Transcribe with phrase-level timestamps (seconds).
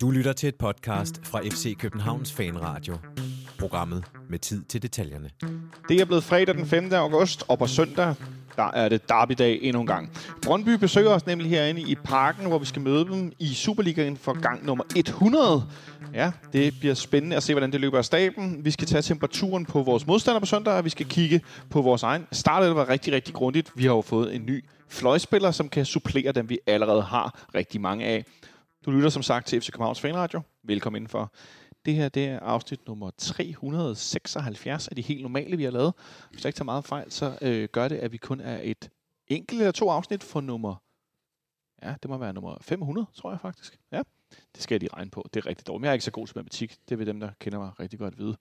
[0.00, 3.15] Du lytter til et podcast fra FC Københavns Fanradio.
[3.66, 5.30] Programmet med tid til detaljerne.
[5.88, 6.92] Det er blevet fredag den 5.
[6.92, 8.14] august, og på søndag,
[8.56, 10.12] der er det derbydag endnu en gang.
[10.42, 14.40] Brøndby besøger os nemlig herinde i parken, hvor vi skal møde dem i Superligaen for
[14.40, 15.64] gang nummer 100.
[16.14, 18.64] Ja, det bliver spændende at se, hvordan det løber af staben.
[18.64, 21.40] Vi skal tage temperaturen på vores modstander på søndag, og vi skal kigge
[21.70, 22.26] på vores egen.
[22.32, 23.72] Startet var rigtig, rigtig grundigt.
[23.76, 27.80] Vi har jo fået en ny fløjspiller, som kan supplere dem, vi allerede har rigtig
[27.80, 28.24] mange af.
[28.86, 30.40] Du lytter som sagt til FC Københavns Fanradio.
[30.64, 31.32] Velkommen indenfor.
[31.86, 35.94] Det her det er afsnit nummer 376 af de helt normale, vi har lavet.
[36.30, 38.90] Hvis jeg ikke tager meget fejl, så øh, gør det, at vi kun er et
[39.26, 40.82] enkelt eller to afsnit for nummer...
[41.82, 43.78] Ja, det må være nummer 500, tror jeg faktisk.
[43.92, 44.02] Ja,
[44.54, 45.26] det skal jeg lige regne på.
[45.34, 45.84] Det er rigtig dårligt.
[45.84, 46.76] Jeg er ikke så god til matematik.
[46.88, 48.36] Det vil dem, der kender mig rigtig godt vide.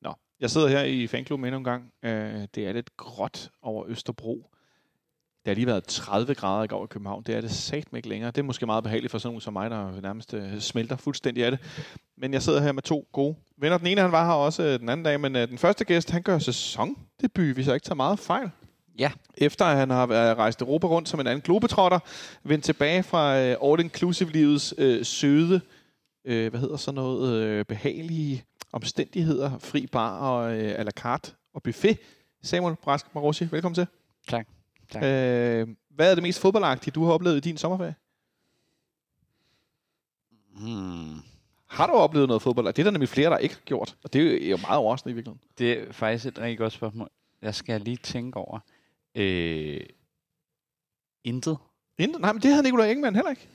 [0.00, 1.92] Nå, jeg sidder her i fanklubben endnu en gang.
[2.02, 4.50] Øh, det er lidt gråt over Østerbro.
[5.46, 7.22] Det har lige været 30 grader i går i København.
[7.22, 8.30] Det er det sat ikke længere.
[8.30, 11.44] Det er måske meget behageligt for sådan nogen som mig, der nærmest øh, smelter fuldstændig
[11.44, 11.60] af det.
[12.18, 13.78] Men jeg sidder her med to gode venner.
[13.78, 16.10] Den ene, han var her også øh, den anden dag, men øh, den første gæst,
[16.10, 18.50] han gør sæsondebut, hvis jeg ikke tager meget fejl.
[18.98, 19.10] Ja.
[19.36, 21.98] Efter at han har rejst Europa rundt som en anden globetrotter,
[22.44, 25.60] vendt tilbage fra øh, all-inclusive-livets øh, søde,
[26.24, 31.32] øh, hvad hedder så noget, øh, behagelige omstændigheder, fri bar og øh, à la carte
[31.54, 31.98] og buffet.
[32.42, 33.86] Samuel Brask Marossi, velkommen til.
[34.28, 34.55] Tak.
[34.92, 35.02] Tak.
[35.02, 37.94] Øh, hvad er det mest fodboldagtige, du har oplevet i din sommerferie?
[40.56, 41.20] Hmm.
[41.66, 42.66] Har du oplevet noget fodbold?
[42.66, 43.96] Det er der nemlig flere, der ikke har gjort.
[44.04, 45.48] Og det er jo meget overraskende i virkeligheden.
[45.58, 47.10] Det er faktisk et rigtig godt spørgsmål.
[47.42, 48.58] Jeg skal lige tænke over.
[49.14, 49.80] Øh,
[51.24, 51.58] intet.
[51.98, 52.20] Intet?
[52.20, 53.48] Nej, men det havde Nicolai Ingemann heller ikke.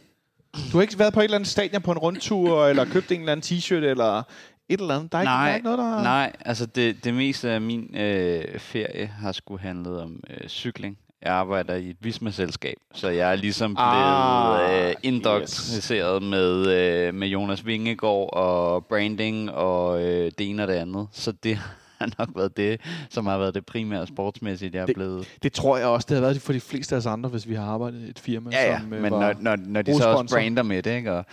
[0.71, 3.19] Du har ikke været på et eller andet stadion på en rundtur, eller købt en
[3.19, 4.23] eller anden t-shirt, eller
[4.69, 5.11] et eller andet.
[5.11, 6.03] Der er, ikke, der er ikke noget, der...
[6.03, 10.97] Nej, altså det, det meste af min øh, ferie har skulle handlet om øh, cykling.
[11.21, 17.13] Jeg arbejder i et Visma-selskab, så jeg er ligesom blevet Ah, øh, indoktrineret med, øh,
[17.13, 21.07] med Jonas Vingegaard og branding og øh, det ene og det andet.
[21.11, 21.55] Så det
[21.99, 25.27] har nok været det, som har været det primære sportsmæssigt, jeg er Det- blevet.
[25.43, 27.55] Det tror jeg også, det har været for de fleste af os andre, hvis vi
[27.55, 30.09] har arbejdet i et firma, Ja, ja, som øh, men når, når, når de så
[30.09, 31.11] også brander med det, ikke?
[31.13, 31.25] Og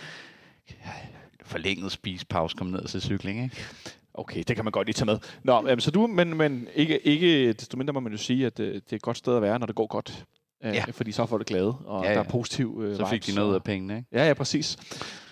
[1.45, 3.55] forlænget spisepause kom ned til cykling, ikke?
[4.19, 5.17] Okay, det kan man godt lige tage med.
[5.43, 8.59] Nå, jamen, så du, men, men ikke, ikke desto mindre må man jo sige, at
[8.59, 10.25] øh, det er et godt sted at være, når det går godt.
[10.63, 10.83] Øh, Ja.
[10.91, 12.19] Fordi så får det glade, og Ja, der ja.
[12.23, 14.07] er positiv øh, Så fik vibes, de noget og- af pengene, ikke?
[14.11, 14.77] Ja, ja, præcis.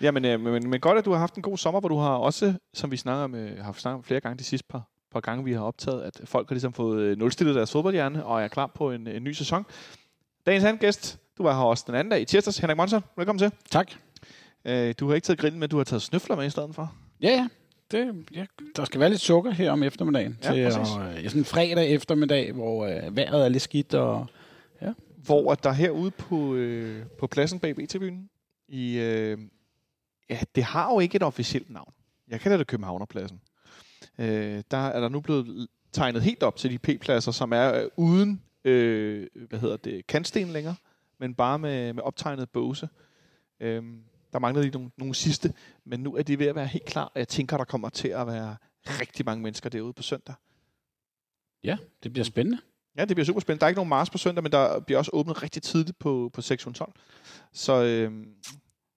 [0.02, 2.16] Jamen, øh, men, men godt, at du har haft en god sommer, hvor du har
[2.16, 5.20] også, som vi snakker om, øh, har snakket om flere gange de sidste par, par
[5.20, 8.68] gange, vi har optaget, at folk har ligesom fået nulstillet deres fodboldhjerne, og er klar
[8.76, 9.66] på en, en ny sæson.
[10.46, 12.58] Dagens anden gæst, du var her også den anden dag i tirsdags.
[12.58, 13.52] Henrik Monson, velkommen til.
[13.72, 13.92] Tak.
[14.66, 16.94] Øh, du har ikke taget grillen med, du har taget snøfler med i stedet for.
[17.22, 17.48] Ja, ja.
[17.92, 18.46] Det, ja.
[18.76, 20.38] Der skal være lidt sukker her om eftermiddagen.
[20.44, 20.96] Ja, til, præcis.
[20.96, 23.94] og, øh, sådan en fredag eftermiddag, hvor øh, vejret er lidt skidt.
[23.94, 24.28] Og,
[25.28, 28.30] hvor at der herude på, øh, på pladsen bag BT-byen,
[28.68, 29.38] i, øh,
[30.30, 31.94] ja, det har jo ikke et officielt navn.
[32.28, 33.42] Jeg kalder det Københavnerpladsen.
[34.20, 37.90] Øh, der er der nu blevet tegnet helt op til de P-pladser, som er øh,
[37.98, 40.76] uden, øh, hvad hedder det, kantsten længere,
[41.20, 42.90] men bare med, med optegnet båse.
[43.60, 43.84] Øh,
[44.38, 45.54] der manglede lige nogle, nogle sidste,
[45.86, 48.08] men nu er de ved at være helt klar, og jeg tænker, der kommer til
[48.08, 48.56] at være
[48.88, 50.36] rigtig mange mennesker derude på søndag.
[51.64, 52.60] ja, det bliver spændende.
[52.98, 53.60] Ja, det bliver super spændende.
[53.60, 56.30] Der er ikke nogen mars på søndag, men der bliver også åbnet rigtig tidligt på,
[56.34, 56.94] på sektion 12.
[57.54, 58.12] Så øh,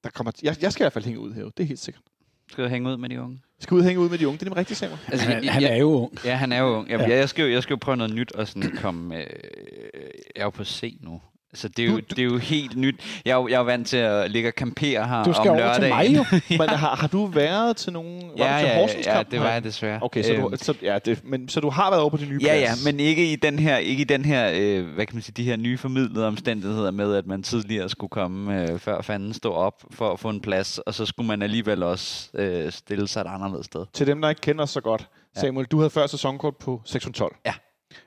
[0.05, 1.45] der kommer, jeg, jeg skal i hvert fald hænge ud her.
[1.45, 2.03] Det er helt sikkert.
[2.49, 3.41] Skal du hænge ud med de unge?
[3.59, 4.39] Jeg skal ud hænge ud med de unge.
[4.39, 4.99] Det er nemlig rigtigt, Samuel.
[5.09, 6.19] Altså, Han, er- han er jo ung.
[6.25, 6.89] Ja, han er jo ung.
[6.89, 7.13] Jamen, Ja.
[7.13, 7.19] ja.
[7.19, 9.17] jeg, skal jo, jeg skal jo prøve noget nyt og sådan komme...
[9.17, 9.27] Øh,
[10.37, 11.23] jeg er jo på C nu.
[11.55, 13.01] Så det er, jo, Du- du- det er jo helt nyt.
[13.25, 15.51] Jeg er jo, jeg er jo vant til at ligge og campere her Du skal
[15.51, 16.17] om over til lørdagen.
[16.17, 16.17] mig
[16.51, 16.57] jo.
[16.59, 18.23] Men har, har du været til nogen...
[18.39, 19.99] Var ja, du til ja, Horsens ja, det var jeg desværre.
[20.03, 22.27] Okay, så, du, Øhm, så, ja, det, men, så du har været over på de
[22.27, 22.85] nye Ja, ja, plads?
[22.85, 25.45] men ikke i den her, ikke i den her, øh, hvad kan man sige, de
[25.45, 29.83] her nye formidlede omstændigheder med, at man tidligere skulle komme øh, før fanden stå op
[29.91, 33.27] for at få en plads, og så skulle man alligevel også øh, stille sig et
[33.27, 33.85] anderledes sted.
[33.93, 35.09] Til dem, der ikke kender os så godt.
[35.37, 35.41] Ja.
[35.41, 37.37] Samuel, du havde før sæsonkort på sektion 12.
[37.47, 37.53] Ja.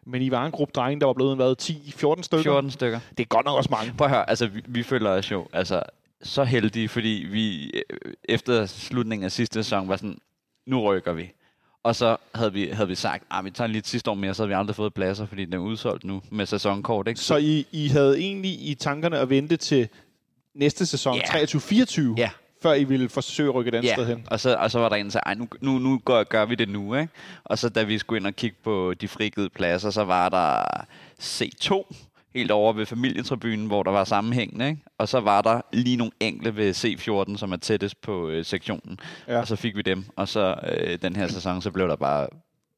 [0.05, 2.43] Men I var en gruppe drenge, der var blevet været 10-14 stykker.
[2.43, 2.99] 14 stykker.
[3.17, 3.93] Det er godt nok også mange.
[3.97, 5.81] Prøv at høre, altså vi, vi føler os jo altså,
[6.23, 10.17] så heldige, fordi vi øh, efter slutningen af sidste sæson var sådan,
[10.67, 11.31] nu rykker vi.
[11.83, 14.33] Og så havde vi, havde vi sagt, at vi tager lige et sidste år mere,
[14.33, 17.07] så havde vi aldrig fået pladser, fordi den er udsolgt nu med sæsonkort.
[17.07, 17.19] Ikke?
[17.19, 19.87] Så I, I havde egentlig i tankerne at vente til
[20.55, 21.43] næste sæson, Ja.
[21.43, 22.29] 23-24, Ja.
[22.63, 24.27] Før I ville forsøge at rykke et andet sted hen?
[24.31, 26.45] og så, og så var der en, der sagde, "Ej, nu, nu, nu gør, gør
[26.45, 26.95] vi det nu.
[26.95, 27.13] Ikke?
[27.43, 30.63] Og så da vi skulle ind og kigge på de frigivet pladser, så var der
[31.21, 31.93] C2
[32.35, 34.69] helt over ved familietribunen, hvor der var sammenhængende.
[34.69, 34.81] Ikke?
[34.97, 38.99] Og så var der lige nogle enkle ved C14, som er tættest på øh, sektionen.
[39.27, 39.33] Ja.
[39.33, 39.39] Ja.
[39.39, 42.27] Og så fik vi dem, og så øh, den her sæson, så blev der bare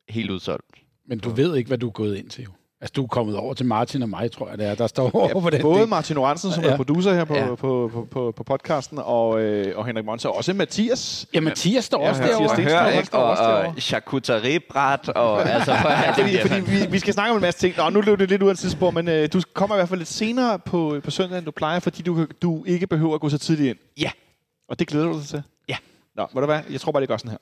[0.10, 0.66] helt udsolgt.
[1.08, 2.50] Men du ved ikke, hvad du er gået ind til jo.
[2.86, 5.16] Altså, du er kommet over til Martin og mig, tror jeg, det er, der står
[5.16, 5.88] over på den Både del.
[5.90, 6.70] Martin Oransen, som Ja.
[6.70, 7.48] er producer her på, Ja.
[7.56, 7.56] på,
[7.94, 11.26] på, på, på podcasten, og, øh, og Henrik Monsen, og også Mathias.
[11.34, 12.56] Ja, Mathias står Ja, også Mathias derovre.
[12.56, 12.82] Stenstrup.
[12.82, 13.14] Hør, han ikke?
[13.18, 13.68] Og, derovre.
[13.68, 15.72] og charcuteriebræt, og altså...
[15.72, 17.78] Er Fordi, fordi vi, vi skal snakke om en masse ting.
[17.78, 20.00] Nå, nu løb det lidt ud af tidsspor, men øh, du kommer i hvert fald
[20.00, 23.30] lidt senere på, på søndag, end du plejer, fordi du, du ikke behøver at gå
[23.30, 23.78] så tidligt ind.
[24.00, 24.10] Ja.
[24.70, 25.44] Og det glæder du dig til?
[25.70, 25.76] Ja.
[26.16, 26.60] Nå, ved du hvad?
[26.72, 27.38] Jeg tror bare, det gør sådan her.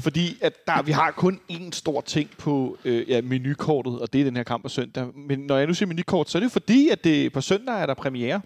[0.00, 4.20] Fordi at der, vi har kun én stor ting på øh, ja, menukortet, og det
[4.20, 5.06] er den her kamp på søndag.
[5.14, 7.86] Men når jeg nu siger menukort, så er det fordi, at det, på søndag er
[7.86, 8.40] der premiere.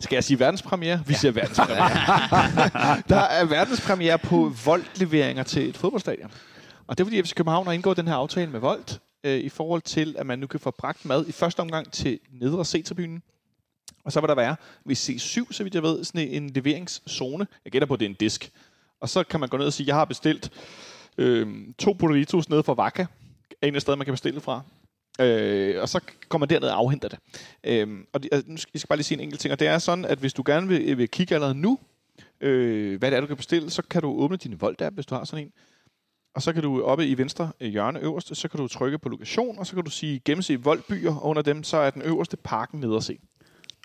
[0.00, 1.02] Skal jeg sige verdenspremiere?
[1.06, 1.18] Vi ja.
[1.18, 1.88] siger verdenspremiere.
[3.14, 6.30] der er verdenspremiere på voldleveringer til et fodboldstadion.
[6.86, 9.48] Og det er fordi FC København har indgået den her aftale med Volt, øh, i
[9.48, 13.22] forhold til, at man nu kan få bragt mad i første omgang til nedre C-tribunen.
[14.04, 17.46] Og så vil der være ved C7, så vidt jeg ved, sådan en leveringszone.
[17.64, 18.50] Jeg gætter på, at det er en disk.
[19.00, 20.50] Og så kan man gå ned og sige, jeg har bestilt
[21.18, 21.48] øh,
[21.78, 23.06] to burritos nede fra Vaka.
[23.62, 24.62] En af steder, man kan bestille fra.
[25.20, 27.18] Øh, og så kommer man derned og afhenter det.
[27.64, 29.52] Øh, og de, altså, nu skal jeg skal bare lige sige en enkelt ting.
[29.52, 31.78] Og det er sådan, at hvis du gerne vil, øh, vil kigge allerede nu,
[32.40, 35.14] øh, hvad det er, du kan bestille, så kan du åbne din Volt-app, hvis du
[35.14, 35.52] har sådan en.
[36.34, 39.08] Og så kan du oppe i venstre øh, hjørne øverst, så kan du trykke på
[39.08, 42.36] lokation, og så kan du sige gennemse Voldbyer, og under dem, så er den øverste
[42.36, 43.18] parken nede at se.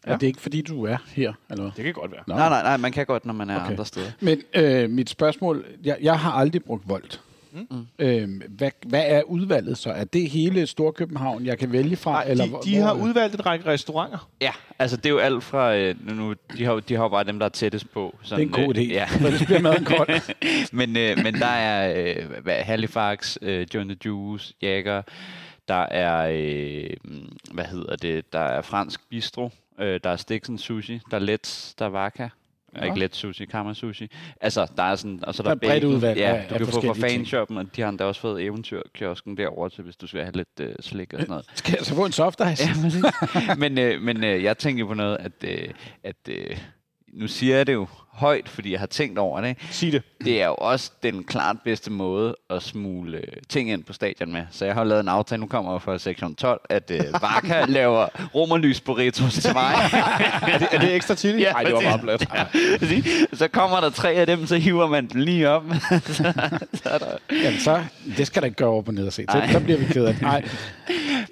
[0.08, 0.12] Ja.
[0.14, 1.72] Er det ikke, fordi du er her, eller hvad?
[1.76, 2.22] Det kan godt være.
[2.28, 2.36] Nå.
[2.36, 3.70] Nej, nej, nej, man kan godt, når man er Okay.
[3.72, 4.12] andre steder.
[4.20, 7.22] Men øh, mit spørgsmål, jeg, jeg har aldrig brugt Volt.
[7.72, 7.86] Mm.
[8.00, 9.90] Øh, hvad, hvad er udvalget så?
[9.90, 12.12] Er det hele Storkøbenhavn, jeg kan vælge fra?
[12.12, 14.30] Nej, eller de, hvor- de hvor- har udvalgt en række restauranter.
[14.42, 15.76] Ja, altså det er jo alt fra...
[15.76, 18.16] Øh, nu, de, har, jo- de har jo bare dem, der er tættest på.
[18.18, 19.06] Det er Sådan, en god idé, Øh, ja.
[19.06, 20.34] for ellers bliver maden kold.
[20.80, 25.02] men, øh, men der er øh, hvad, Halifax, øh, John the Juice, Jagger.
[25.68, 26.90] Der er, øh,
[27.52, 29.50] hvad hedder det, der er fransk bistro.
[29.80, 31.00] Øh, der er Stixen Sushi.
[31.12, 32.28] Der er Let's, der er Vaka.
[32.78, 32.84] Ja.
[32.86, 34.08] Ikke let sushi, kammer sushi.
[34.42, 36.58] Altså, der er sådan, og så er der, Der er bredt udvalg Ja, af- du
[36.58, 40.08] kan få fra fanshoppen, og de har endda også fået eventyrkiosken derovre til, hvis du
[40.08, 41.46] skal have lidt øh, slik og sådan noget.
[41.54, 42.64] Skal jeg så få en soft ice?
[42.68, 43.04] Ja, præcis.
[43.62, 45.70] men øh, men øh, jeg tænker på noget, at, øh,
[46.04, 46.58] at øh,
[47.16, 49.58] nu siger jeg det jo højt, fordi jeg har tænkt over det.
[49.70, 50.04] Sig det.
[50.26, 54.32] Det er jo også den klart bedste måde at smule øh, ting ind på stadion
[54.32, 54.44] med.
[54.52, 57.66] Så jeg har lavet en aftale, nu kommer jeg fra sektion 12, at øh, Vaka
[57.68, 59.74] laver romerlys burritos til mig.
[60.54, 61.42] Er det, er det ekstra chili?
[61.42, 62.28] Ja, Nej, det var meget blat.
[62.80, 63.06] Præcis.
[63.34, 65.64] så kommer der tre af dem, så hiver man den lige op.
[66.06, 66.34] så,
[66.74, 67.84] så er der, Jamen så,
[68.18, 69.26] det skal der ikke gøre over på ned og se.
[69.32, 69.52] Så, Nej.
[69.52, 70.22] så bliver vi ked af det.
[70.22, 70.48] Nej.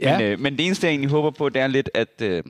[0.02, 0.18] Ja.
[0.18, 2.44] Men, øh, men det eneste, jeg egentlig håber på, det er lidt, at, øh,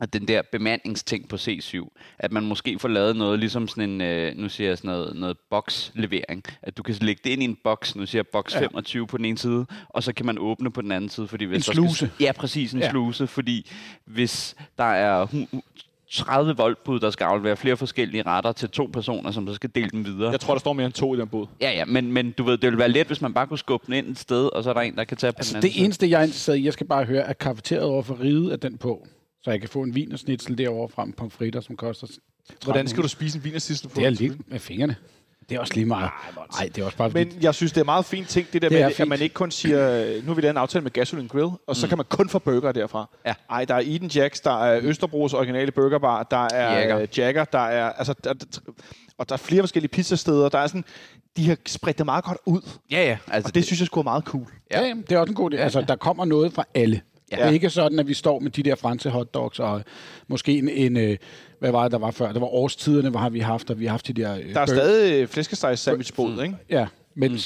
[0.00, 1.88] at den der bemandingsting på C7,
[2.18, 5.16] at man måske får lavet noget, ligesom sådan en, øh, nu siger jeg sådan noget,
[5.16, 8.54] noget bokslevering, at du kan lægge det ind i en boks, nu siger jeg boks
[8.54, 8.60] Ja.
[8.60, 11.28] 25 på den ene side, og så kan man åbne på den anden side.
[11.28, 11.94] Fordi hvis En sluse.
[11.96, 12.90] Skal, ja, præcis, en Ja.
[12.90, 13.70] sluse, fordi
[14.04, 15.60] hvis der er hu-
[16.10, 19.88] 30 voldbud, der skal aflevere flere forskellige retter til to personer, som så skal dele
[19.90, 20.30] dem videre.
[20.30, 21.46] Jeg tror, der står mere end to i den båd.
[21.60, 23.86] Ja, ja, men, men du ved, det ville være let, hvis man bare kunne skubbe
[23.86, 25.56] den ind et sted, og så er der en, der kan tage på Altså, den
[25.56, 28.20] anden det eneste, jeg er interesseret i, jeg skal bare høre, er kafeteriet over for
[28.20, 29.06] riget af den på,
[29.46, 32.06] så jeg kan få en vinersnitzel derovre frem på fritter, som koster...
[32.64, 34.00] Hvordan skal du spise en vinersistel på?
[34.00, 34.96] Det er lige med fingrene.
[35.48, 36.10] Det er også lige meget.
[36.52, 37.24] Nej, det er også bare fordi...
[37.24, 39.34] Men jeg synes, det er meget fint ting, det der Det med, at man ikke
[39.34, 42.04] kun siger, nu har vi lavet en aftale med Gasoline Grill, og så kan man
[42.08, 43.08] kun få burger derfra.
[43.26, 43.34] Ja.
[43.50, 46.96] Ej, der er Eden Jacks, der er Østerbros originale burgerbar, der er Jagger.
[46.96, 48.34] Jagger, Jagger der er, altså, der,
[49.18, 50.84] og der er flere forskellige pizzasteder, der er sådan,
[51.36, 52.60] de har spredt det meget godt ud,
[52.90, 53.18] Ja, ja.
[53.26, 54.46] Altså, og det synes jeg skulle er meget cool.
[54.70, 55.56] Ja, ja, det er også en god idé.
[55.56, 57.00] Altså, der kommer noget fra alle.
[57.32, 57.36] Ja.
[57.36, 59.82] Det er ikke sådan, at vi står med de der franske hotdogs og
[60.28, 61.16] måske en, en øh,
[61.58, 62.32] hvad var det, der var før?
[62.32, 64.36] Det var årstiderne, hvor har vi haft, og vi har haft de der...
[64.38, 66.56] Øh, Der er bø- stadig flæskesteg sandwichbåd, ikke?
[66.70, 67.38] Ja, men mm.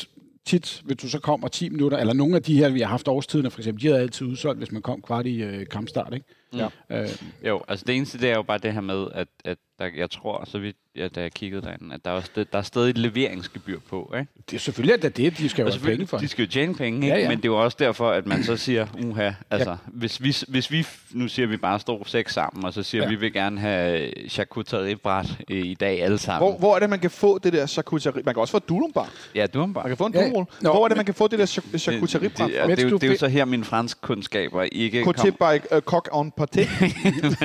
[0.46, 3.08] tit, hvis du så kommer 10 minutter, eller nogle af de her, vi har haft
[3.08, 6.26] årstiderne for eksempel, de havde altid udsolgt, hvis man kom kvart i øh, kampstart, ikke?
[6.56, 6.68] Ja.
[7.02, 7.08] Øh,
[7.48, 10.10] Jo, altså det eneste, det er jo bare det her med, at, at der, jeg
[10.10, 12.90] tror, så vidt, ja, da jeg kiggede derinde, at der er, også, der er stadig
[12.90, 14.32] et leveringsgebyr på, ikke?
[14.50, 16.18] det er selvfølgelig at det, er det, de skal jo have penge for.
[16.18, 17.16] de skal jo tjene penge, ikke?
[17.16, 17.28] Ja, Ja.
[17.28, 19.76] Men det er jo også derfor, at man så siger, uha, altså, ja.
[19.86, 23.08] hvis, vi, hvis vi, nu siger vi bare står seks sammen, og så siger Ja.
[23.08, 26.48] vi vil gerne have charcuteriebræt øh, i dag alle sammen.
[26.50, 28.22] Hvor, hvor er det, man kan få det der charcuterie?
[28.24, 29.10] Man kan også få dulumbar.
[29.34, 29.84] Ja, du har bare.
[29.84, 30.30] Man kan få en Ja, ja.
[30.30, 32.78] Nå, Hvor er det, men- man kan få det der char- charcuteriebræt det, det, det,
[32.78, 35.32] er jo, du det er jo så her, mine fransk kundskaber ikke Côté kom.
[35.32, 36.60] by uh, coq en pâté.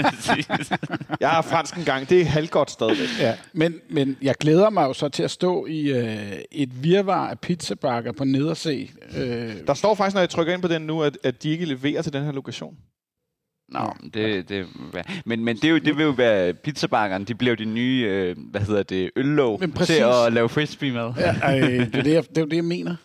[0.01, 0.47] Præcis.
[1.19, 2.09] Jeg har fransk en gang.
[2.09, 3.07] Det er halvgodt stadigvæk.
[3.19, 7.27] Ja, men, men jeg glæder mig jo så til at stå i øh, et virvar
[7.29, 8.89] af pizzabakker på nederse.
[9.17, 11.65] Øh, Der står faktisk, når jeg trykker ind på den nu, at, at de ikke
[11.65, 12.75] leverer til den her lokation.
[13.69, 14.65] Nå, det, det,
[15.25, 18.05] men, men det, er jo, det vil jo være pizzabakkerne, de bliver jo de nye,
[18.09, 21.11] øh, hvad hedder det, Men til at lave frisbee med.
[21.17, 22.95] ja, øh, det, er det, jeg, det er jo det, jeg mener.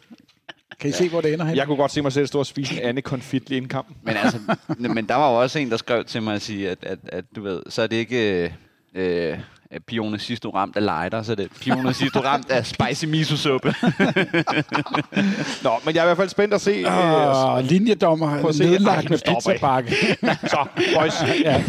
[0.80, 1.56] Kan I se, hvor det ender hen?
[1.56, 3.96] Jeg kunne godt se mig selv stå og spise en Anne konfit lige inden kampen.
[4.02, 4.38] Men altså,
[4.78, 7.24] men der var jo også en, der skrev til mig at sige, at, at, at
[7.36, 8.54] du ved, så er det ikke,
[8.94, 9.38] øh,
[9.72, 13.74] øh, Pione Sisto ramt af lighter, så det er Pione Sisto ramt af spicy miso-suppe.
[15.64, 16.70] Nå, men jeg er i hvert fald spændt at se...
[16.70, 18.64] øh, Og linjedommer se.
[18.64, 19.90] Nedlagt med pizzabakke.
[20.52, 20.66] så,
[20.96, 21.12] boys.
[21.44, 21.64] ja,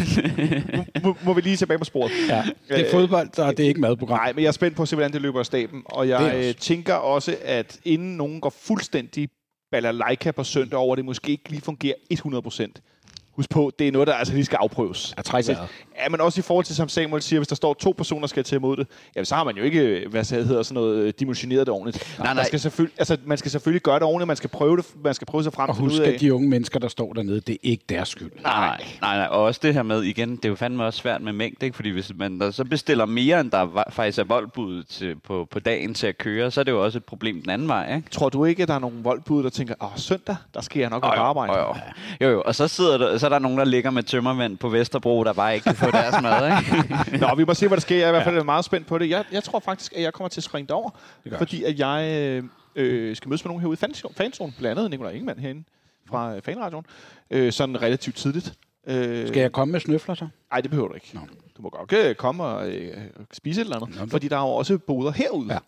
[1.02, 2.12] Nu må vi lige tilbage på sporet.
[2.28, 2.44] ja.
[2.68, 4.18] Det er fodbold, og det er ikke madprogram.
[4.18, 5.82] Nej, men jeg er spændt på at se, hvordan det løber af staben.
[5.84, 6.36] Og jeg også.
[6.36, 9.28] øh, tænker også, at inden nogen går fuldstændig
[9.72, 12.91] balalaika på søndag over, det måske ikke lige fungerer 100%.
[13.36, 15.14] Husk på, det er noget, der altså lige skal afprøves.
[15.16, 15.68] Ja, træk vejret.
[16.04, 18.26] Ja, men også i forhold til, som Samuel siger, hvis der står to personer, der
[18.26, 18.86] skal tage imod det,
[19.16, 22.18] jamen, så har man jo ikke, hvad så hedder sådan noget, øh, dimensioneret det ordentligt.
[22.18, 22.44] Nej, nej.
[22.44, 25.26] skal selvfølgelig, altså, man skal selvfølgelig gøre det ordentligt, man skal prøve det, man skal
[25.26, 26.06] prøve sig frem Og til ud husk, af.
[26.06, 28.30] at de unge mennesker, der står dernede, det er ikke deres skyld.
[28.42, 29.26] Nej, nej, nej.
[29.30, 31.76] Og også det her med, igen, det er jo fandme også svært med mængde, ikke?
[31.76, 35.60] Fordi hvis man der så bestiller mere, end der faktisk er voldbud til, på, på
[35.60, 38.10] dagen til at køre, så er det jo også et problem den anden vej, ikke?
[38.10, 40.90] Tror du ikke, at der er nogle voldbud, der tænker, åh, søndag, der skal jeg
[40.90, 41.52] nok på arbejde?
[41.52, 41.74] Jo, jo.
[42.20, 42.42] jo, jo.
[42.46, 45.32] Og så, sidder der, så er der nogen, der ligger med tømmermænd på Vesterbro, der
[45.32, 47.18] bare ikke kan få deres mad, ikke?
[47.26, 47.96] Nå, vi må se, hvad der sker.
[47.96, 49.10] Jeg er i hvert fald meget spændt på det.
[49.10, 50.90] Jeg, jeg tror faktisk, at jeg kommer til at springe derover,
[51.38, 52.44] fordi at jeg øh,
[52.76, 55.64] øh, skal mødes med nogen herude i fanzone, fanzone blandt andet Nikolaj Ingemann herinde
[56.08, 56.84] fra øh, Fanradioen,
[57.30, 58.54] øh, sådan relativt tidligt.
[58.86, 60.28] Øh, Skal jeg komme med snøfler så?
[60.50, 61.10] Nej, det behøver du ikke.
[61.14, 61.20] Nå.
[61.56, 62.96] Du må godt øh, komme og øh,
[63.32, 65.58] spise et eller andet, Nå, fordi der er jo også boder herude.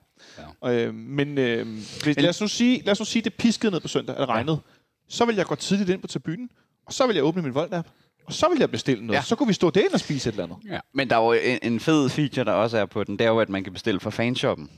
[0.63, 0.73] Ja.
[0.73, 1.67] Øh, men øh,
[2.03, 4.29] hvis, lad, os nu sige, lad os nu sige, det piskede ned på søndag, eller
[4.29, 4.61] regnede.
[5.09, 6.51] Så vil jeg gå tidligt ind på tribunen,
[6.87, 7.89] og så vil jeg åbne min Volt-app,
[8.27, 9.19] og så vil jeg bestille noget.
[9.19, 9.23] Ja.
[9.23, 10.57] Så kunne vi stå derinde og spise et eller andet.
[10.71, 10.79] Ja.
[10.95, 13.29] Men der er jo en, en fed feature, der også er på den, det er
[13.29, 14.71] jo, at man kan bestille fra fanshoppen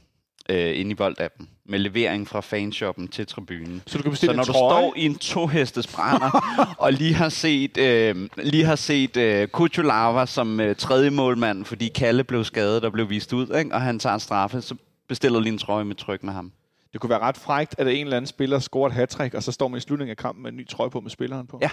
[0.50, 3.82] øh, inde i Volt-appen, med levering fra fanshoppen til tribunen.
[3.86, 4.82] Så du kan Så bestille når en du trøje.
[4.82, 6.30] står i en tohestes brænder,
[6.78, 11.88] og lige har set, øh, lige har set øh, Kuchulava som øh, tredje målmand, fordi
[11.88, 13.74] Kalle blev skadet og blev vist ud, ikke?
[13.74, 14.74] og han tager en straffe, så
[15.08, 16.52] bestiller lige en trøje med tryk med ham.
[16.92, 19.52] Det kunne være ret frægt, at en eller anden spiller scorer et hat og så
[19.52, 21.58] står man i slutningen af kampen med en ny trøje på med spilleren på.
[21.62, 21.70] Ja.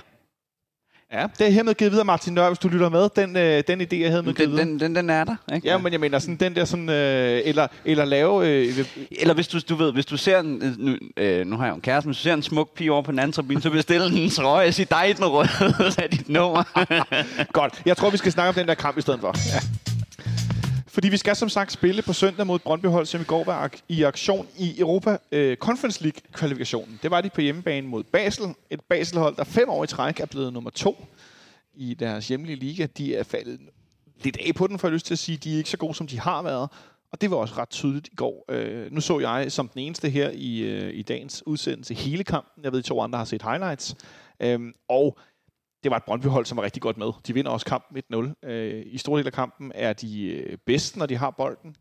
[1.13, 3.09] Ja, det er hermed givet videre, Martin Nør, hvis du lytter med.
[3.15, 4.65] Den, øh, den idé er hermed givet Den, videre.
[4.65, 5.67] den, den, den er der, ikke?
[5.67, 9.47] Ja, men jeg mener sådan den der sådan, øh, eller, eller lave, øh, Eller hvis
[9.47, 11.81] du, du ved, hvis du ser en, øh, nu, øh, nu har jeg jo en
[11.81, 14.01] kæreste, men hvis du ser en smuk pige over på den anden tribune, så bestil
[14.01, 15.49] en trøje og sig dig den røde
[16.03, 16.63] af dit nummer.
[17.53, 17.81] Godt.
[17.85, 19.35] Jeg tror, vi skal snakke om den der kamp i stedet for.
[19.53, 19.92] Ja.
[20.93, 24.03] Fordi vi skal som sagt spille på søndag mod Brøndby-hold, som i går var i
[24.03, 26.99] aktion i Europa øh, Conference League-kvalifikationen.
[27.03, 28.45] Det var de på hjemmebane mod Basel.
[28.69, 31.05] Et Basel-hold, der fem år i træk er blevet nummer to
[31.73, 32.87] i deres hjemlige liga.
[32.97, 33.59] De er faldet
[34.23, 35.37] lidt af på den, for jeg lyst til at sige.
[35.37, 36.69] De er ikke så gode, som de har været.
[37.11, 38.45] Og det var også ret tydeligt i går.
[38.49, 42.63] Øh, nu så jeg som den eneste her i, øh, i dagens udsendelse hele kampen.
[42.63, 43.95] Jeg ved, at to andre har set highlights.
[44.39, 44.59] Øh,
[44.89, 45.17] og
[45.83, 47.11] det var et Brøndby-hold, som var rigtig godt med.
[47.27, 48.49] De vinder også kampen 1-0.
[48.49, 51.75] Øh, I store del af kampen er de øh, bedste, når de har bolden.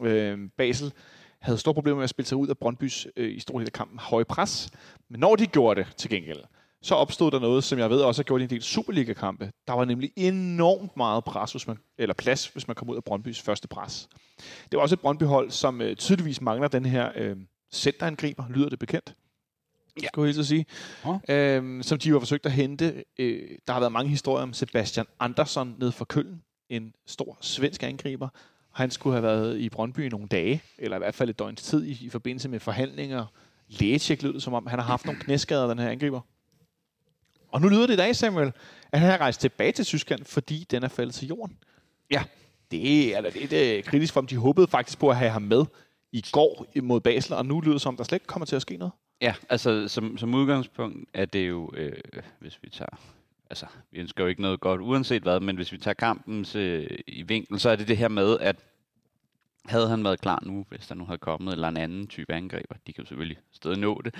[0.00, 0.92] Øh, Basel
[1.40, 3.72] havde store problemer med at spille sig ud af Brøndbys øh, i store del af
[3.72, 4.70] kampen høje pres.
[5.08, 6.42] Men når de gjorde det til gengæld,
[6.82, 9.52] så opstod der noget, som jeg ved også har gjort i en del Superliga-kampe.
[9.66, 13.04] Der var nemlig enormt meget pres, hvis man, eller plads, hvis man kom ud af
[13.04, 14.08] Brøndbys første pres.
[14.70, 17.36] Det var også et Brøndby-hold, som øh, tydeligvis mangler den her øh,
[17.72, 19.14] centerangriber, lyder det bekendt.
[20.02, 20.06] Ja.
[20.06, 20.66] Skulle jeg at sige.
[21.04, 21.18] Nå.
[21.28, 23.04] Øhm, som de jo har forsøgt at hente.
[23.18, 26.42] Øh, der har været mange historier om Sebastian Andersson ned for Køln.
[26.68, 28.28] En stor svensk angriber.
[28.72, 31.62] Han skulle have været i Brøndby i nogle dage, eller i hvert fald et døgns
[31.62, 33.26] tid i, i forbindelse med forhandlinger.
[33.68, 36.20] Lægetjek lød det som om, han har haft nogle knæskader, den her angriber.
[37.48, 38.52] Og nu lyder det i dag, Samuel,
[38.92, 41.56] at han har rejst tilbage til Tyskland, fordi den er faldet til jorden.
[42.10, 42.22] Ja.
[42.70, 44.28] Det er da lidt øh, kritisk for dem.
[44.28, 45.64] De håbede faktisk på at have ham med
[46.12, 48.56] i går mod Basel, og nu lyder det som, om, der slet ikke kommer til
[48.56, 48.92] at ske noget.
[49.20, 51.92] Ja, altså som, som udgangspunkt er det jo, øh,
[52.38, 53.00] hvis vi tager,
[53.50, 56.86] altså vi ønsker jo ikke noget godt uanset hvad, men hvis vi tager kampens øh,
[57.06, 58.56] i vinkel, så er det det her med, at
[59.68, 62.74] havde han været klar nu, hvis der nu havde kommet eller en anden type angriber,
[62.86, 64.14] de kan jo selvfølgelig stadig nå det,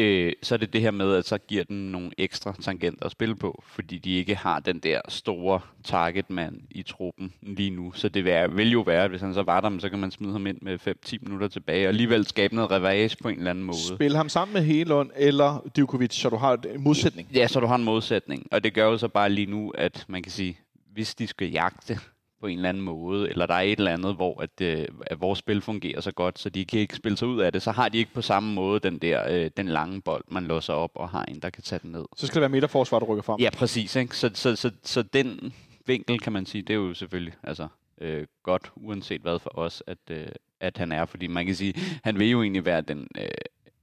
[0.00, 3.12] øh, så er det det her med, at så giver den nogle ekstra tangenter at
[3.12, 7.92] spille på, fordi de ikke har den der store targetmand i truppen lige nu.
[7.92, 10.10] Så det vil, vil jo være, at hvis han så var der, så kan man
[10.10, 13.50] smide ham ind med 5-10 minutter tilbage, og alligevel skabe noget revage på en eller
[13.50, 13.94] anden måde.
[13.94, 17.28] Spil ham sammen med Helund eller Djokovic, så du har en modsætning.
[17.34, 18.46] Ja, så du har en modsætning.
[18.52, 20.58] Og det gør jo så bare lige nu, at man kan sige,
[20.92, 21.98] hvis de skal jagte
[22.40, 25.20] på en eller anden måde, eller der er et eller andet, hvor at, øh, at
[25.20, 27.70] vores spil fungerer så godt, så de kan ikke spille sig ud af det, så
[27.70, 30.90] har de ikke på samme måde den der øh, den lange bold, man låser op
[30.94, 32.04] og har en, der kan tage den ned.
[32.16, 33.40] Så skal det være midterforsvar, der rykker frem.
[33.40, 33.96] Ja, præcis.
[33.96, 34.16] Ikke?
[34.16, 35.52] Så, så, så, så den
[35.86, 37.68] vinkel, kan man sige, det er jo selvfølgelig altså,
[38.00, 40.26] øh, godt, uanset hvad for os, at, øh,
[40.60, 41.04] at han er.
[41.04, 43.28] Fordi man kan sige, han vil jo egentlig være den, øh,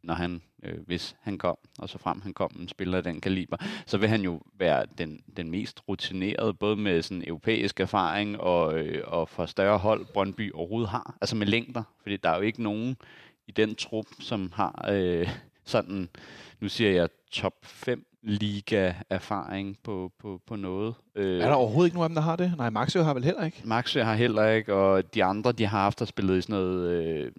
[0.08, 3.22] når han, øh, hvis han kom, og så frem han kom, en spiller af den
[3.22, 8.40] kaliber, så vil han jo være den, den mest rutinerede, både med sådan europæisk erfaring
[8.40, 11.18] og, øh, og for større hold, Brøndby overhovedet har.
[11.22, 12.98] Altså med længder, fordi der er jo ikke nogen
[13.48, 14.86] i den trup, som har...
[14.92, 15.30] Øh,
[15.66, 16.10] sådan,
[16.60, 20.96] nu siger jeg top 5 liga-erfaring på, på, på noget.
[21.16, 22.54] Øh, Er der overhovedet ikke nogen af dem, der har det?
[22.58, 23.62] Nej, Maxø har vel heller ikke.
[23.66, 26.90] Maxø har heller ikke, og de andre, de har haft og spillet i sådan noget
[26.90, 27.32] øh,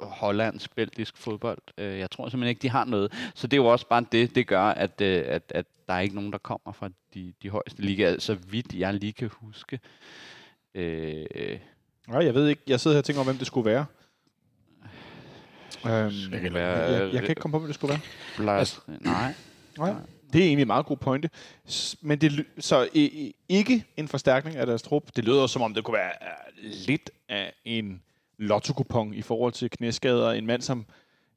[0.00, 1.58] hollandsk, belgisk fodbold.
[1.78, 3.12] Øh, jeg tror simpelthen ikke, de har noget.
[3.34, 6.00] Så det er jo også bare det, det gør, at, øh, at, at der er
[6.00, 9.80] ikke nogen, der kommer fra de, de højeste ligaer, så vidt jeg lige kan huske.
[10.74, 11.26] Øh,
[12.08, 12.62] Nej, jeg ved ikke.
[12.66, 13.86] Jeg sidder her og tænker om, hvem det skulle være.
[15.86, 18.00] Øhm, Jeg kan være, jeg, jeg kan ikke komme på, hvem det skulle
[18.38, 18.58] være.
[18.58, 19.34] altså, nej.
[19.78, 19.94] Nej.
[20.32, 21.30] Det er egentlig en meget god pointe.
[22.00, 22.88] Men det, så
[23.48, 25.16] ikke en forstærkning af deres trup.
[25.16, 26.12] Det lyder som om, det kunne være
[26.62, 28.02] øh, lidt af en
[28.38, 30.30] lotto i forhold til knæskader.
[30.30, 30.86] En mand, som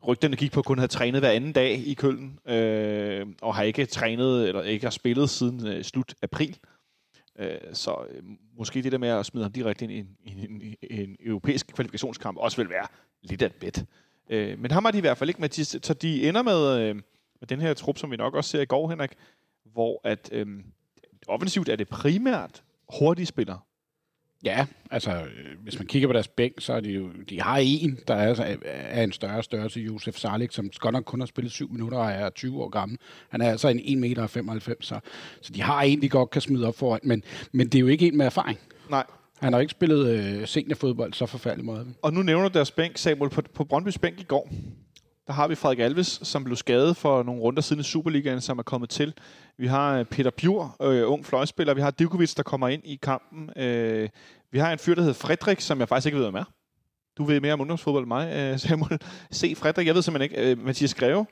[0.08, 3.86] rygterne gik på, kun havde trænet hver anden dag i Køln, øh, og har ikke
[3.86, 6.58] trænet eller ikke har spillet siden øh, slut april.
[7.40, 8.24] Øh, så øh,
[8.58, 11.18] måske det der med at smide ham direkte ind i en, i en, i en
[11.20, 12.88] europæisk kvalifikationskamp også vil være
[13.22, 13.86] lidt af et bet.
[14.30, 15.50] Øh, men ham har de i hvert fald ikke med.
[15.82, 16.96] Så de ender med, øh,
[17.40, 19.12] med den her trup, som vi nok også ser i går, Henrik,
[19.64, 20.48] hvor at øh,
[21.28, 22.64] offensivt er det primært
[23.00, 23.60] hurtige spillere.
[24.44, 27.58] Ja, altså, øh, hvis man kigger på deres bænk, så er de jo, de har
[27.58, 31.52] en, der er, er en større størrelse, Josef Salik, som godt nok kun har spillet
[31.52, 32.98] 7 minutter og er 20 år gammel.
[33.30, 35.00] Han er altså en 1,95 meter, så,
[35.42, 37.88] så de har en, de godt kan smide op foran, men, men det er jo
[37.88, 38.60] ikke en med erfaring.
[38.90, 39.06] Nej.
[39.40, 41.86] Han har ikke spillet øh, seniorfodbold så forfærdelig måde.
[42.02, 44.50] Og nu nævner deres bænk, Samuel, på, på Brøndbys bænk i går.
[45.30, 48.60] Der har vi Frederik Alves, som blev skadet for nogle runder siden i Superligaen, som
[48.60, 49.14] er kommet til.
[49.58, 51.74] Vi har øh, Peter Bjur, øh, ung fløjspiller.
[51.74, 53.50] Vi har Divkovic, der kommer ind i kampen.
[53.56, 54.10] Øh,
[54.52, 56.44] vi har en fyr, der hedder Fredrik, som jeg faktisk ikke ved, hvem er.
[57.18, 59.00] Du ved mere om ungdomsfodbold end mig, øh, Samuel.
[59.32, 60.52] Se Fredrik, jeg ved simpelthen ikke.
[60.52, 61.26] Øh, Mathias Greve.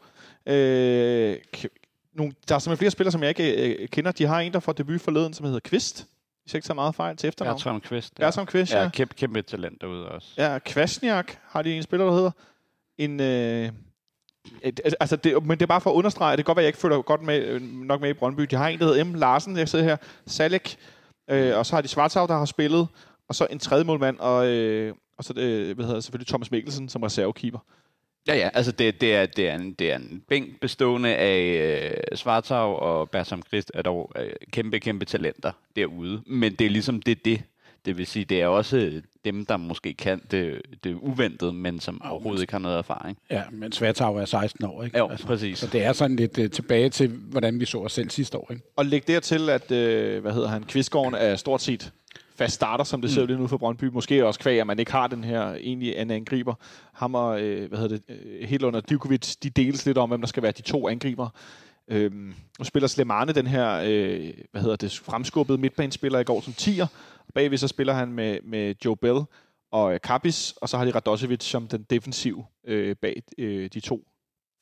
[0.45, 1.37] Øh,
[2.15, 4.11] nogle, der er simpelthen flere spillere, som jeg ikke øh, kender.
[4.11, 6.07] De har en, der får debut forleden, som hedder Kvist.
[6.43, 7.55] Hvis jeg ikke så meget fejl til efternavn.
[7.55, 8.15] Bertram Kvist.
[8.15, 8.81] Bertram Kvist, ja.
[8.83, 10.27] Ja, kæmpe, kæmpe talent derude også.
[10.37, 12.31] Ja, Kvasniak har de en spiller, der hedder.
[12.97, 13.69] En, øh,
[14.99, 16.69] altså det, men det er bare for at understrege, det kan godt være, at jeg
[16.69, 18.43] ikke følger godt med, øh, nok med i Brøndby.
[18.43, 19.13] De har en, der hedder M.
[19.13, 19.97] Larsen, jeg sidder her.
[20.27, 20.77] Salek.
[21.29, 22.87] Øh, og så har de Schwarzau, der har spillet.
[23.29, 26.51] Og så en tredje målmand, og, øh, og så øh, hvad hedder, det, selvfølgelig Thomas
[26.51, 27.59] Mikkelsen som reservekeeper.
[28.27, 31.39] Ja, ja, altså det, det, er, det, er, en, det er en bænk bestående af
[32.11, 36.21] øh, Svartau og Bertram Christ er dog øh, kæmpe, kæmpe talenter derude.
[36.25, 37.43] Men det er ligesom det, det.
[37.85, 42.01] Det vil sige, det er også dem, der måske kan det, det uventede, men som
[42.05, 43.17] overhovedet ikke har noget erfaring.
[43.31, 44.97] Ja, men Svertau er 16 år, ikke?
[44.97, 45.59] Jo, præcis.
[45.59, 48.47] Så det er sådan lidt uh, tilbage til, hvordan vi så os selv sidste år,
[48.51, 48.63] ikke?
[48.75, 51.91] Og læg dertil, at øh, hvad hedder han, Kvistgården er stort set
[52.37, 53.85] fast starter, som det ser ud lige nu for Brøndby.
[53.85, 56.53] Måske også kvæg, at man ikke har den her egentlig anden angriber.
[56.93, 60.21] Ham og, øh, hvad hedder det, øh, Hedlund og Divkovic, de deles lidt om, hvem
[60.21, 61.29] der skal være de to angriber.
[61.87, 66.53] Øhm, nu spiller Slemane den her, øh, hvad hedder det, fremskubbede midtbanespiller i går som
[66.57, 66.87] 10'er.
[67.33, 69.19] Bagved så spiller han med, med Joe Bell
[69.71, 73.79] og øh, Kapis, og så har de Radosevic som den defensiv øh, bag øh, de
[73.79, 74.07] to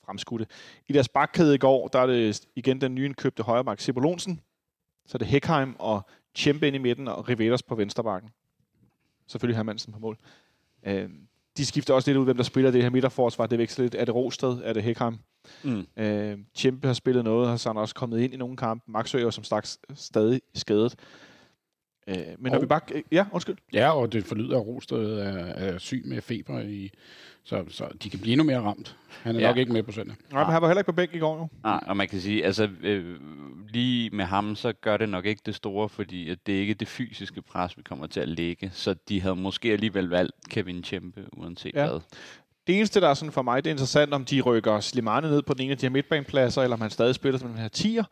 [0.06, 0.48] fremskudte.
[0.88, 4.42] I deres bakkæde i går, der er det igen den nye indkøbte højreback Sibol Olsen.
[5.06, 8.30] Så er det Heckheim og Tjempe ind i midten, og Riveras på venstrebakken.
[9.28, 10.18] Selvfølgelig Hermansen på mål.
[10.86, 11.10] Øh,
[11.58, 13.48] de skifter også lidt ud, hvem der spiller det her midterforsvar.
[13.48, 13.96] Det veksler lidt.
[13.96, 14.62] Er det Rosted?
[14.64, 15.18] Er det Heckheim?
[15.64, 15.88] Mm.
[15.98, 18.92] Øh, Tjempe har spillet noget, og så også kommet ind i nogle kampe.
[18.92, 20.96] Maxø er jo som sagt stadig skadet.
[22.08, 22.82] Øh, men når Og- vi bare...
[23.12, 23.56] Ja, undskyld.
[23.74, 26.92] Ja, og det forlyder, at Rosted er, er syg med feber, i,
[27.44, 28.96] så, så de kan blive endnu mere ramt.
[29.24, 29.48] Han er Ja.
[29.48, 30.16] nok ikke med på søndag.
[30.32, 31.48] Nej, men han var heller ikke på bænk i går, jo.
[31.64, 33.16] Nej, og man kan sige, altså øh,
[33.70, 36.74] lige med ham, så gør det nok ikke det store, fordi at det er ikke
[36.74, 38.70] det fysiske pres, vi kommer til at lægge.
[38.74, 41.88] Så de havde måske alligevel valgt Kevin Tjempe, uanset ja.
[41.90, 42.00] hvad.
[42.68, 45.42] Det eneste, der er sådan for mig, det er interessant, om de rykker Slimane ned
[45.42, 47.68] på den ene af de her midtbanepladser, eller om han stadig spiller som den her
[47.68, 48.04] tier,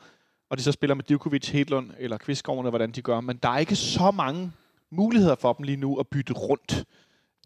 [0.54, 3.22] og de så spiller med Divkovic, Hedlund eller Kvistgården, eller hvordan de gør.
[3.22, 4.52] Men der er ikke så mange
[4.90, 6.86] muligheder for dem lige nu at bytte rundt.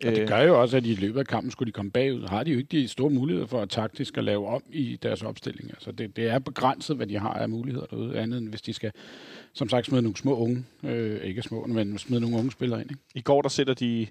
[0.06, 2.28] Og det gør jo også, at i løbet af kampen skulle de komme bagud.
[2.28, 5.22] Har de jo ikke de store muligheder for at taktisk at lave om i deres
[5.22, 5.70] opstilling.
[5.70, 8.74] Altså det, det er begrænset, hvad de har af muligheder derude, andet end hvis de
[8.74, 8.91] skal,
[9.54, 12.91] som sagt, smide nogle små unge, øh, ikke små, men smide nogle unge spillere ind.
[12.91, 13.02] Ikke?
[13.15, 14.08] I går, der sætter de,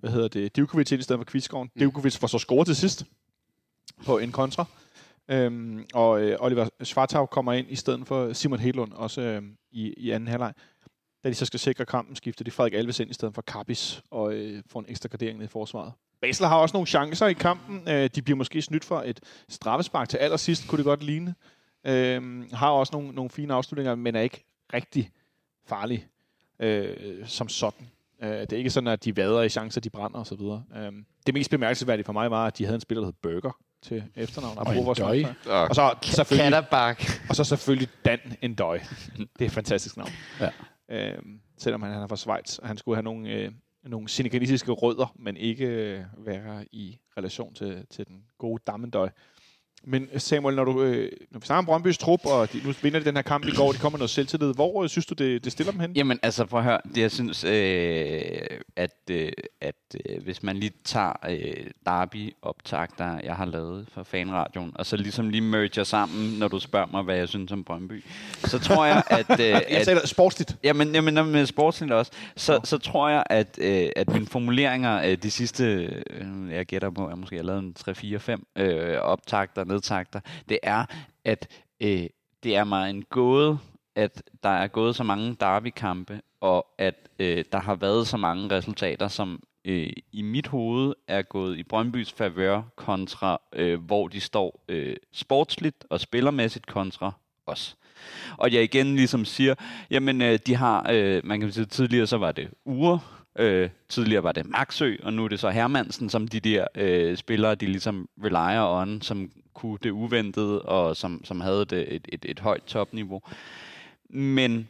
[0.00, 1.70] hvad hedder det, Divkovic ind i stedet for Kvistgården.
[1.74, 1.80] Mm.
[1.80, 3.04] Divkovic får så scoret til sidst
[4.06, 4.64] på en kontra.
[5.28, 9.94] Øhm, og øh, Oliver Schwartau kommer ind i stedet for Simon Hedlund, også øh, i,
[9.96, 10.52] i anden halvleg.
[11.24, 14.02] Da de så skal sikre kampen, skifter de Frederik Alves ind i stedet for Kappis,
[14.10, 15.92] og øh, får en ekstra gardering ned i forsvaret.
[16.20, 17.88] Basel har også nogle chancer i kampen.
[17.88, 21.34] Øh, de bliver måske snydt for et straffespark til allersidst, kunne det godt ligne.
[21.86, 25.10] Øh, har også nogle, nogle fine afslutninger, men er ikke rigtig
[25.66, 26.06] farlig
[26.60, 27.88] øh, som sådan.
[28.22, 30.40] Øh, det er ikke sådan, at de vader i chancer, de brænder osv.
[30.76, 30.92] Øh,
[31.26, 34.04] det mest bemærkelsesværdige for mig var, at de havde en spiller, der hed Burger til
[34.16, 34.58] efternavn.
[34.58, 35.24] Og en døj.
[35.46, 37.02] Og så selvfølgelig, Katterbak.
[37.28, 38.78] og så selvfølgelig Dan Endøj.
[39.38, 40.10] Det er et fantastisk navn.
[40.40, 40.50] Ja.
[40.88, 43.52] Øhm, selvom han, han er fra Schweiz, og han skulle have nogle, øh,
[43.84, 49.08] nogle senegalisiske rødder, men ikke øh, være i relation til, til den gode Dammendøj.
[49.84, 52.98] Men Samuel, når, du, øh, når vi snakker om Brøndby's trup, og de, nu vinder
[52.98, 55.44] de den her kamp i går, de kommer noget selvtillid, hvor øh, synes du, det,
[55.44, 55.92] det stiller dem hen?
[55.92, 56.80] Jamen, altså, prøv at høre.
[56.94, 58.32] Det, jeg synes, øh,
[58.76, 59.74] at, øh, at
[60.08, 65.28] øh, hvis man lige tager øh, Derby-optagter, jeg har lavet for fanradioen, og så ligesom
[65.28, 68.04] lige merger sammen, når du spørger mig, hvad jeg synes om Brøndby,
[68.44, 69.40] så tror jeg, at...
[69.40, 70.56] Øh, jeg at sportsligt.
[70.64, 72.12] Jamen, jamen med øh, sportsligt også.
[72.36, 75.64] Så, så tror jeg, at, øh, at mine formuleringer øh, de sidste,
[76.10, 77.74] øh, jeg gætter på, jeg måske har lavet en
[78.58, 80.84] 3-4-5 øh, optagter, nedtagter, det er,
[81.24, 81.48] at
[81.80, 82.06] øh,
[82.42, 83.58] det er mig en gåde,
[83.96, 88.50] at der er gået så mange derbykampe, og at øh, der har været så mange
[88.50, 94.20] resultater, som øh, i mit hoved er gået i Brøndbys favør kontra, øh, hvor de
[94.20, 97.12] står øh, sportsligt og spillermæssigt kontra
[97.46, 97.76] os.
[98.38, 99.54] Og jeg igen ligesom siger,
[99.90, 104.22] jamen øh, de har, øh, man kan sige tidligere så var det uger, øh, tidligere
[104.22, 107.66] var det Maxø, og nu er det så Hermansen, som de der øh, spillere, de
[107.66, 112.40] ligesom relyer on, som kunne det uventede, og som, som havde det, et, et, et
[112.40, 113.22] højt topniveau.
[114.10, 114.68] Men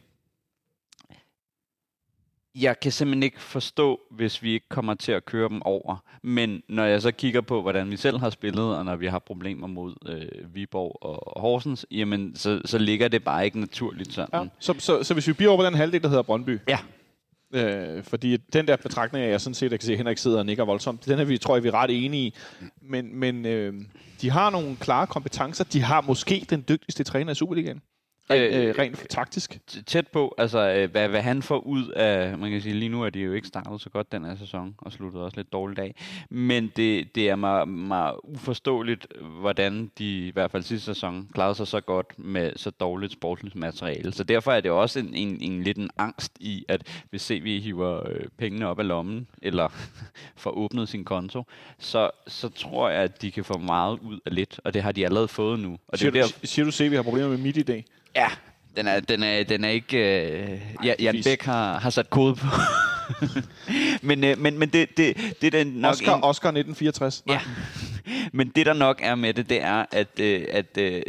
[2.55, 6.03] jeg kan simpelthen ikke forstå, hvis vi ikke kommer til at køre dem over.
[6.21, 9.19] Men når jeg så kigger på, hvordan vi selv har spillet, og når vi har
[9.19, 14.39] problemer mod øh, Viborg og Horsens, jamen, så, så ligger det bare ikke naturligt sådan.
[14.41, 14.47] Ja.
[14.59, 16.59] Så, så, så hvis vi bliver over på den halvdel, der hedder Brøndby.
[16.67, 16.77] Ja.
[17.53, 20.45] Øh, fordi den der betragtning, jeg sådan set, jeg kan se, at Henrik sidder og
[20.45, 22.33] nikker voldsomt, den er vi, tror jeg, vi er ret enige i.
[22.81, 23.73] Men, men øh,
[24.21, 25.63] de har nogle klare kompetencer.
[25.63, 27.81] De har måske den dygtigste træner i Superligaen.
[28.29, 29.59] Rent, øh, rent taktisk.
[29.85, 33.03] Tæt på, altså øh, hvad, hvad han får ud af, man kan sige, lige nu
[33.03, 35.79] er de jo ikke startet så godt den her sæson, og sluttet også lidt dårligt
[35.79, 35.95] af.
[36.29, 39.07] Men det, det er mig, mig uforståeligt,
[39.39, 43.55] hvordan de i hvert fald sidste sæson klarede sig så godt med så dårligt sportsligt
[43.55, 44.11] materiale.
[44.11, 47.59] Så derfor er det også en, en, en lidt en angst i, at hvis vi
[47.59, 49.67] hiver øh, pengene op af lommen, eller
[50.35, 51.43] får åbnet sin konto,
[51.79, 54.91] så, så tror jeg, at de kan få meget ud af lidt, og det har
[54.91, 55.77] de allerede fået nu.
[55.87, 56.47] Og siger, det er du, der...
[56.47, 57.85] siger du, vi har problemer med midt i dag?
[58.15, 58.27] Ja,
[58.77, 59.97] den er, den er, den er ikke...
[59.97, 62.47] Øh, ja, Jan Bæk har, har sat kode på.
[64.07, 65.91] men, øh, men, men det, det, det er den nok...
[65.91, 67.23] Oscar, en, Oscar 1964.
[67.27, 67.39] Ja.
[68.37, 71.01] men det, der nok er med det, det er, at, øh, at øh,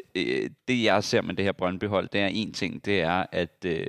[0.69, 3.87] det, jeg ser med det her Brøndby-hold, det er en ting, det er, at, øh,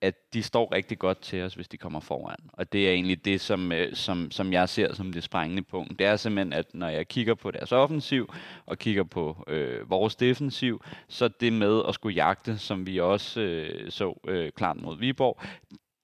[0.00, 2.36] at de står rigtig godt til os, hvis de kommer foran.
[2.52, 5.98] Og det er egentlig det, som, øh, som, som jeg ser som det sprængende punkt.
[5.98, 8.32] Det er simpelthen, at når jeg kigger på deres offensiv,
[8.66, 13.40] og kigger på øh, vores defensiv, så det med at skulle jagte, som vi også
[13.40, 15.40] øh, så øh, klart mod Viborg,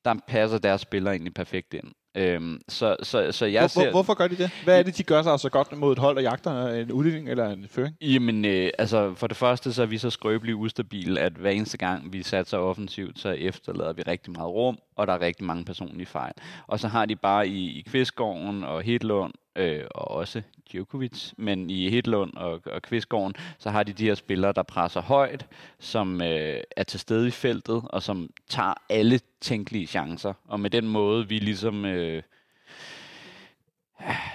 [0.05, 1.92] der passer deres spillere egentlig perfekt ind.
[2.14, 3.90] Øhm, så, så, så jeg Hvor, ser...
[3.90, 4.51] Hvorfor gør de det?
[4.64, 7.29] Hvad er det, de gør sig så godt mod et hold, der jagter en udligning
[7.29, 7.96] eller en føring?
[8.01, 11.79] Jamen, øh, altså for det første, så er vi så skrøbelige ustabile, at hver eneste
[11.79, 15.64] gang, vi satser offensivt, så efterlader vi rigtig meget rum, og der er rigtig mange
[15.64, 16.33] personlige fejl.
[16.66, 21.71] Og så har de bare i, i Kvistgården og Hedlund, øh, og også Djokovic, men
[21.71, 25.47] i Hedlund og, og Kvistgården, så har de de her spillere, der presser højt,
[25.79, 30.33] som øh, er til stede i feltet, og som tager alle tænkelige chancer.
[30.49, 31.85] Og med den måde, vi ligesom...
[31.85, 32.23] Øh,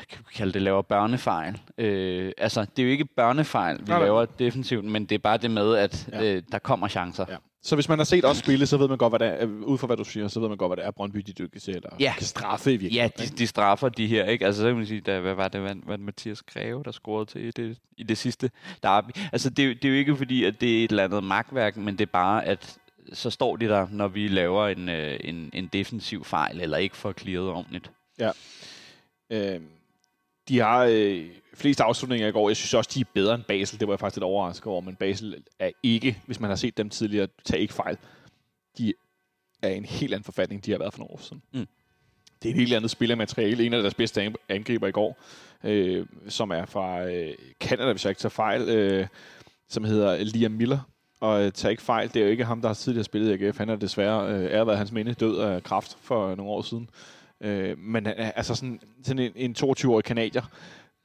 [0.09, 1.61] kan vi kalde det, laver børnefejl.
[1.77, 5.37] Øh, altså, det er jo ikke børnefejl, vi nej, laver defensivt, men det er bare
[5.37, 6.23] det med, at ja.
[6.23, 7.25] øh, der kommer chancer.
[7.29, 7.35] Ja.
[7.67, 9.77] Så hvis man har set os spille, så ved man godt, hvad det er, ud
[9.77, 11.75] fra hvad du siger, så ved man godt, hvad det er, Brøndby de dykker til,
[11.75, 12.13] eller ja.
[12.17, 13.11] kan straffe i virkeligheden.
[13.17, 14.45] Ja, de, de, straffer de her, ikke?
[14.45, 17.25] Altså, så kan man sige, der, hvad var det, hvad, hvad Mathias Greve, der scorede
[17.25, 18.51] til i det, i det sidste
[18.83, 19.09] derby.
[19.31, 21.97] Altså, det, det er jo ikke fordi, at det er et eller andet magtværk, men
[21.97, 22.77] det er bare, at
[23.13, 26.97] så står de der, når vi laver en, øh, en, en defensiv fejl, eller ikke
[26.97, 27.91] får clearet ordentligt.
[28.19, 28.31] Ja.
[29.29, 29.61] Øh,
[30.47, 32.49] de har øh, flest afslutninger i går.
[32.49, 33.79] Jeg synes også, de er bedre end Basel.
[33.79, 36.77] Det var jeg faktisk lidt overrasket over, men Basel er ikke, hvis man har set
[36.77, 37.97] dem tidligere, tag ikke fejl.
[38.77, 38.93] De
[39.61, 41.41] er en helt anden forfatning, de har været for nogle år siden.
[41.53, 41.67] Mm.
[42.43, 43.65] Det er en helt andet spillermateriale.
[43.65, 45.19] En af deres bedste angriber i går,
[45.63, 49.07] øh, som er fra øh, Canada, hvis jeg ikke tager fejl, øh,
[49.69, 50.79] som hedder Liam Miller.
[51.19, 53.45] Og øh, tag ikke fejl, det er jo ikke ham, der har tidligere spillet i
[53.45, 53.57] AGF.
[53.57, 56.89] Han er desværre, øh, er været hans minde død af kraft for nogle år siden.
[57.43, 60.41] Øh, men øh, altså sådan, sådan en, en 22-årig kanadier,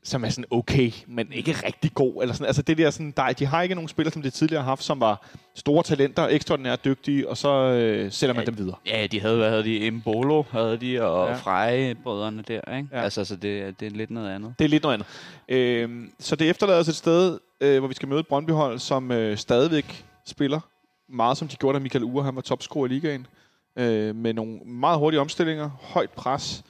[0.04, 2.22] som er sådan okay, men ikke rigtig god.
[2.22, 2.46] Eller sådan.
[2.46, 4.82] Altså det der sådan, der, de har ikke nogen spillere, som de tidligere har haft,
[4.82, 8.76] som var store talenter, ekstraordinært dygtige, og så øh, sætter man ja, dem videre.
[8.86, 9.86] Ja, de havde, hvad havde de?
[9.86, 11.34] Embolo havde de, og ja.
[11.34, 12.88] Freje-brødrene der, ikke?
[12.92, 13.02] Ja.
[13.02, 14.54] Altså, så det, det er lidt noget andet.
[14.58, 15.06] Det er lidt noget andet.
[15.48, 19.12] Øh, så det efterlader os et sted, øh, hvor vi skal møde et Brøndby-hold, som
[19.12, 20.60] øh, stadigvæk spiller
[21.08, 23.26] meget, som de gjorde, da Michael Ure, han var topscorer i ligaen
[23.76, 26.64] øh, med nogle meget hurtige omstillinger, højt pres,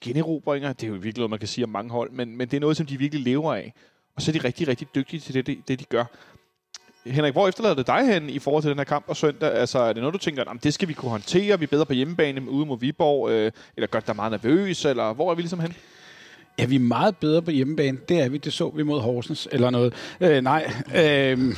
[0.00, 0.72] generobringer.
[0.72, 2.60] Det er jo virkelig noget, man kan sige om mange hold, men, men det er
[2.60, 3.74] noget, som de virkelig lever af.
[4.16, 6.04] Og så er de rigtig, rigtig dygtige til det, det, det de gør.
[7.06, 9.52] Henrik, hvor efterlader det dig hen i forhold til den her kamp på søndag?
[9.52, 11.86] Altså, er det noget, du tænker, at det skal vi kunne håndtere, vi er bedre
[11.86, 15.34] på hjemmebane ude mod Viborg, øh, eller gør det dig meget nervøs, eller hvor er
[15.34, 15.74] vi ligesom hen?
[16.58, 17.98] Er vi meget bedre på hjemmebane?
[18.08, 18.38] Det er vi.
[18.38, 19.94] Det så vi mod Horsens eller noget.
[20.20, 20.70] Øh, nej.
[20.96, 21.54] Øh,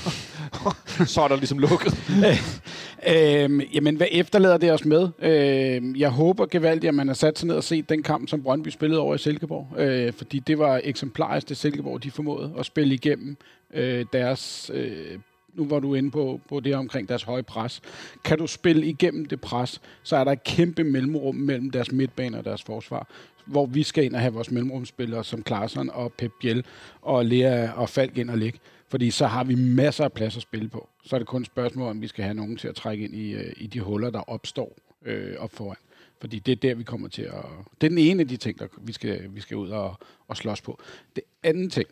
[1.13, 1.95] Så er der ligesom lukket.
[3.15, 5.09] øh, jamen, hvad efterlader det os med?
[5.23, 8.43] Øh, jeg håber gevaldigt, at man har sat sig ned og set den kamp, som
[8.43, 9.81] Brøndby spillede over i Silkeborg.
[9.81, 13.37] Øh, fordi det var eksemplarisk, det Silkeborg de formåede at spille igennem
[13.75, 14.71] øh, deres...
[14.75, 15.19] Øh,
[15.55, 17.81] nu var du inde på, på det omkring deres høje pres.
[18.25, 22.39] Kan du spille igennem det pres, så er der et kæmpe mellemrum mellem deres midtbane
[22.39, 23.09] og deres forsvar,
[23.47, 26.65] hvor vi skal ind og have vores mellemrumspillere som Klaarsson og Pep Biel
[27.03, 28.59] og Lea og Falk ind og ligge.
[28.89, 30.89] Fordi så har vi masser af plads at spille på.
[31.05, 33.15] Så er det kun et spørgsmål, om vi skal have nogen til at trække ind
[33.15, 35.77] i, øh, i de huller, der opstår øh, op foran.
[36.21, 37.45] Fordi det er der, vi kommer til at...
[37.81, 39.95] Det er den ene af de ting, der vi skal, vi skal ud og,
[40.29, 40.81] og slås på.
[41.17, 41.89] Det anden ting,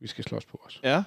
[0.00, 1.02] vi skal slås på os, Ja.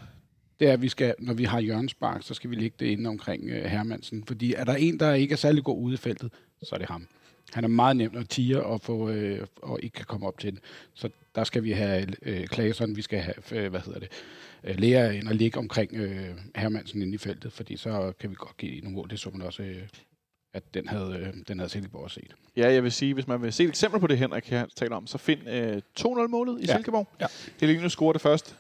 [0.59, 2.85] det er, at vi skal, når vi har Jørgens Spark, så skal vi ligge det
[2.85, 4.23] inde omkring øh, Hermansen.
[4.23, 6.31] Fordi er der en, der ikke er særlig god ude i feltet,
[6.63, 7.07] så er det ham.
[7.55, 10.51] Han er meget nem at tire og, få, øh, og ikke kan komme op til
[10.51, 10.59] den.
[10.93, 14.09] Så der skal vi have øh, Klaasson, vi skal have, øh, hvad hedder det,
[14.63, 18.35] øh, Lea ind og ligge omkring øh, Hermansen inde i feltet, fordi så kan vi
[18.37, 19.09] godt give nogle mål.
[19.09, 19.81] Det så man også, øh,
[20.53, 22.35] at den havde, øh, den havde Silkeborg set.
[22.57, 24.95] Ja, jeg vil sige, hvis man vil se et eksempel på det, Henrik her taler
[24.95, 26.73] om, så find øh, 2-0-målet i Ja.
[26.75, 27.07] Silkeborg.
[27.21, 27.25] Ja.
[27.59, 28.55] Helene scorer det først.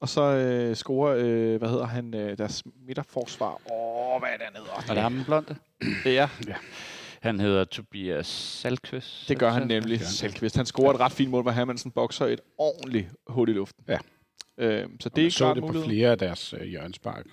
[0.00, 3.52] Og så øh, scorer, øh, hvad hedder han, øh, deres midterforsvar.
[3.72, 4.70] Åh, hvad er det, han hedder?
[4.72, 5.56] Og det er ham den blonde.
[6.04, 6.28] Det er.
[7.20, 9.28] Han hedder Tobias Salkvist.
[9.28, 9.98] Det gør han nemlig.
[9.98, 10.66] gør han.
[10.66, 13.84] Scorer et ret fint mål, hvor Hermansen bokser et ordentligt hul i luften.
[13.88, 13.98] Ja.
[14.58, 15.86] Øh, så Det er så det på mulighed.
[15.88, 17.26] flere af deres øh, Jørgens Spark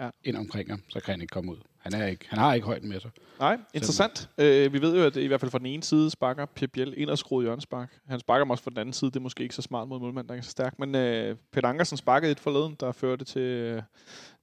[0.00, 0.10] Ja.
[0.24, 1.56] ind omkring ham, så kan han ikke komme ud.
[1.78, 3.10] Han, er ikke, han har ikke højden med sig.
[3.40, 4.28] Nej, interessant.
[4.38, 6.94] Øh, vi ved jo, at i hvert fald fra den ene side sparker Pep Biel
[6.96, 7.98] ind og skruet hjørnespark.
[8.08, 9.10] Han sparker dem også fra den anden side.
[9.10, 10.78] Det er måske ikke så smart mod målmand, der er så stærk.
[10.78, 13.82] Men øh, Peter Ankersen sparkede et forleden, der førte til, øh,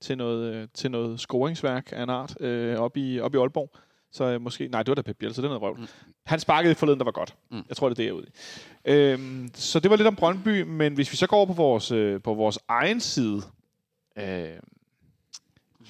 [0.02, 3.72] til, noget, øh, til noget scoringsværk af en art øh, op, i, op i Aalborg.
[4.14, 4.68] Så øh, måske...
[4.68, 5.80] Nej, det var da Pep Biel, så det er noget røvl.
[5.80, 5.88] Mm.
[6.26, 7.36] Han sparkede forleden, der var godt.
[7.52, 7.64] Mm.
[7.70, 8.92] Jeg tror, det er det, jeg er ude i.
[8.92, 11.92] Øhm, så det var lidt om Brøndby, men hvis vi så går over på vores,
[11.92, 13.42] øh, på vores egen side...
[14.18, 14.50] Øh,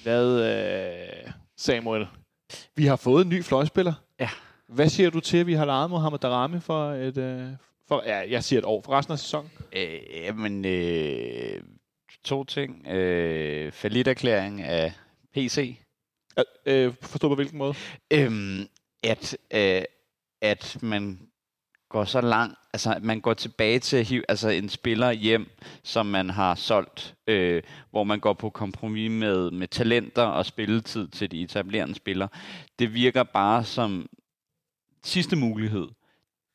[0.02, 2.06] hvad, øh, Samuel?
[2.76, 3.92] Vi har fået en ny fløjspiller.
[4.20, 4.28] Ja.
[4.66, 7.16] Hvad siger du til, at vi har lejet Mohamed Darami for et...
[7.16, 7.48] Øh,
[7.88, 8.82] for, ja, jeg siger et år.
[8.84, 9.50] For resten af sæsonen.
[9.76, 11.62] Øh, jamen, øh,
[12.24, 12.86] to ting.
[12.86, 13.72] Øh,
[14.06, 14.92] erklæring af
[15.34, 15.83] PC.
[16.66, 17.74] Øh, forstå på hvilken måde?
[18.10, 18.68] Øhm,
[19.02, 19.82] at, øh,
[20.40, 21.20] at man
[21.88, 25.50] går så langt, altså man går tilbage til at hive altså en spiller hjem,
[25.82, 31.08] som man har solgt, øh, hvor man går på kompromis med, med talenter og spilletid
[31.08, 32.28] til de etablerende spillere.
[32.78, 34.08] Det virker bare som
[35.04, 35.88] sidste mulighed.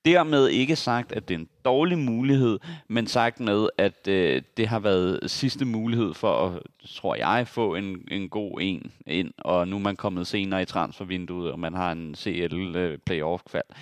[0.06, 4.68] Dermed ikke sagt, at det er en dårlig mulighed, men sagt med, at øh, det
[4.68, 6.62] har været sidste mulighed for at,
[6.96, 10.66] tror jeg, få en, en god en ind, og nu er man kommet senere i
[10.66, 13.64] transfervinduet, og man har en CL-playoff-kval.
[13.70, 13.76] Øh,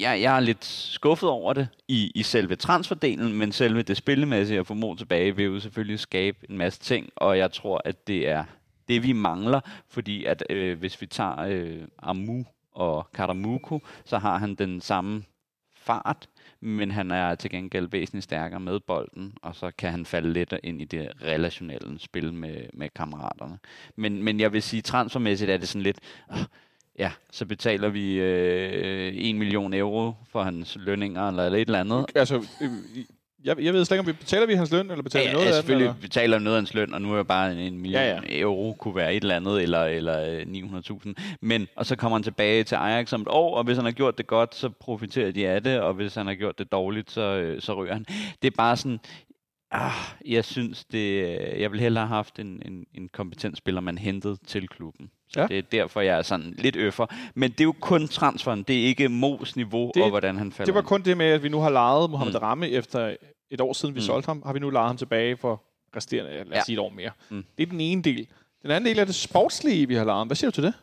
[0.00, 4.60] jeg, jeg er lidt skuffet over det i, i selve transferdelen, men selve det spillemæssige
[4.60, 8.06] at få mod tilbage vil jo selvfølgelig skabe en masse ting, og jeg tror, at
[8.06, 8.44] det er
[8.88, 14.38] det, vi mangler, fordi at øh, hvis vi tager øh, Amu og Karamuko, så har
[14.38, 15.22] han den samme
[15.76, 16.28] fart,
[16.60, 20.54] men han er til gengæld væsentligt stærkere med bolden, og så kan han falde lidt
[20.62, 23.58] ind i det relationelle spil med, med kammeraterne.
[23.96, 25.98] Men, men jeg vil sige, transfermæssigt er det sådan lidt,
[26.32, 26.38] øh,
[26.98, 32.06] ja, så betaler vi øh, 1 million euro for hans lønninger, eller et eller andet.
[32.14, 33.04] Altså, øh,
[33.44, 35.32] jeg, jeg ved slet ikke, om vi betaler vi hans løn, eller betaler vi Ja,
[35.32, 35.62] noget ja, af den?
[35.62, 36.00] selvfølgelig Eller?
[36.00, 38.20] betaler noget af hans løn, og nu er det bare en million Ja, ja, ja.
[38.28, 38.40] ja.
[38.40, 41.12] euro, kunne være et eller andet, eller, eller øh, 900.000.
[41.40, 43.92] Men, og så kommer han tilbage til Ajax om et år, og hvis han har
[43.92, 47.10] gjort det godt, så profiterer de af det, og hvis han har gjort det dårligt,
[47.10, 48.04] så, øh, så rører han.
[48.42, 49.00] Det er bare sådan,
[49.70, 49.92] ah,
[50.26, 53.98] jeg synes, det, øh, jeg vil hellere have haft en, en, en kompetent spiller, man
[53.98, 55.10] hentede til klubben.
[55.34, 55.46] Så Ja.
[55.46, 57.06] det er derfor, jeg er sådan lidt øffer.
[57.34, 60.52] Men det er jo kun transferen, det er ikke Mos niveau, Det- og hvordan han
[60.52, 62.40] falder Det var kun det med, at vi nu har lejet Mohamed Mm.
[62.40, 63.16] Darami efter
[63.50, 64.04] et år siden, vi Mm.
[64.04, 64.42] solgte ham.
[64.46, 65.62] Har vi nu lejet ham tilbage for
[65.96, 66.62] resterende, lad os Ja.
[66.64, 67.10] sige et år mere.
[67.30, 67.44] Mm.
[67.58, 68.26] Det er den ene del.
[68.62, 70.26] Den anden del er det sportslige, vi har lejet ham.
[70.26, 70.74] Hvad siger du til det?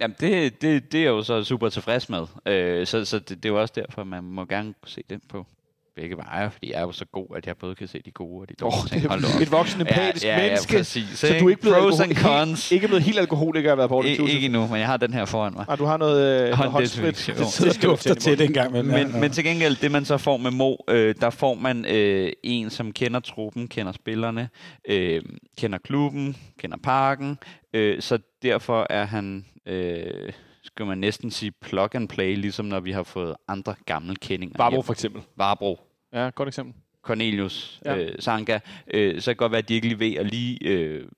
[0.00, 2.26] Jamen, det, det, det er jeg jo så super tilfreds med.
[2.46, 5.46] Øh, så så det, det er jo også derfor, man må gerne se den på
[5.96, 8.40] begge veje, fordi jeg er jo så god, at jeg både kan se de gode
[8.42, 9.02] og de dårlige oh, ting.
[9.02, 10.72] det Hold er et voksen empatisk ja, ja, menneske.
[10.72, 12.68] Ja, præcis, så du er ikke blevet, Pros and cons.
[12.70, 15.12] helt, ikke blevet helt alkoholiker at være på I, ikke endnu, men jeg har den
[15.12, 15.64] her foran mig.
[15.68, 17.30] Nej, du har noget øh, Hånd- håndsprit.
[17.38, 18.72] det- dufter til det engang.
[18.72, 21.84] Men, Men, men til gengæld, det man så får med Mo, øh, der får man
[21.88, 24.48] øh, en, som kender truppen, kender spillerne,
[24.88, 25.22] øh,
[25.58, 27.38] kender klubben, kender parken,
[27.74, 30.32] øh, så derfor er han, øh,
[30.64, 34.56] skal man næsten sige, plug and play, ligesom når vi har fået andre gamle kendinger.
[34.56, 34.82] Barbro hjem.
[34.82, 35.22] for eksempel.
[35.36, 35.80] Varbro.
[36.12, 36.74] Ja, godt eksempel.
[37.02, 37.94] Cornelius, Ja.
[37.94, 38.04] ja.
[38.04, 38.58] øh, Sanka,
[38.94, 41.08] øh, så kan det godt være, at de ikke lige ved at lige, øh,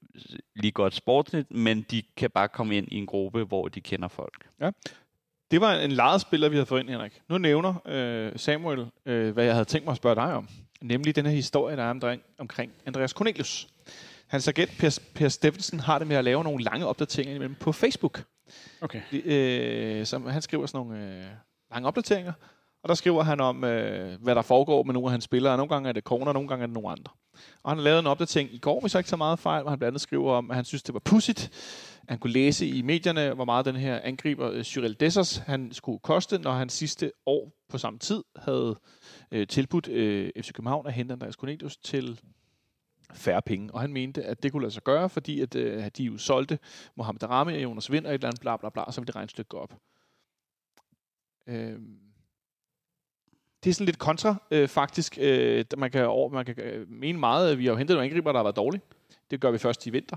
[0.57, 4.09] lige godt sportsligt, men de kan bare komme ind i en gruppe, hvor de kender
[4.09, 4.47] folk.
[5.51, 7.21] Det var en lejet spiller, vi havde fået ind, Henrik.
[7.29, 10.49] Nu nævner øh, Samuel, øh, hvad jeg havde tænkt mig at spørge dig om.
[10.83, 13.69] Nemlig den her historie, der er omkring, omkring Andreas Cornelius.
[14.27, 17.73] Hans agent, Per, per Steffensen, har det med at lave nogle lange opdateringer imellem på
[17.73, 18.23] Facebook.
[18.81, 19.01] Okay.
[19.13, 21.25] Øh, som, han skriver sådan nogle øh,
[21.71, 22.33] lange opdateringer,
[22.83, 25.57] og der skriver han om, øh, hvad der foregår med nogle af hans spillere.
[25.57, 27.13] Nogle gange er det corner, nogle gange er det nogle andre.
[27.63, 29.79] Og han lavede en opdatering i går, hvis jeg ikke så meget fejl, hvor han
[29.79, 31.51] blandt andet skriver om, at han synes, det var pudsigt.
[32.09, 35.99] Han kunne læse i medierne, hvor meget den her angriber, øh, Cyril Dessers, han skulle
[35.99, 38.81] koste, når han sidste år på samme tid havde
[39.31, 42.21] øh, tilbudt øh, FC København at hente Andreas Cornelius til
[43.15, 43.75] færre penge.
[43.75, 46.59] Og han mente, at det kunne lade sig gøre, fordi at, øh, de jo solgte
[46.95, 49.17] Mohamed Darami og Jonas Vind og et eller andet bla bla bla, så ville det
[49.17, 49.75] regnstykke gå op.
[51.47, 51.79] Øh,
[53.65, 55.19] det er sådan lidt kontra, øh, faktisk.
[55.21, 58.33] Øh, man kan, over, man kan øh, mene meget, at vi har hentet nogle angriber,
[58.33, 58.83] der har været dårlige.
[59.31, 60.17] Det gør vi først i vinter.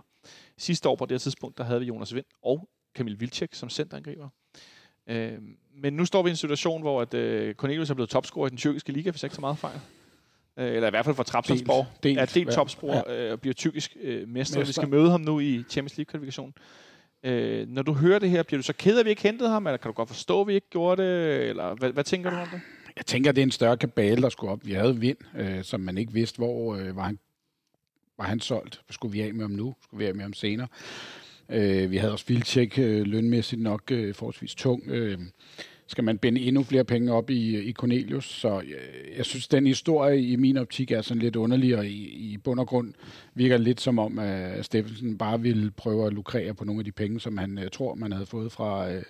[0.58, 3.70] Sidste år på det her tidspunkt, der havde vi Jonas Vind og Kamil Vilcek som
[3.70, 4.30] centerangriber.
[5.08, 5.38] Øh,
[5.74, 8.50] men nu står vi i en situation, hvor at, øh, Cornelius er blevet topscorer i
[8.50, 9.80] den tyrkiske liga, hvis jeg ikke så meget fejl.
[10.60, 11.88] Øh, eller i hvert fald for Trabzonspor.
[12.04, 13.26] Delt, ja, delt topspor Ja.
[13.26, 14.28] øh, og bliver tyrkisk øh, mester.
[14.60, 14.64] Mester.
[14.66, 16.54] Vi skal møde ham nu i Champions League-kvalifikationen.
[17.24, 19.50] Øh, når du hører det her, bliver du så ked af, at vi ikke hentede
[19.50, 22.30] ham, eller kan du godt forstå, at vi ikke gjorde det, eller hvad, hvad tænker
[22.30, 22.62] du om det?
[22.98, 24.66] Jeg tænker, det er en større kabale, der skulle op.
[24.66, 27.20] Vi havde vind, øh, som man ikke vidste, hvor øh, var, han,
[28.18, 28.82] var han solgt.
[28.90, 29.76] Skulle vi af med ham nu?
[29.84, 30.68] Skulle vi af med ham senere?
[31.50, 34.84] Øh, vi havde også Vilcek øh, lønmæssigt nok øh, forholdsvis tung.
[34.88, 35.18] Øh,
[35.90, 38.26] skal man binde endnu flere penge op i, i Cornelius?
[38.26, 38.78] Så jeg,
[39.18, 42.60] jeg synes, den historie i min optik er sådan lidt underlig, og i, i bund
[42.60, 42.94] og grund
[43.34, 46.92] virker lidt som om, at Steffensen bare ville prøve at lukrere på nogle af de
[46.92, 49.04] penge, som han øh, tror, man havde fået fra, øh,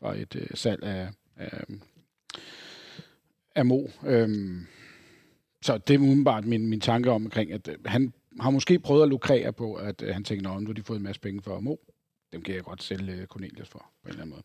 [0.00, 1.64] fra et øh, salg af, af,
[3.54, 3.86] af Mo.
[4.06, 4.66] Øhm,
[5.62, 9.08] så det er umiddelbart min, min tanke omkring, at øh, han har måske prøvet at
[9.08, 11.60] lukrere på, at øh, han tænker, at nu har de fået en masse penge for
[11.60, 11.76] Mo.
[12.34, 14.42] Dem kan jeg godt sælge øh, Cornelius for, på en eller anden måde.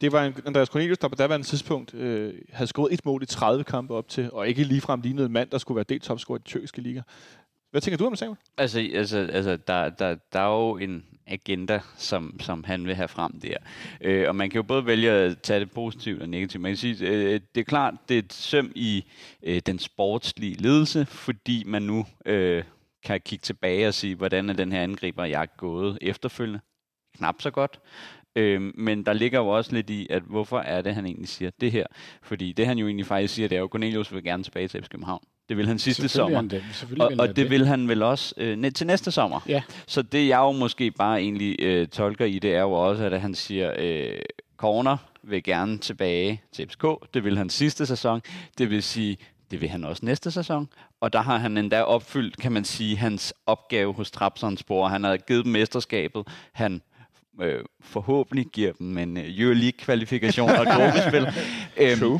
[0.00, 3.26] Det var en Andreas Cornelius, der på daværende tidspunkt øh, havde scoret et mål i
[3.26, 6.38] 30 kampe op til, og ikke ligefrem lignede en mand, der skulle være delt topscorer
[6.38, 7.00] i den tyrkiske liga.
[7.70, 8.38] Hvad tænker du om det, Samuel?
[8.58, 13.08] Altså, altså, altså der, der, der er jo en agenda, som, som han vil have
[13.08, 13.56] frem der.
[14.00, 16.62] Øh, og man kan jo både vælge at tage det positivt og negativt.
[16.62, 19.04] Man kan sige, øh, det er klart, det er et søm i
[19.42, 22.64] øh, den sportslige ledelse, fordi man nu øh,
[23.04, 26.60] kan kigge tilbage og sige, hvordan er den her angriber jeg gået efterfølgende.
[27.18, 27.80] Knap så godt.
[28.36, 31.50] Øh, men der ligger jo også lidt i, at hvorfor er det, han egentlig siger
[31.60, 31.86] det her?
[32.22, 34.68] Fordi det, han jo egentlig faktisk siger, det er jo, at Cornelius vil gerne tilbage
[34.68, 35.24] til FC København.
[35.48, 36.36] Det vil han sidste sommer.
[36.36, 36.64] er han det.
[37.00, 39.40] Og, vil og det vil han vel også øh, til næste sommer.
[39.48, 39.62] Ja.
[39.86, 43.20] Så det jeg jo måske bare egentlig øh, tolker i, det er jo også, at
[43.20, 44.18] han siger, øh,
[44.56, 46.84] Corner vil gerne tilbage til FCK.
[47.14, 48.22] Det vil han sidste sæson.
[48.58, 49.16] Det vil sige,
[49.50, 50.68] det vil han også næste sæson.
[51.00, 54.88] Og der har han endda opfyldt, kan man sige, hans opgave hos Trabzonspor.
[54.88, 56.28] Han har givet mesterskabet.
[56.52, 56.82] Han
[57.40, 61.26] øh, forhåbentlig giver dem en øh, Euroleague-kvalifikation og et gruppespil.
[61.82, 62.18] øhm,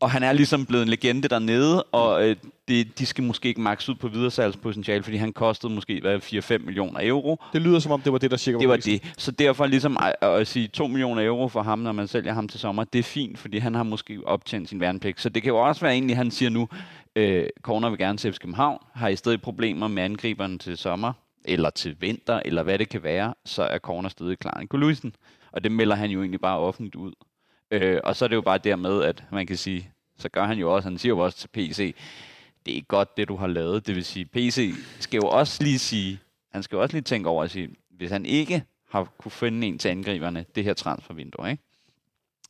[0.00, 2.36] og han er ligesom blevet en legende dernede, og øh,
[2.68, 6.58] det, de skal måske ikke max ud på videresalgspotentiale, fordi han kostede måske hvad, 4-5
[6.58, 7.36] millioner euro.
[7.52, 8.92] Det lyder som om, det var det, der cirka Det var prisen.
[8.92, 9.12] det.
[9.18, 12.48] Så derfor ligesom at, at sige 2 millioner euro for ham, når man sælger ham
[12.48, 15.20] til sommer, det er fint, fordi han har måske optjent sin værnepligt.
[15.20, 16.68] Så det kan jo også være egentlig, han siger nu,
[17.16, 21.12] øh, Corner vil gerne til København, har i stedet problemer med angriberen til sommer,
[21.44, 25.14] eller til vinter, eller hvad det kan være, så er Corner stadig klar i kulissen.
[25.52, 27.12] Og det melder han jo egentlig bare offentligt ud.
[27.70, 30.58] Øh, og så er det jo bare dermed, at man kan sige, så gør han
[30.58, 31.94] jo også, han siger jo også til PC,
[32.66, 33.86] det er godt det, du har lavet.
[33.86, 36.20] Det vil sige, PC skal jo også lige sige,
[36.52, 39.66] han skal jo også lige tænke over at sige, hvis han ikke har kunne finde
[39.66, 41.62] en til angriberne, det her transfervindue, ikke?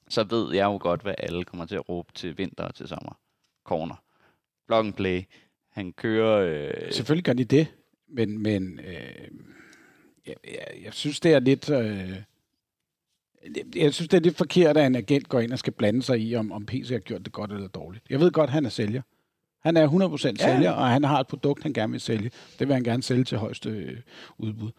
[0.09, 2.88] så ved jeg jo godt, hvad alle kommer til at råbe til vinter og til
[2.88, 3.12] sommer.
[3.64, 3.94] Corner.
[4.66, 5.22] Block and play.
[5.72, 6.40] Han kører...
[6.40, 7.66] Øh, Selvfølgelig gør de det,
[8.11, 9.29] men, men øh,
[10.27, 11.70] jeg, jeg, jeg synes, det er lidt...
[11.70, 12.14] Øh,
[13.77, 16.20] jeg synes, det er lidt forkert, at en agent går ind og skal blande sig
[16.20, 18.05] i, om, om PC har gjort det godt eller dårligt.
[18.11, 19.03] Jeg ved godt, at han er sælger.
[19.62, 22.31] Han er 100% sælger, og han har et produkt, han gerne vil sælge.
[22.59, 23.99] Det vil han gerne sælge til højeste øh,
[24.38, 24.70] udbud.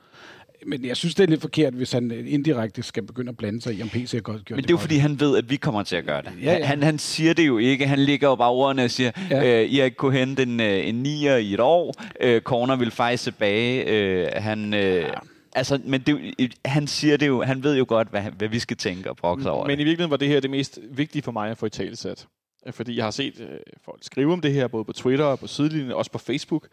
[0.65, 3.62] Men jeg synes, det er lidt forkert, hvis han øh, indirekte skal begynde at blande
[3.62, 4.82] sig i, om PC har godt gjort Men det er jo godt.
[4.82, 6.32] fordi, han ved, at vi kommer til at gøre det.
[6.43, 6.65] Ja, ja.
[6.65, 7.88] Han, han siger det jo ikke.
[7.88, 9.62] Han ligger jo bare ordene og siger, Ja.
[9.63, 11.93] øh, ikke kunne hente en, øh, en nier i et år.
[12.21, 13.84] Øh, Corner vil faktisk tilbage.
[13.89, 15.10] Øh, han, øh, ja.
[15.56, 18.78] Altså, men det, han siger det jo, han ved jo godt, hvad, hvad vi skal
[18.78, 19.84] tænke og brokse over Men det.
[19.84, 22.28] i virkeligheden var det her det mest vigtige for mig at få i talesat.
[22.71, 23.47] Fordi jeg har set øh,
[23.86, 26.67] folk skrive om det her, både på Twitter og på sidelinjen, også på Facebook.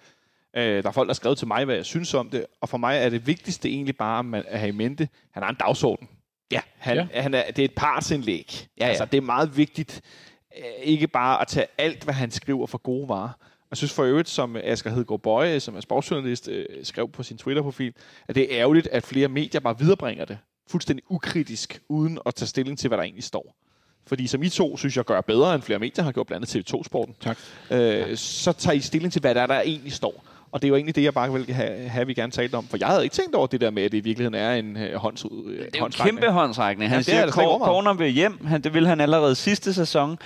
[0.58, 2.46] Øh, der er folk, der har skrevet til mig, hvad jeg synes om det.
[2.60, 5.56] Og for mig er det vigtigste egentlig bare at have i mente, han har en
[5.60, 6.08] dagsorden.
[6.52, 6.60] Ja.
[6.78, 7.06] Han, Ja.
[7.14, 7.22] ja.
[7.22, 8.66] han er, det er et partsindlæg.
[8.80, 8.88] Ja, ja.
[8.88, 10.00] Altså, det er meget vigtigt
[10.58, 13.30] øh, ikke bare at tage alt, hvad han skriver for gode varer.
[13.70, 17.38] Jeg synes for øvrigt, som Asger Hedegaard Bøje, som er sportsjournalist, øh, skrev på sin
[17.38, 17.92] Twitter-profil,
[18.28, 20.38] at det er ærgerligt, at flere medier bare viderebringer det
[20.70, 23.54] fuldstændig ukritisk, uden at tage stilling til, hvad der egentlig står.
[24.06, 26.72] fordi som I to, synes jeg, gør bedre, end flere medier har gjort, blandt andet
[26.72, 27.38] TV2-sporten, Tak.
[27.70, 30.24] øh, så tager I stilling til, hvad der, er, der egentlig står.
[30.52, 32.66] Og det er jo egentlig det, jeg bare vil have, have vi gerne talt om.
[32.70, 34.76] For jeg havde ikke tænkt over det der med, at det i virkeligheden er en
[34.76, 36.90] øh, hånds, øh, Det er jo en kæmpe håndsrækning.
[36.90, 37.32] Han Ja, er siger, at.
[37.32, 38.46] Corner vil hjem.
[38.46, 40.18] Han, det ville han allerede sidste sæson.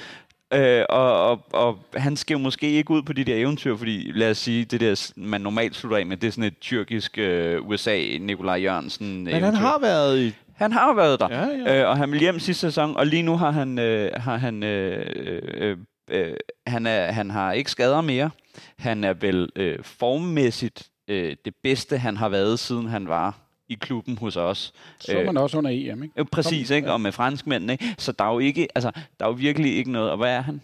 [0.55, 4.13] Øh, og, og, og han skal jo måske ikke ud på de der eventyr, fordi
[4.15, 7.19] lad os sige, det der, man normalt slutter af med, det er sådan et tyrkisk
[7.19, 10.35] øh, USA, Nikolaj Jørgensen Men han har været i...
[10.55, 11.83] han har været der, Ja, ja.
[11.83, 14.63] Øh, og han vil hjem sidste sæson, og lige nu har han, øh, har han,
[14.63, 15.07] øh,
[15.55, 15.77] øh,
[16.11, 16.33] øh,
[16.67, 18.31] han, er, han har ikke skader mere.
[18.79, 23.39] Han er vel øh, formmæssigt øh, det bedste, han har været, siden han var
[23.69, 24.73] i klubben hos os.
[25.01, 26.15] Så er man også under EM, ikke?
[26.21, 26.89] Øh, præcis, Kom, ikke?
[26.89, 26.93] ja.
[26.93, 27.95] Og med franskmændene, ikke?
[27.99, 28.91] Så der er jo ikke, altså,
[29.21, 30.11] der er jo virkelig ikke noget.
[30.11, 30.61] Og hvad er han?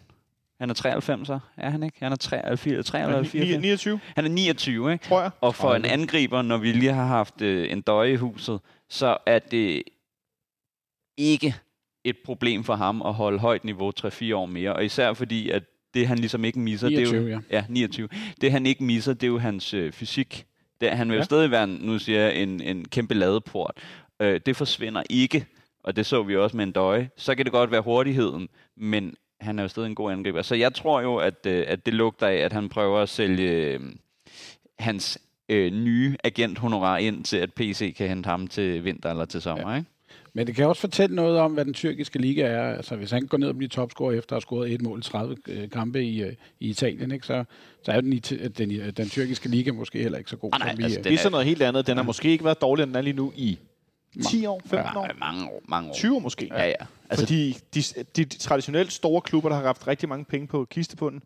[0.60, 1.96] Han er 93, så er han ikke?
[2.00, 3.62] Han er 93, 93, 94.
[3.62, 5.04] 29, Han er 29, ikke?
[5.04, 5.30] tror jeg.
[5.40, 9.16] Og for en angriber, når vi lige har haft øh, en døje i huset, så
[9.26, 9.82] er det
[11.16, 11.54] ikke
[12.04, 14.72] et problem for ham at holde højt niveau 3-4 år mere.
[14.72, 15.62] Og især fordi, at
[15.94, 17.56] det han ligesom ikke misser, det er 29, jo, ja.
[17.56, 18.08] ja, 29.
[18.40, 20.46] Det han ikke misser, det er jo hans øh, fysik.
[20.80, 21.24] Det, han vil jo Ja.
[21.24, 23.72] stadig være, nu siger jeg, en, en kæmpe ladeport.
[24.20, 25.46] Øh, det forsvinder ikke,
[25.82, 27.10] og det så vi også med en døje.
[27.16, 30.42] Så kan det godt være hurtigheden, men han er jo stadig en god angriber.
[30.42, 33.50] Så jeg tror jo, at, øh, at det lugter af, at han prøver at sælge
[33.50, 33.80] øh,
[34.78, 35.18] hans
[35.48, 39.70] øh, nye agenthonorar ind til, at PC kan hente ham til vinter eller til sommer.
[39.70, 39.76] Ja.
[39.76, 39.90] Ikke?
[40.32, 42.74] Men det kan også fortælle noget om, hvad den tyrkiske liga er.
[42.76, 45.02] Altså, hvis han går ned og bliver topscorer efter at have scoret et mål i
[45.02, 47.44] 30 øh, kampe i, øh, i Italien, ikke, så,
[47.82, 48.12] så er den,
[48.58, 50.50] den, øh, den tyrkiske liga måske heller ikke så god.
[50.52, 51.86] Ah, nej, som altså, Det er sådan noget helt andet.
[51.86, 53.58] Den har måske ikke været dårligere, end den er lige nu i
[54.30, 55.62] 10 år, 15 år, Ja, mange år.
[55.68, 55.94] Mange år.
[55.94, 56.50] 20 år måske.
[56.54, 56.74] Ja, ja.
[57.10, 57.82] Altså, Fordi de,
[58.16, 61.22] de, de traditionelt store klubber, der har haft rigtig mange penge på kistebunden,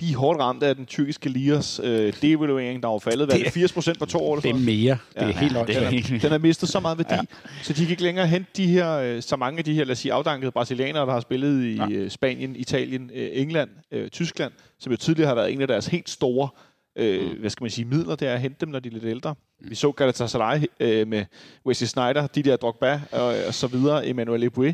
[0.00, 3.44] de er hårdt ramt af den tyrkiske liras øh, devaluering, der er faldet hvad er
[3.44, 4.36] det, 80 procent på to år.
[4.36, 4.98] Det er mere.
[5.14, 5.66] Det er helt nok.
[5.66, 7.20] det den, er, den har mistet så meget værdi, ja.
[7.62, 9.92] så de kan ikke længere hente de her, øh, så mange af de her, lad
[9.92, 11.88] os sige, afdankede brasilianere, der har spillet i Ja.
[11.90, 15.86] øh, Spanien, Italien, øh, England, øh, Tyskland, som jo tidligere har været en af deres
[15.86, 16.48] helt store
[16.96, 19.04] øh, hvad skal man sige, midler, det er at hente dem, når de er lidt
[19.04, 19.34] ældre.
[19.60, 21.24] Vi så Galatasaray øh, med
[21.66, 24.72] Wesley Snyder, de der Drogba og, og så videre, Emmanuel Eboué.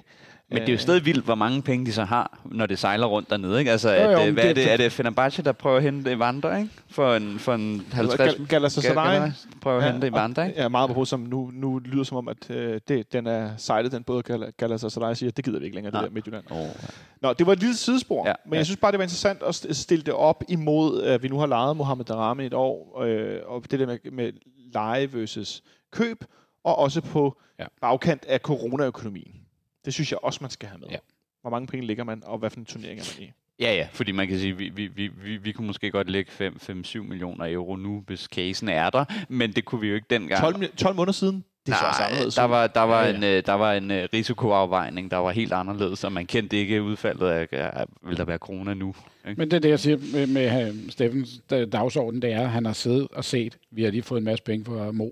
[0.51, 3.07] Men det er jo stadig vildt, hvor mange penge de så har, når det sejler
[3.07, 3.59] rundt dernede.
[3.59, 3.71] Ikke?
[3.71, 5.83] Altså, Jo, jo, at, øh, hvad er det- det, er det Fenerbahce, der prøver at
[5.83, 6.71] hente Evander, ikke?
[6.91, 8.21] For en, for en 50...
[8.21, 9.21] Gal- Galatasaray.
[9.21, 10.61] Gal- prøver at hente Evander, ikke?
[10.61, 13.93] Ja, meget på som nu, nu lyder som om, at øh, det, den er sejlet,
[13.93, 16.45] den både Gal- Galatasaray siger, det gider vi ikke længere, det der Midtjylland.
[16.51, 16.67] Oh,
[17.23, 18.59] Nå, det var et lille sidespor, Ja, ja, men ja.
[18.59, 21.39] jeg synes bare, det var interessant at st- stille det op imod, at vi nu
[21.39, 24.33] har lejet Mohamed Darame et år, øh, og det der med, med
[24.75, 26.25] leje versus køb,
[26.65, 27.63] og også på Ja.
[27.65, 27.69] ja.
[27.81, 29.33] bagkant af coronaøkonomien.
[29.85, 30.89] Det synes jeg også, man skal have med.
[30.91, 30.97] Ja.
[31.41, 33.33] Hvor mange penge ligger man, og hvad for en turnering er man i?
[33.61, 36.31] Ja, ja, fordi man kan sige, vi, vi, vi, vi, vi kunne måske godt lægge
[36.61, 40.41] 5-7 millioner euro nu, hvis casen er der, men det kunne vi jo ikke dengang.
[40.41, 41.45] 12, mi- 12 måneder siden?
[41.67, 42.35] Det er så også Nej, anderledes.
[42.35, 43.17] der var, der var Ja, ja.
[43.17, 46.83] en, øh, der var en øh, risikoafvejning, der var helt anderledes, og man kendte ikke
[46.83, 48.95] udfaldet af, vil der være corona nu.
[49.29, 49.39] Ikke?
[49.39, 52.51] Men det er det, jeg siger med, med øh, Steffens da- dagsorden, det er, at
[52.51, 55.09] han har siddet og set, vi har lige fået en masse penge for Mo.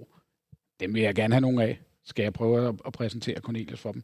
[0.80, 1.78] Dem vil jeg gerne have nogle af.
[2.04, 4.02] Skal jeg prøve at, at præsentere Cornelius for dem?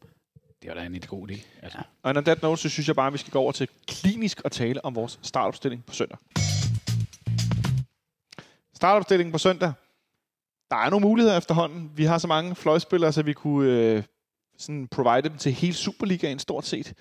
[0.64, 1.40] Det var da en god idé.
[1.62, 1.78] Altså.
[2.02, 4.40] Og on that note, så synes jeg bare, at vi skal gå over til klinisk
[4.44, 6.18] og tale om vores startopstilling på søndag.
[8.74, 9.72] Startopstillingen på søndag.
[10.70, 11.90] Der er nogle muligheder efterhånden.
[11.94, 14.02] Vi har så mange fløjspillere, så vi kunne øh,
[14.58, 16.94] sådan provide dem til hele Superligaen stort set.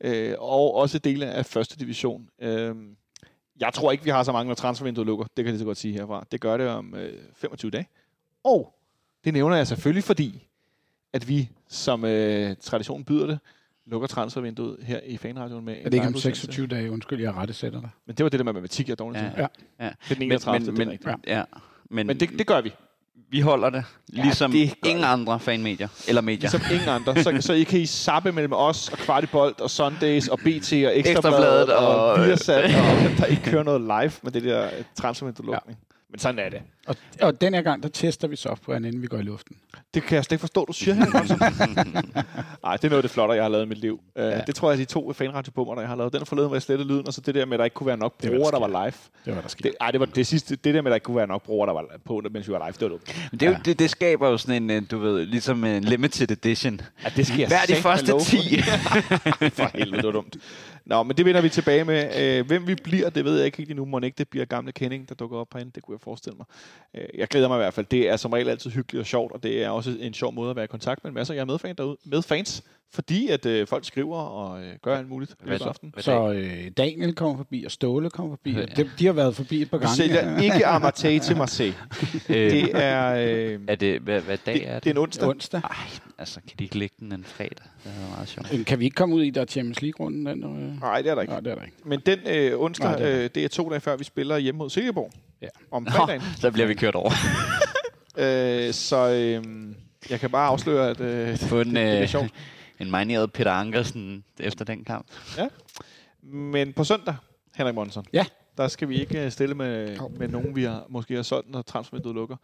[0.00, 2.28] Øh, og også dele af første division.
[2.38, 2.76] Øh,
[3.60, 5.24] jeg tror ikke, vi har så mange, når transfervinduet lukker.
[5.24, 6.26] Det kan jeg lige så godt sige herfra.
[6.32, 7.88] Det gør det om øh, 25 dage.
[8.44, 8.74] Og
[9.24, 10.48] det nævner jeg selvfølgelig, fordi
[11.12, 13.38] at vi, som øh, traditionen byder det,
[13.86, 16.40] lukker transfervinduet her i Fanradioen med Er det ikke om liveudsendelse.
[16.40, 16.92] 26 dage?
[16.92, 17.90] Undskyld, jeg rettesætter dig.
[18.06, 19.30] Men det var det der med matematik, jeg er dårlig til.
[19.36, 19.40] Ja.
[19.42, 19.84] Ja.
[19.84, 19.90] ja.
[20.08, 20.58] Det er den 31.
[20.58, 21.26] Men, det er men, rigtigt.
[21.26, 21.42] ja.
[21.90, 22.72] Men, Men det, det gør vi.
[23.30, 26.40] vi holder det, ligesom det gør ingen andre fanmedier, eller medier.
[26.40, 27.22] Ligesom ingen andre.
[27.22, 30.48] Så, så I kan I sappe mellem os og Kvartibolt og Sundays og BT og
[30.52, 32.70] Ekstrabladet Ekstrabladet og, og- og Viasat, og
[33.18, 35.78] der ikke kører noget live med det der øh, transfervindue-lukning.
[36.10, 36.62] Men sådan er det.
[36.86, 39.56] Og, og den her gang, der tester vi softwaren, inden vi går i luften.
[39.94, 41.04] Det kan jeg slet ikke forstå, du siger her.
[42.62, 44.00] Nej, det er noget af det flotte, jeg har lavet i mit liv.
[44.16, 44.40] Uh, Ja.
[44.40, 46.12] Det tror jeg er de to fanradiobummer, der jeg har lavet.
[46.12, 47.86] Den forleden, hvor jeg slettede lyden, og så det der med, at der ikke kunne
[47.86, 48.92] være nok brugere, der der var live.
[49.24, 49.64] Det var der sket.
[49.64, 50.56] Det, ej, det var det sidste.
[50.56, 52.52] Det der med, at der ikke kunne være nok brugere, der var på, mens vi
[52.52, 53.28] var live, det var dumt.
[53.32, 53.60] Men det, er jo, Ja.
[53.64, 56.80] det, det skaber jo sådan en, øh, du ved, ligesom en limited edition.
[57.04, 58.60] Ja, det skal jeg Hvad er de første love 10?
[59.58, 59.78] for.
[59.78, 60.36] Helvede, det var dumt.
[60.86, 62.10] Nå, men det vender vi tilbage med.
[62.38, 63.84] Øh, hvem vi bliver, det ved jeg ikke helt endnu.
[63.84, 65.72] Må ikke det bliver gamle Kenning, der dukker op herinde.
[65.74, 66.46] Det kunne jeg forestille mig.
[66.96, 67.86] Øh, Jeg glæder mig i hvert fald.
[67.86, 70.50] Det er som regel altid hyggeligt og sjovt, og det er også en sjov måde
[70.50, 72.62] at være i kontakt med en masse af jer medfans derude, med fans,
[72.94, 75.66] fordi at øh, folk skriver og øh, gør alt muligt Hvad løbet
[75.96, 76.32] af så?
[76.32, 78.52] øh, Daniel kommer forbi, og Ståle kommer forbi.
[78.52, 78.64] Ja.
[78.64, 79.96] De, de har været forbi et par Vi gange.
[79.96, 81.74] sælger ikke Amartey til Marseille.
[82.28, 84.90] Øh, Det er, øh, er det, hvad, hvad dag er det det?
[84.90, 85.28] er en onsdag.
[85.28, 85.60] onsdag.
[85.64, 85.70] Ej,
[86.18, 87.66] altså, kan de ikke lægge den en fredag?
[87.84, 88.52] Det er meget sjovt.
[88.52, 90.26] Øh, Kan vi ikke komme ud i, der er Champions League-runden?
[90.26, 90.80] Den, øh?
[90.80, 91.32] Nej, det er der ikke.
[91.32, 91.76] Nej, det er der ikke.
[91.84, 94.38] Men den øh, onsdag, Nej, det er øh, det er to dage før, vi spiller
[94.38, 95.10] hjemme mod Silkeborg.
[95.42, 95.48] Ja.
[95.70, 96.22] Om fredagen.
[96.40, 97.10] Så bliver vi kørt over.
[98.16, 99.44] øh, så øh,
[100.10, 102.30] jeg kan bare afsløre, at øh, Få en, det, det er øh, sjovt.
[102.80, 105.06] en marineret Peter Ankersen efter den kamp.
[106.22, 107.14] Men på søndag,
[107.56, 108.24] Henrik Monson, Ja.
[108.56, 111.62] der skal vi ikke øh, stille med, med nogen, vi har, måske har solgt, når
[111.62, 112.36] transfervinduet lukker.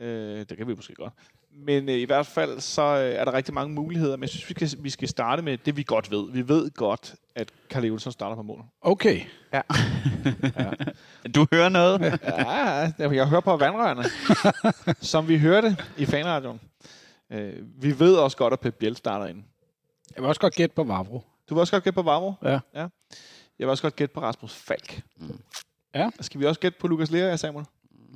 [0.00, 1.12] Øh, det kan vi måske godt.
[1.56, 4.16] Men øh, i hvert fald, så øh, er der rigtig mange muligheder.
[4.16, 6.32] Men jeg synes, vi skal, vi skal starte med det, vi godt ved.
[6.32, 8.64] Vi ved godt, at Karl Olsen starter på mål.
[8.80, 9.20] Okay.
[11.34, 12.00] Du hører noget?
[12.22, 12.58] Ja,
[12.98, 14.04] jeg, jeg hører på vandrørene,
[15.12, 16.60] som vi hørte i fanradioen.
[17.32, 17.52] Øh,
[17.82, 19.42] vi ved også godt, at Pep Biel starter ind.
[20.16, 21.22] Jeg vil også godt gætte på Vavro.
[21.48, 22.32] Du vil også godt gætte på Vavro?
[22.42, 22.58] Ja.
[22.74, 22.86] ja.
[23.58, 25.02] Jeg vil også godt gætte på Rasmus Falk.
[25.16, 25.38] Mm.
[25.94, 26.10] Ja.
[26.20, 27.66] Skal vi også gætte på Lukas Lea, Samuel?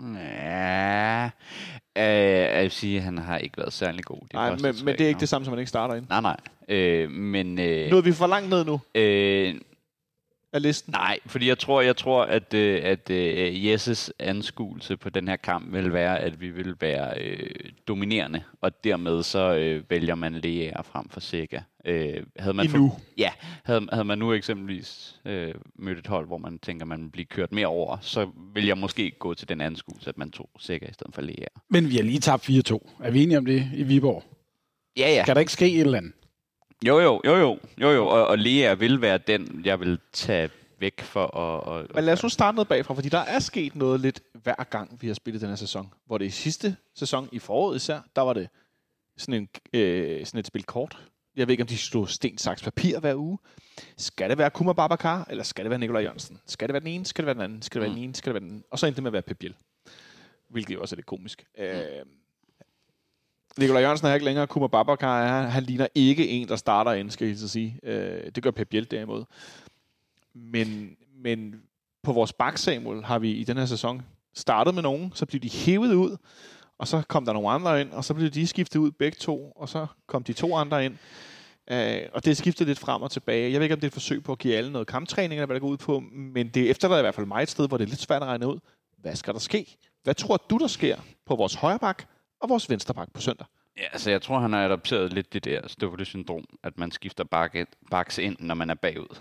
[0.03, 1.25] Ja,
[1.97, 4.21] øh, jeg vil sige, at han har ikke været særlig god.
[4.21, 6.07] De Nej, men, men det er ikke det samme, som man ikke starter ind.
[6.09, 6.37] Nej, nej.
[6.69, 9.55] Øh, men øh, Nu er vi for langt ned nu øh,
[10.53, 10.93] af listen.
[10.93, 15.37] nej, fordi jeg tror, jeg tror at, øh, at øh, Jesses anskuelse på den her
[15.37, 17.51] kamp vil være, at vi vil være øh,
[17.89, 21.61] dominerende, og dermed så øh, vælger man Lea frem for Sega.
[21.85, 22.93] Øh, havde man Endnu.
[23.19, 23.31] Ja,
[23.65, 27.27] havde, havde man nu eksempelvis øh, mødt et hold, hvor man tænker, man vil blive
[27.27, 30.87] kørt mere over, så vil jeg måske gå til den anskuelse, at man tog Sega
[30.87, 31.47] i stedet for Lea.
[31.71, 32.53] Men vi har lige tabt 4-2.
[33.05, 34.25] Er vi enige om det i Viborg?
[34.97, 35.25] Ja, ja.
[35.25, 36.13] Kan der ikke ske et eller andet?
[36.87, 38.07] Jo, jo, jo, jo, jo, jo.
[38.07, 41.81] Og, og Lea vil være den, jeg vil tage væk for at...
[41.81, 44.65] at Men lad os nu starte noget bagfra, fordi der er sket noget lidt hver
[44.71, 45.93] gang, vi har spillet den her sæson.
[46.07, 48.49] Hvor det i sidste sæson, i foråret især, der var det
[49.17, 49.49] sådan, en,
[49.81, 50.99] øh, sådan et spil kort.
[51.37, 53.39] Jeg ved ikke, om de stod sten, saks, papir hver uge.
[53.97, 56.39] Skal det være Kuma Babacar, eller skal det være Nikolaj Jørgensen?
[56.47, 58.15] Skal det være den ene, skal det være den anden, skal det være den ene,
[58.15, 58.65] skal det være den anden?
[58.71, 59.55] Og så endte det med at være Pep Biel.
[60.49, 61.45] Hvilket jo også er lidt komisk.
[61.59, 61.65] Mm.
[61.65, 62.07] Øh,
[63.59, 65.27] Nikolaj Jørgensen er ikke længere Kuma Babacar.
[65.27, 67.81] Han, han ligner ikke en, der starter ind, skal jeg så sige.
[67.83, 69.25] Øh, det gør Pep Biel derimod.
[70.35, 71.55] Men, men
[72.03, 74.03] på vores bak, Samuel, har vi i den her sæson
[74.35, 76.17] startet med nogen, så blev de hævet ud,
[76.79, 79.53] og så kom der nogle andre ind, og så blev de skiftet ud begge to,
[79.57, 80.97] og så kom de to andre ind.
[81.71, 83.53] Øh, og det skifter lidt frem og tilbage.
[83.53, 85.47] Jeg ved ikke, om det er et forsøg på at give alle noget kamptræning, eller
[85.47, 87.77] hvad der går ud på, men det efterlader i hvert fald mig et sted, hvor
[87.77, 88.59] det er lidt svært at regne ud.
[88.99, 89.77] Hvad skal der ske?
[90.03, 90.97] Hvad tror du, der sker
[91.27, 92.05] på vores højre bak
[92.41, 93.47] og vores venstre bak på søndag?
[93.77, 97.67] Ja, altså jeg tror, han har adopteret lidt det der Ståle-syndrom, at man skifter bakke,
[97.91, 99.19] baks ind, når man er bagud.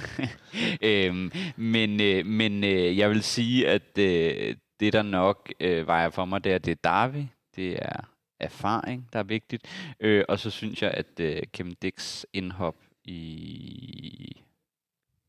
[0.82, 6.10] øhm, men øh, men øh, jeg vil sige, at øh, det, der nok øh, vejer
[6.10, 7.24] for mig, det er, det er Darby.
[7.56, 8.00] Det er
[8.40, 9.94] erfaring, der er vigtigt.
[10.00, 14.42] Øh, og så synes jeg, at øh, Kim Dix indhop i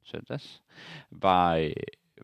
[0.04, 0.62] søndags
[1.12, 1.72] var, øh,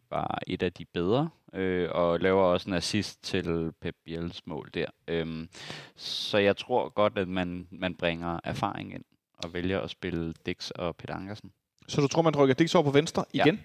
[0.10, 4.70] var et af de bedre, øh, og laver også en assist til Pep Biels mål
[4.74, 4.86] der.
[5.08, 5.50] Øhm,
[5.96, 9.04] så jeg tror godt, at man, man bringer erfaring ind,
[9.38, 11.52] og vælger at spille Dix og Peter Ankersen.
[11.88, 13.44] Så du tror, man rykker Dix over på venstre Ja.
[13.46, 13.60] igen?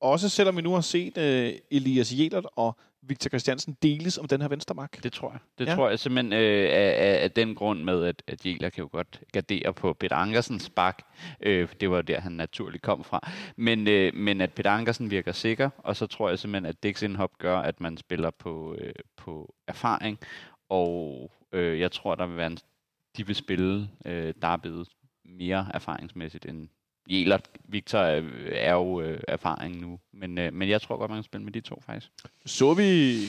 [0.00, 2.76] Også selvom vi nu har set uh, Elias Jelert og
[3.08, 5.02] Victor Christiansen deles om den her venstre bak.
[5.02, 5.40] Det tror jeg.
[5.58, 5.74] Det ja.
[5.74, 8.88] tror jeg simpelthen øh, af, af, af den grund med, at, at Jæler kan jo
[8.92, 11.02] godt gardere på Peter Ankersens bak.
[11.40, 13.30] Øh, det var der, han naturligt kom fra.
[13.56, 17.02] Men, øh, men at Peter Ankersen virker sikker, og så tror jeg simpelthen, at Dix
[17.02, 20.18] indhop gør, at man spiller på, øh, på erfaring.
[20.68, 22.58] Og øh, jeg tror, der vil være en,
[23.16, 24.88] de vil spille øh, Darbyet
[25.24, 26.68] mere erfaringsmæssigt end
[27.08, 27.48] Jelert.
[27.68, 31.24] Victor er, er jo øh, erfaring nu, men, øh, men jeg tror godt, man kan
[31.24, 32.08] spille med de to faktisk.
[32.46, 33.20] Så vi øh,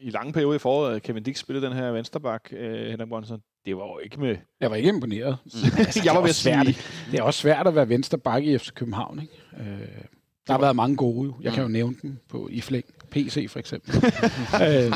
[0.00, 3.42] i lange perioder i foråret, at Kevin Dix spillede den her vensterbak, øh, Henrik Bonson.
[3.66, 4.36] Det var jo ikke med...
[4.60, 5.36] Jeg var ikke imponeret.
[6.04, 6.66] jeg var ved at svært.
[6.66, 6.78] sige...
[7.10, 9.20] Det er også svært at være venstre bakke i FC København.
[9.22, 9.34] Ikke?
[9.58, 9.88] Øh,
[10.46, 11.26] der har været mange gode.
[11.26, 11.34] jo.
[11.42, 12.84] Jeg kan jo nævne dem på i flæng.
[13.10, 13.94] PC for eksempel.
[14.68, 14.92] øh,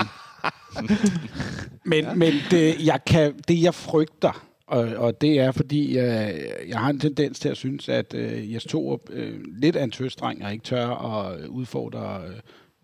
[1.84, 6.78] men men det, jeg kan, det, jeg frygter, og, og det er, fordi jeg, jeg
[6.78, 10.44] har en tendens til at synes, at øh, Jes Torup øh, lidt af en tøstreng,
[10.44, 12.34] og ikke tør at udfordre øh,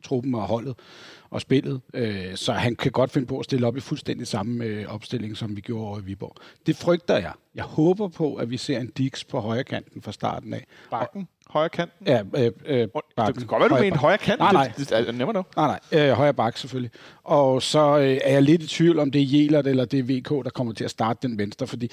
[0.04, 0.74] truppen og holdet
[1.30, 1.80] og spillet.
[1.94, 5.36] Øh, så han kan godt finde på at stille op i fuldstændig samme øh, opstilling,
[5.36, 6.36] som vi gjorde over i Viborg.
[6.66, 7.32] Det frygter jeg.
[7.54, 10.66] Jeg håber på, at vi ser en Dix på højre kanten fra starten af.
[10.90, 12.06] Bakken, højre kanten.
[12.06, 14.38] Ja, øh, øh, Og Det kan godt være, du mener højre kant.
[14.38, 14.72] Nej, nej.
[14.76, 15.42] Det, det, det, never know.
[15.56, 16.08] Nej, nej.
[16.08, 16.90] Øh, højre bak selvfølgelig.
[17.24, 20.02] Og så øh, er jeg lidt i tvivl, om det er Jelert eller det er
[20.02, 21.90] VK, der kommer til at starte den venstre, fordi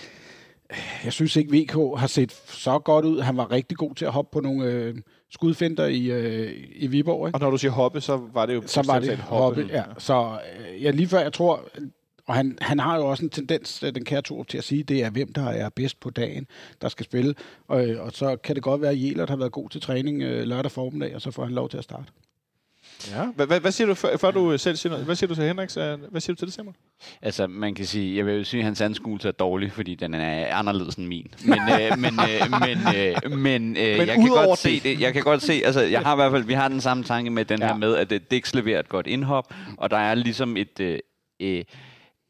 [1.04, 3.22] jeg synes ikke, VK har set så godt ud.
[3.22, 4.96] Han var rigtig god til at hoppe på nogle øh,
[5.32, 7.28] skudfinder i, øh, i Viborg.
[7.28, 7.36] Ikke?
[7.36, 8.64] Og når du siger hoppe, så var det jo...
[8.66, 9.84] Så var det bogstaveligt hoppe, ja.
[9.98, 10.38] Så
[10.74, 11.70] øh, ja, lige før, jeg tror,
[12.28, 14.84] og han, han har jo også en tendens, øh, den kære Torup, til at sige,
[14.84, 16.48] det er hvem, der er bedst på dagen,
[16.82, 17.36] der skal spille.
[17.68, 20.22] Og, øh, og så kan det godt være, at Jelert har været god til træning
[20.22, 22.12] øh, lørdag formiddag, og så får han lov til at starte.
[23.10, 23.46] Ja.
[23.60, 25.06] Hvad, siger du, før, du selv siger noget?
[25.06, 25.70] Hvad siger du til Henrik?
[26.10, 26.76] Hvad siger du til det, Simon?
[27.22, 30.14] Altså, man kan sige, jeg vil jo sige, at hans anskuelse er dårlig, fordi den
[30.14, 31.34] er anderledes end min.
[31.46, 35.00] Men, øh, men, øh, men, øh, men, øh, jeg kan godt se det.
[35.00, 37.30] Jeg kan godt se, altså, jeg har i hvert fald, vi har den samme tanke
[37.30, 37.68] med den ja.
[37.68, 41.00] her med, at øh, Dix leverer et godt indhop, og der er ligesom et, øh,
[41.42, 41.64] øh,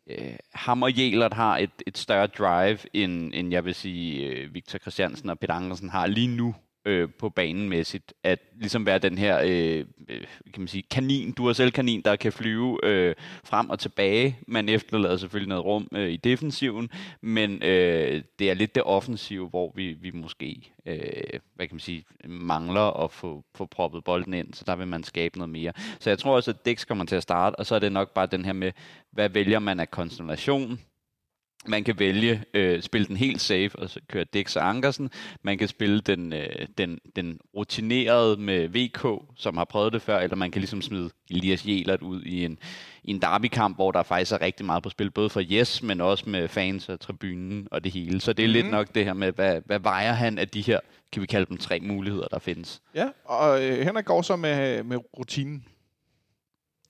[0.09, 4.53] øh, ham og Jelert har et, et større drive, end, end jeg vil sige, øh,
[4.53, 6.55] Victor Christiansen og Peter Andersen har lige nu
[6.85, 10.21] øh, på banen mæssigt, at ligesom være den her øh, øh,
[10.53, 14.37] kan man sige, kanin, du er selv kanin, der kan flyve øh, frem og tilbage.
[14.47, 16.89] Man efterlader selvfølgelig noget rum øh, i defensiven,
[17.21, 21.79] men øh, det er lidt det offensive, hvor vi, vi måske øh, hvad kan man
[21.79, 25.73] sige, mangler at få, få proppet bolden ind, så der vil man skabe noget mere.
[25.99, 28.13] Så jeg tror også, at Dix kommer til at starte, og så er det nok
[28.13, 28.71] bare den her med,
[29.11, 30.79] hvad vælger man af konstellation,
[31.67, 35.09] man kan vælge øh, spille den helt safe og så køre Dix og Ankersen.
[35.43, 40.19] Man kan spille den, øh, den, den rutinerede med VK, som har prøvet det før,
[40.19, 42.59] eller man kan ligesom smide Elias Jelert ud i en,
[43.03, 46.01] i en derbykamp, hvor der faktisk er rigtig meget på spil, både for Yes, men
[46.01, 48.21] også med fans og tribunen og det hele.
[48.21, 48.53] Så det er mm.
[48.53, 48.71] lidt mhm.
[48.71, 50.79] nok det her med, hvad, hvad vejer han af de her,
[51.11, 52.81] kan vi kalde dem tre muligheder, der findes.
[52.95, 55.65] Ja, og øh, Henrik går så med, med rutinen.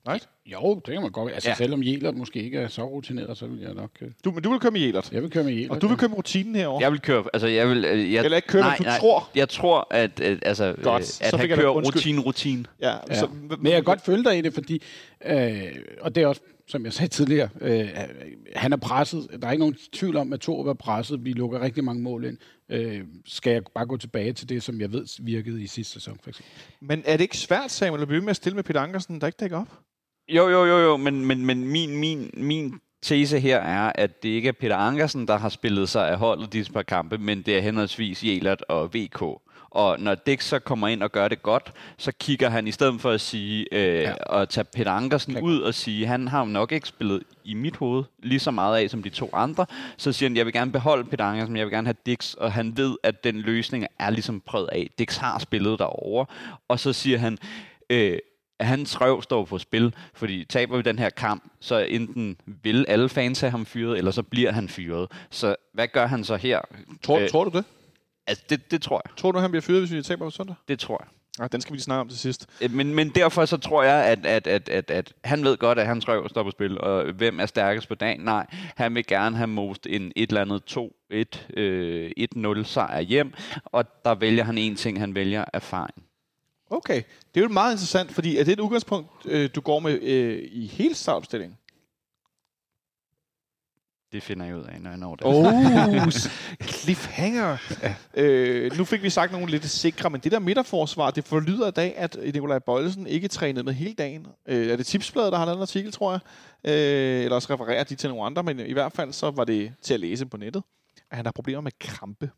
[0.08, 0.30] Right?
[0.46, 1.34] Jo, det kan man godt.
[1.34, 1.56] Altså, ja.
[1.56, 3.90] selvom Jelert måske ikke er så rutineret, så vil jeg nok...
[4.02, 4.08] Uh...
[4.26, 5.12] Du, men du vil køre med Jelert?
[5.12, 5.72] Jeg vil køre med Jelert.
[5.72, 6.82] Og du vil køre med rutinen herover?
[6.82, 7.24] Jeg vil køre...
[7.34, 7.86] Altså, jeg vil...
[7.86, 9.30] Øh, jeg, Eller ikke køre, nej, men du nej, tror?
[9.36, 12.68] Jeg tror, at, at, altså, godt, øh, at han kører rutin, rutin.
[12.82, 13.20] Ja, ja.
[13.20, 13.28] Så,
[13.58, 14.82] men jeg kan godt følge dig i det, fordi...
[15.26, 15.62] Øh,
[16.02, 17.90] og det er også, som jeg sagde tidligere, øh,
[18.56, 19.28] han er presset.
[19.42, 21.26] Der er ikke nogen tvivl om, at to er presset.
[21.26, 22.38] Vi lukker rigtig mange mål ind.
[22.70, 26.20] Øh, skal jeg bare gå tilbage til det, som jeg ved virkede i sidste sæson,
[26.24, 26.54] for eksempel.
[26.82, 29.28] Men er det ikke svært, Samuel, at blive med at stille med Peter Ankersen, der
[29.28, 29.68] ikke dækker op?
[30.36, 34.30] Jo, jo, jo, jo, men, men, men min, min, min tese her er, at det
[34.30, 37.58] ikke er Peter Ankersen, der har spillet sig af holdet disse par kampe, men det
[37.58, 39.22] er henholdsvis Jelert og VK.
[39.70, 43.02] Og når Dix så kommer ind og gør det godt, så kigger han i stedet
[43.02, 44.42] for at sige øh, ja.
[44.42, 47.76] at tage Peter Ankersen ud og sige, han har jo nok ikke spillet i mit
[47.76, 49.66] hoved lige så meget af som de to andre.
[49.98, 52.52] Så siger han, jeg vil gerne beholde Peter Ankersen, jeg vil gerne have Dix, og
[52.52, 54.90] han ved, at den løsning er ligesom prøvet af.
[55.00, 56.26] Dix har spillet derovre,
[56.68, 57.38] og så siger han,
[57.90, 58.18] øh,
[58.62, 62.86] at hans røv står på spil, fordi taber vi den her kamp, så enten vil
[62.88, 65.12] alle fans have ham fyret, eller så bliver han fyret.
[65.30, 66.62] Så hvad gør han så her?
[67.04, 67.66] Tror, øh, tror du det?
[68.28, 69.18] Altså, det, det tror jeg.
[69.18, 70.56] Tror du, han bliver fyret, hvis vi taber på søndag?
[70.68, 71.08] Det tror jeg.
[71.40, 72.50] Ja, den skal vi lige snakke om til sidst.
[72.62, 75.80] Øh, men, men derfor så tror jeg, at, at, at, at, at han ved godt,
[75.80, 78.22] at hans røv står på spil, og hvem er stærkest på dagen?
[78.22, 78.46] Nej,
[78.76, 80.78] han vil gerne have most en et eller andet
[81.54, 83.34] 2-1, øh, 1-0 sejr hjem,
[83.66, 86.04] og der vælger han en ting, han vælger erfaring.
[86.72, 87.04] Okay,
[87.34, 90.50] det er jo meget interessant, fordi er det et udgangspunkt, øh, du går med øh,
[90.52, 91.58] i hele startopstillingen?
[94.12, 95.26] Det finder jeg ud af, når jeg når det.
[95.26, 96.12] Oh,
[96.74, 97.58] cliffhanger.
[97.82, 97.96] Ja.
[98.14, 101.72] Øh, nu fik vi sagt nogle lidt sikre, men det der midterforsvar, det forlyder i
[101.72, 104.28] dag, at Nikolaj Bøjlesen ikke trænede med hele dagen.
[104.46, 106.20] Øh, er det Tipsbladet, der har lavet en artikel, tror jeg?
[106.72, 109.74] Øh, eller også refererer de til nogle andre, men i hvert fald så var det
[109.82, 110.64] til at læse på nettet,
[111.12, 112.32] at han har problemer med krampe.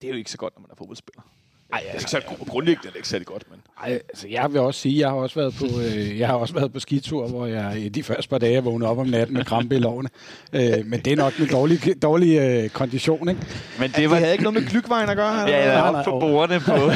[0.00, 1.22] Det er jo ikke så godt, når man er fodboldspiller.
[1.72, 3.60] Ej, altså, det er ikke særlig, grundlæggende er det ikke særlig godt, men...
[3.84, 6.54] Ej, altså, jeg vil også sige, jeg har også været på, øh, jeg har også
[6.54, 9.74] været på skitur, hvor jeg de første par dage vågnede op om natten med krampe
[9.74, 10.08] i lovene.
[10.52, 13.40] Øh, men det er nok en dårlig, dårlig øh, kondition, ikke?
[13.78, 14.16] Men det, var...
[14.16, 15.40] det havde ikke noget med klykvejen at gøre?
[15.40, 16.90] Ja, ja, op på bordene på.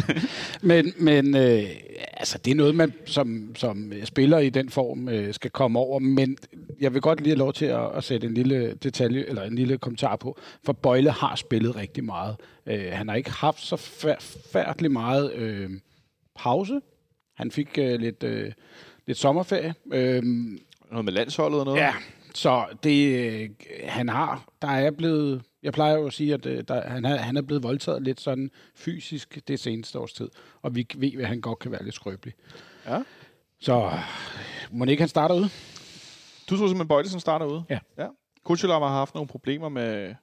[0.68, 1.64] men men øh,
[1.96, 5.98] altså, det er noget, man som, som spiller i den form øh, skal komme over,
[5.98, 6.38] men
[6.80, 9.54] jeg vil godt lige have lov til at, at sætte en lille detalje, eller en
[9.54, 12.36] lille kommentar på, for Bøjle har spillet rigtig meget.
[12.66, 13.76] Øh, han har ikke haft så
[14.52, 15.70] færdelig meget øh,
[16.36, 16.80] pause.
[17.36, 18.52] Han fik øh, lidt, øh,
[19.06, 19.74] lidt sommerferie.
[19.92, 20.22] Øh,
[20.90, 21.80] noget med landsholdet og noget?
[21.80, 21.94] Ja,
[22.34, 23.50] så det, øh,
[23.84, 27.16] han har, der er blevet, jeg plejer jo at sige, at øh, der, han, er,
[27.16, 30.28] han er blevet voldtaget lidt sådan fysisk det seneste års tid,
[30.62, 32.34] og vi ved, at han godt kan være lidt skrøbelig.
[32.86, 33.02] Ja.
[33.60, 33.98] Så
[34.70, 35.48] må ikke han starter ud?
[36.50, 37.62] Du tror simpelthen, Bøjlesen starter ud?
[37.70, 37.78] Ja.
[37.98, 38.06] ja.
[38.44, 40.14] Kuchulov har haft nogle problemer med...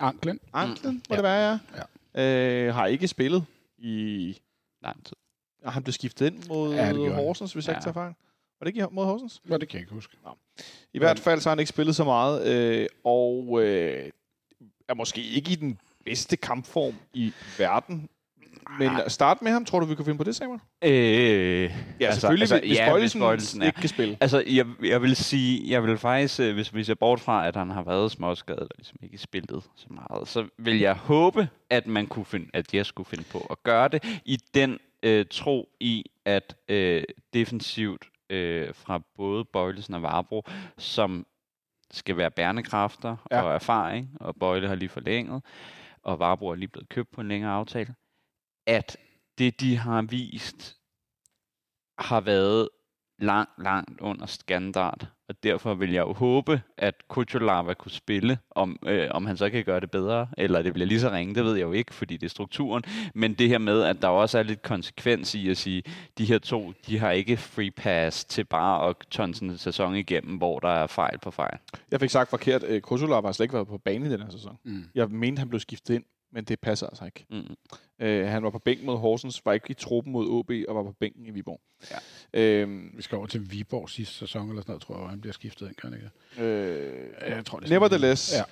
[0.00, 0.40] Anklen.
[0.52, 1.16] Anklen, må ja.
[1.16, 2.22] det være, ja.
[2.22, 2.66] ja.
[2.66, 3.44] Øh, har ikke spillet
[3.78, 4.38] i
[4.82, 5.16] lang tid.
[5.64, 7.72] Og han blev skiftet ind mod ja, Horsens, hvis ja.
[7.72, 8.14] jeg ikke tager fejl.
[8.64, 9.42] Var det ikke mod Horsens?
[9.50, 10.16] Ja, det kan jeg ikke huske.
[10.24, 10.30] Nå.
[10.94, 14.10] I hvert fald så har han ikke spillet så meget, øh, og øh,
[14.88, 18.08] er måske ikke i den bedste kampform i verden.
[18.78, 20.60] Men at starte med ham, tror du, vi kan finde på det, Samuel?
[20.84, 24.16] Øh, Ja, altså, selvfølgelig, altså, hvis ja, Bøjlesen, Bøjlesen er- ikke kan spille.
[24.20, 27.56] Altså, jeg, jeg vil sige, jeg vil faktisk, øh, hvis vi ser bort fra, at
[27.56, 31.86] han har været småskadet og ligesom ikke spillet så meget, så vil jeg håbe, at
[31.86, 35.68] man kunne finde, at jeg skulle finde på at gøre det, i den øh, tro
[35.80, 37.02] i, at øh,
[37.34, 38.04] defensivt
[38.34, 40.42] øh, fra både Bøjlesen og Varbro,
[40.78, 41.26] som
[41.90, 42.62] skal være bærende
[43.30, 43.42] ja.
[43.42, 45.42] og erfaring, og Bøjle har lige forlænget,
[46.02, 47.94] og Varbro er lige blevet købt på en længere aftale,
[48.66, 48.96] at
[49.38, 50.78] det, de har vist,
[51.98, 52.68] har været
[53.18, 55.06] langt, langt under standard.
[55.28, 59.50] Og derfor vil jeg jo håbe, at Kuchulava kunne spille, om, øh, om han så
[59.50, 61.94] kan gøre det bedre, eller det bliver lige så ringe, det ved jeg jo ikke,
[61.94, 62.82] fordi det er strukturen.
[63.14, 65.82] Men det her med, at der også er lidt konsekvens i at sige,
[66.18, 70.36] de her to, de har ikke free pass til bare at tonse en sæson igennem,
[70.36, 71.58] hvor der er fejl på fejl.
[71.90, 74.30] Jeg fik sagt forkert, at Krusulav har slet ikke været på banen i den her
[74.30, 74.58] sæson.
[74.64, 74.84] Mm.
[74.94, 76.04] Jeg mente, han blev skiftet ind,
[76.34, 77.26] men det passer altså ikke.
[77.30, 77.54] Mm.
[78.06, 80.82] Øh, han var på bænken mod Horsens, var ikke i truppen mod OB, og var
[80.82, 81.60] på bænken i Viborg.
[81.90, 82.40] Ja.
[82.40, 85.32] Øhm, Vi skal over til Viborg sidste sæson, eller sådan noget, tror jeg, han bliver
[85.32, 86.00] skiftet ind, kan han
[86.36, 86.48] ikke?
[86.48, 88.42] øh, Jeg tror, det er nevertheless, Ja.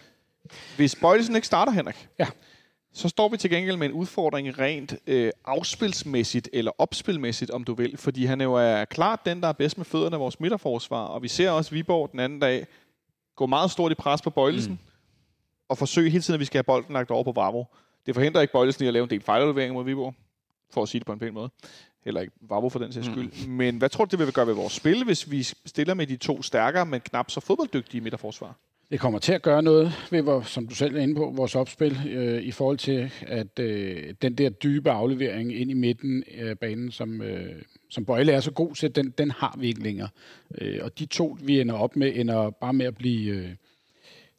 [0.77, 2.27] hvis Bøjlesen ikke starter, Henrik, Ja.
[2.93, 7.75] så står vi til gengæld med en udfordring rent øh, afspilsmæssigt, eller opspilmæssigt, om du
[7.75, 7.97] vil.
[7.97, 11.05] Fordi han jo er klart den, der er bedst med fødderne af vores midterforsvar.
[11.05, 12.67] Og vi ser også Viborg den anden dag
[13.37, 14.79] gå meget stort i pres på Bøjlesen, mm.
[15.73, 17.67] Og forsøge hele tiden, at vi skal have bolden lagt over på Vavro.
[18.07, 20.15] Det forhindrer ikke Bøjlesen i at lave en del fejlafleveringer mod Viborg,
[20.71, 21.51] for at sige det på en pæn måde.
[22.05, 23.47] Heller ikke Vavro for den sags skyld.
[23.47, 23.53] Mm.
[23.53, 26.17] Men hvad tror du, det vil gøre ved vores spil, hvis vi stiller med de
[26.17, 28.57] to stærkere, men knap så fodbolddygtige midterforsvar?
[28.91, 31.55] Det kommer til at gøre noget ved, hvor, som du selv er inde på, vores
[31.55, 36.59] opspil, øh, i forhold til, at øh, den der dybe aflevering ind i midten af
[36.59, 40.09] banen, som, øh, som Bøjle er så god til, den, den har vi ikke længere.
[40.59, 43.49] Øh, og de to, vi ender op med, ender bare med at blive øh,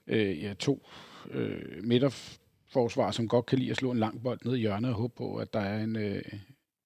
[0.07, 0.88] øh, ja, to
[1.32, 4.95] øh, midterforsvar, som godt kan lide at slå en lang bold ned i hjørnet og
[4.97, 6.21] håbe på, at der er en, øh,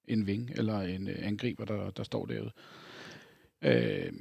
[0.08, 2.50] en ving eller en øh, angriber, der, der står derude.
[3.62, 4.12] Øh,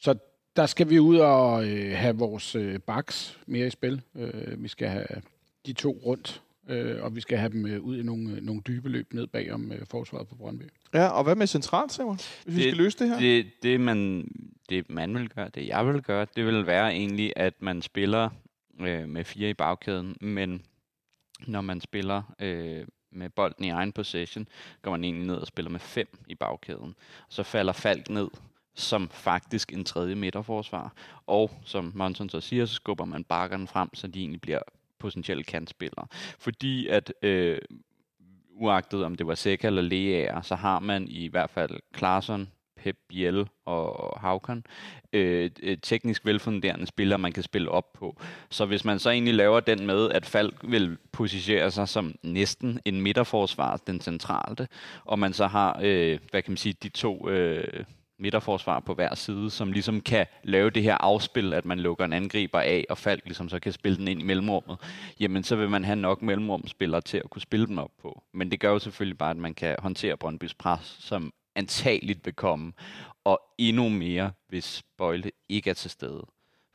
[0.00, 0.14] så
[0.56, 4.02] der skal vi ud og øh, have vores øh, backs mere i spil.
[4.16, 5.06] Øh, vi skal have
[5.66, 8.62] de to rundt, øh, og vi skal have dem øh, ud i nogle, øh, nogle
[8.66, 10.62] dybe løb ned bag om øh, forsvaret på Brøndby.
[10.94, 12.16] Ja, og hvad med centralt, Samuel?
[12.44, 13.18] Hvis vi Det- skal løse det her?
[13.18, 14.28] Det, det, man,
[14.68, 18.30] det man vil gøre, det jeg vil gøre, det vil være egentlig, at man spiller
[18.80, 20.62] øh, med fire i bagkæden, men
[21.46, 24.48] når man spiller øh, med bolden i egen possession,
[24.82, 26.94] går man egentlig ned og spiller med fem i bagkæden.
[27.28, 28.28] Så falder Falk ned
[28.74, 30.92] som faktisk en tredje midterforsvar.
[31.26, 34.60] Og som Monson så siger, så skubber man bakkerne frem, så de egentlig bliver
[34.98, 36.06] potentielle kantspillere.
[36.38, 37.58] Fordi at øh,
[38.50, 42.48] uagtet om det var Seca eller Leaer, så har man i hvert fald Klaarsson,
[42.86, 44.64] Pep Biel og Haukan,
[45.12, 48.16] øh, øh, teknisk velfunderende spillere, man kan spille op på.
[48.50, 52.80] Så hvis man så egentlig laver den med, at Falk vil positionere sig som næsten
[52.84, 54.68] en midterforsvar, den centrale,
[55.04, 57.84] og man så har, øh, hvad kan man sige, de to øh,
[58.18, 62.12] midterforsvar på hver side, som ligesom kan lave det her afspil, at man lukker en
[62.12, 64.78] angriber af, og Falk ligesom så kan spille den ind i mellemrummet,
[65.20, 68.22] jamen så vil man have nok mellemrumspillere til at kunne spille dem op på.
[68.34, 72.34] Men det gør jo selvfølgelig bare, at man kan håndtere Brøndbys pres, som antageligt vil
[72.34, 72.72] komme,
[73.24, 76.26] og endnu mere, hvis Bøjle ikke er til stede.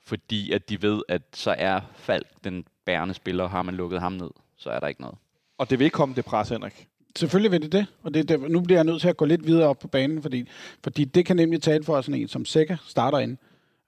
[0.04, 4.00] Fordi at de ved, at så er Falk den bærende spiller, og har man lukket
[4.00, 5.18] ham ned, så er der ikke noget.
[5.58, 6.88] Og det vil ikke komme det pres, Henrik.
[7.16, 9.48] Selvfølgelig vil det det, og det, det, nu bliver jeg nødt til at gå lidt
[9.48, 10.48] videre op på banen, fordi,
[10.84, 13.38] fordi det kan nemlig tale for sådan en, som Sækker starter ind,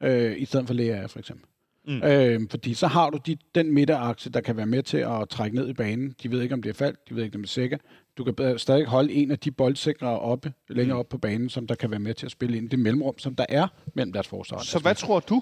[0.03, 1.45] øh, i stedet for Lea for eksempel.
[1.87, 2.03] Mm.
[2.03, 5.55] Øh, fordi så har du de, den midterakse, der kan være med til at trække
[5.55, 6.15] ned i banen.
[6.23, 7.77] De ved ikke, om det er faldt, de ved ikke, om det er Sækker.
[8.17, 11.75] Du kan stadig holde en af de boldsikre oppe, længere op på banen, som der
[11.75, 14.27] kan være med til at spille ind i det mellemrum, som der er mellem deres
[14.27, 14.57] forsvar.
[14.59, 15.41] Så hvad tror du?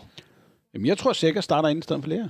[0.74, 2.24] Jamen, jeg tror, Sækker starter ind i stedet for Lea.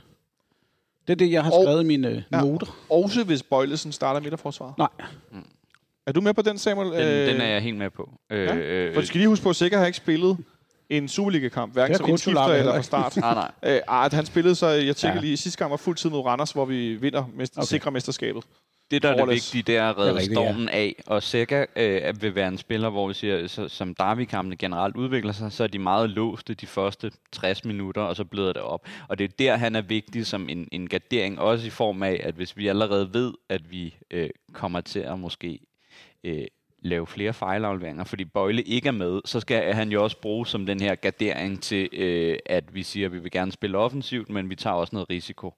[1.07, 2.41] Det er det, jeg har Og- skrevet i mine Ja.
[2.41, 2.77] noter.
[2.89, 4.77] Også hvis Bøjlesen starter midterforsvaret.
[4.77, 4.87] Nej,
[6.07, 6.87] Er du med på den, Samuel?
[6.87, 8.09] Den, øh, den er jeg helt med på.
[8.29, 8.55] Øh, Ja.
[8.55, 10.37] øh, For du skal lige huske på, at Sikker har ikke spillet
[10.89, 13.17] en Superliga-kamp, hverken som indskifter eller fra start.
[13.17, 13.51] nej, nej.
[13.75, 15.21] Øh, ah, at han spillede så, jeg tænker Ja.
[15.21, 17.61] lige, sidste gang var fuld tid mod Randers, hvor vi vinder mest, okay.
[17.61, 17.67] Okay.
[17.67, 18.43] sikre mesterskabet.
[18.91, 20.51] Det, der er det vigtige, det er at redde rigtigt, ja.
[20.51, 21.03] stormen af.
[21.05, 25.31] Og Seca øh, vil være en spiller, hvor vi siger, så, som Derby-kampene generelt udvikler
[25.31, 28.87] sig, så er de meget låste de første 60 minutter, og så bløder det op.
[29.07, 32.21] Og det er der, han er vigtig som en, en gardering, også i form af,
[32.23, 35.59] at hvis vi allerede ved, at vi øh, kommer til at måske
[36.23, 36.45] øh,
[36.81, 40.65] lave flere fejlafleveringer, fordi Bøjle ikke er med, så skal han jo også bruge som
[40.65, 44.49] den her gardering til, øh, at vi siger, at vi vil gerne spille offensivt, men
[44.49, 45.53] vi tager også noget risiko.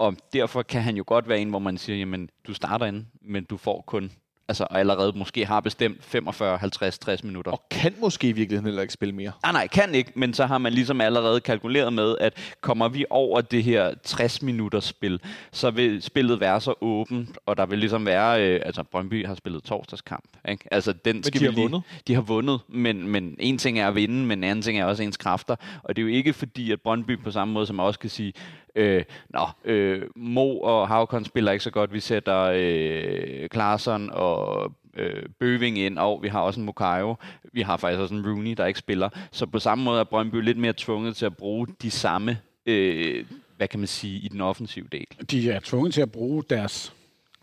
[0.00, 3.06] Og derfor kan han jo godt være en, hvor man siger, jamen, du starter ind,
[3.22, 4.10] men du får kun
[4.50, 7.52] altså og allerede måske har bestemt 45, 50, 60 minutter.
[7.52, 9.32] Og kan måske i virkeligheden heller ikke spille mere.
[9.42, 13.04] Nej, nej, kan ikke, men så har man ligesom allerede kalkuleret med, at kommer vi
[13.10, 15.20] over det her 60 minutters spil,
[15.52, 19.34] så vil spillet være så åbent, og der vil ligesom være, øh, altså Brøndby har
[19.34, 20.64] spillet torsdagskamp, ikke?
[20.70, 21.82] Altså den skal de vi har lige, vundet.
[22.06, 24.84] De har vundet, men, men en ting er at vinde, men en anden ting er
[24.84, 27.76] også ens kræfter, og det er jo ikke fordi, at Brøndby på samme måde, som
[27.76, 28.32] man også kan sige,
[28.74, 34.72] øh, nå, øh, Mo og Havkon spiller ikke så godt, vi sætter øh, Klaarsson og
[34.96, 37.14] øh, Bøving ind, og vi har også en Mukayo.
[37.52, 39.08] Vi har faktisk også en Rooney, der ikke spiller.
[39.32, 43.26] Så på samme måde er Brøndby lidt mere tvunget til at bruge de samme, øh,
[43.56, 45.06] hvad kan man sige, i den offensive del.
[45.30, 46.94] De er tvunget til at bruge deres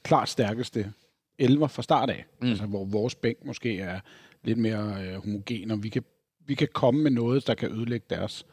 [0.03, 0.93] klart stærkeste
[1.39, 2.25] elver fra start af.
[2.41, 2.47] Mm.
[2.47, 3.99] Altså, hvor vores bænk måske er
[4.43, 6.03] lidt mere øh, homogen, og vi kan,
[6.45, 8.45] vi kan komme med noget, der kan ødelægge deres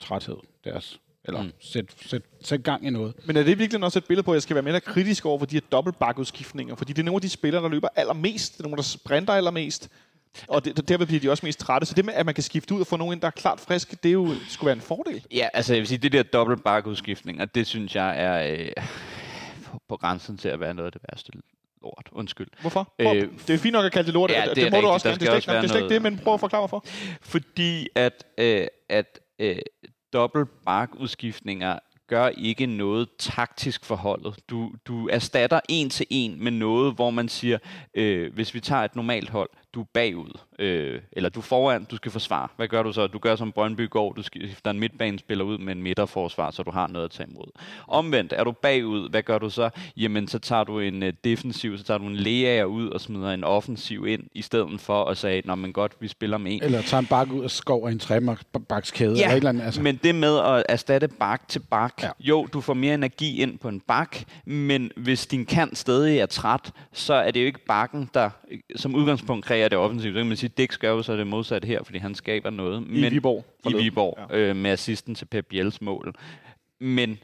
[0.00, 1.52] træthed, deres, eller Mm.
[1.60, 3.14] sætte sæt, sæt gang i noget.
[3.24, 5.38] Men er det virkelig også et billede på, at jeg skal være mere kritisk over
[5.38, 6.74] for de her dobbeltbakudskiftninger?
[6.74, 8.52] Fordi det er nogle af de spillere, der løber allermest.
[8.52, 9.88] Det er nogle, der sprinter allermest.
[10.48, 11.86] Og det, derved bliver de også mest trætte.
[11.86, 13.60] Så det med, at man kan skifte ud og få nogen ind, der er klart
[13.60, 15.24] friske, det er jo, skulle være en fordel.
[15.34, 18.68] Ja, altså jeg vil sige, det der dobbelt bakudskiftninger, det synes jeg er øh,
[19.64, 21.32] på, på grænsen til at være noget af det værste
[21.82, 22.08] lort.
[22.12, 22.48] Undskyld.
[22.60, 22.94] Hvorfor?
[22.98, 24.30] Øh, det er fint nok at kalde det lort.
[24.30, 24.92] ja, det det, det må du rigtigt.
[24.92, 25.20] også Der gerne.
[25.40, 26.84] Det er også slet ikke, det, men prøv at forklare hvorfor.
[27.20, 29.56] Fordi at, øh, at øh,
[30.12, 34.36] dobbelt markudskiftninger gør ikke noget taktisk forholdet.
[34.50, 37.58] Du, du erstatter en til en med noget, hvor man siger,
[37.94, 41.84] øh, hvis vi tager et normalt hold, du er bagud, øh, eller du er foran,
[41.84, 42.48] du skal forsvare.
[42.56, 43.06] Hvad gør du så?
[43.06, 46.70] Du gør som Brøndby går, du skifter en midtbanespiller ud med en midterforsvar, så du
[46.70, 47.46] har noget at tage imod.
[47.88, 49.70] Omvendt, er du bagud, hvad gør du så?
[49.96, 53.30] Jamen, så tager du en øh, defensiv, så tager du en læger ud og smider
[53.30, 56.62] en offensiv ind, i stedet for at sige, nå men godt, vi spiller med en.
[56.62, 59.62] Eller tager en bakke ud og skover en trebakskæde, eller et eller andet.
[59.62, 59.82] Altså.
[59.82, 62.06] men det med at erstatte bak til bak, ja.
[62.06, 62.12] Ja.
[62.20, 66.26] jo, du får mere energi ind på en bak, men hvis din kant stadig er
[66.26, 68.30] træt, så er det jo ikke bakken, der
[68.76, 70.14] som udgangspunkt kræver det offensivt.
[70.14, 72.50] Så kan man sige, at Dix gør jo så det modsatte her, fordi han skaber
[72.50, 72.86] noget.
[72.90, 73.74] I Viborg I.
[73.74, 74.36] Viborg, ja.
[74.36, 76.14] øh, med assisten til Pep Biels mål.
[76.78, 77.18] Men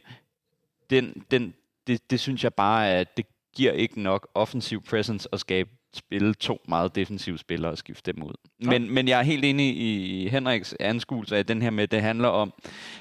[0.91, 1.55] den, den,
[1.86, 3.26] det, det synes jeg bare, at det
[3.57, 8.22] giver ikke nok offensiv presence at skabe spille to meget defensive spillere og skifte dem
[8.22, 8.34] ud.
[8.61, 12.28] Men, men jeg er helt enig i Henriks anskuelse af den her med, det handler
[12.28, 12.53] om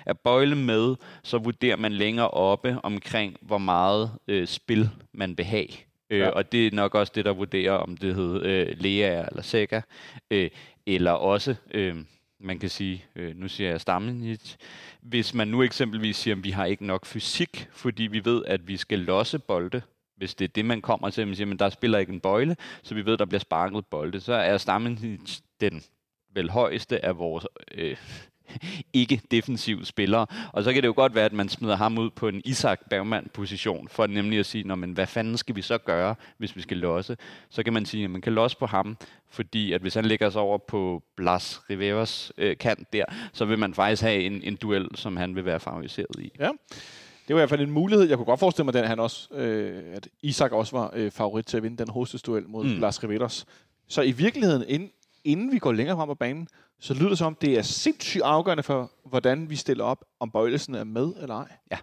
[0.06, 5.46] at bøjle med, så vurderer man længere oppe omkring, hvor meget øh, spil man vil
[5.46, 5.68] have.
[6.10, 6.30] Øh, Ja.
[6.30, 9.82] Og det er nok også det, der vurderer, om det hedder øh, Lea eller Sega,
[10.32, 10.50] øh,
[10.86, 11.96] eller også, øh,
[12.40, 14.56] man kan sige, øh, nu siger jeg Stammenich,
[15.02, 18.68] hvis man nu eksempelvis siger, at vi har ikke nok fysik, fordi vi ved, at
[18.68, 19.82] vi skal losse bolde,
[20.18, 22.20] hvis det er det, man kommer til, at man siger, men der spiller ikke en
[22.20, 25.84] bøjle, så vi ved, at der bliver sparket bolde, så er Stammenich den
[26.34, 27.98] vel højeste af vores øh,
[28.94, 30.26] ikke defensive spillere.
[30.54, 32.80] Og så kan det jo godt være, at man smider ham ud på en Isak
[32.90, 36.62] Bergman-position, for nemlig at sige, Nå, men hvad fanden skal vi så gøre, hvis vi
[36.62, 37.18] skal losse?
[37.50, 38.98] Så kan man sige, at man kan losse på ham,
[39.30, 43.60] fordi at hvis han lægger sig over på Blas Riveras øh, kant der, så vil
[43.60, 46.32] man faktisk have en, en duel, som han vil være favoriseret i.
[46.40, 46.50] Ja.
[47.28, 48.08] Det var i hvert fald en mulighed.
[48.08, 51.12] Jeg kunne godt forestille mig, den, at, han også, øh, at Isak også var øh,
[51.12, 52.80] favorit til at vinde den hovedstødsduel mod Mm.
[52.80, 53.46] Lars Riveros.
[53.88, 54.90] Så i virkeligheden, inden,
[55.28, 56.48] inden vi går længere frem på banen,
[56.80, 60.32] så lyder det som om, det er sindssygt afgørende for, hvordan vi stiller op, om
[60.32, 61.52] bøjelsen er med eller ej.
[61.72, 61.78] Ja.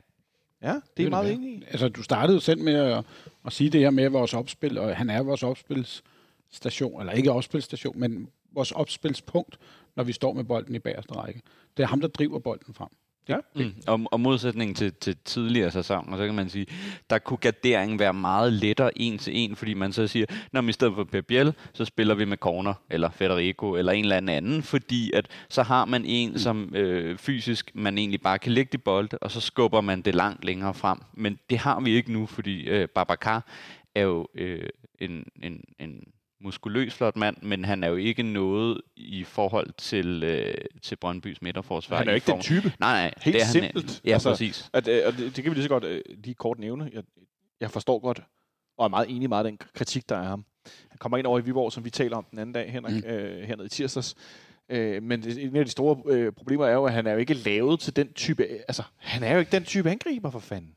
[0.62, 1.64] Ja, det er Det jeg meget enig i.
[1.68, 3.04] Altså, du startede selv med at,
[3.46, 8.00] at sige det her med vores opspil, og han er vores opspilsstation, eller ikke opspilsstation,
[8.00, 9.58] men vores opspilspunkt,
[9.96, 11.42] når vi står med bolden i bagerste række.
[11.76, 12.88] Det er ham, der driver bolden frem.
[13.28, 13.36] Ja.
[13.54, 13.74] Mm.
[13.86, 16.66] Og, og modsætningen til, til tidligere sæsoner, så kan man sige,
[17.10, 20.72] der kunne garderingen være meget lettere en til en, fordi man så siger, når i
[20.72, 24.36] stedet for Pep Biel, så spiller vi med Corner, eller Federico, eller en eller anden
[24.36, 28.70] anden, fordi at så har man en, som øh, fysisk man egentlig bare kan lægge
[28.72, 30.98] de bolde, og så skubber man det langt længere frem.
[31.12, 33.46] Men det har vi ikke nu, fordi øh, Babacar
[33.94, 34.68] er jo øh,
[35.00, 36.04] en, en, en
[36.40, 41.42] muskuløs flot mand, men han er jo ikke noget i forhold til, øh, til Brøndbys
[41.42, 41.96] midterforsvar.
[41.96, 42.72] Han er jo ikke den form- type.
[42.80, 43.14] Nej, nej.
[43.22, 44.00] Helt det er han, simpelt.
[44.04, 44.70] Ja, Altså, præcis.
[44.72, 46.90] At, øh, og det, det kan vi lige så godt øh, lige kort nævne.
[46.92, 47.02] Jeg,
[47.60, 48.22] jeg forstår godt,
[48.78, 50.44] og er meget enig i meget den kritik, der er ham.
[50.88, 53.10] Han kommer ind over i Viborg, som vi taler om den anden dag, Henrik, mm.
[53.10, 54.14] øh, hernede i tirsdags.
[54.68, 57.18] Øh, men det, en af de store øh, problemer er jo, at han er jo
[57.18, 58.46] ikke lavet til den type...
[58.48, 60.74] Altså, han er jo ikke den type angriber, for fanden.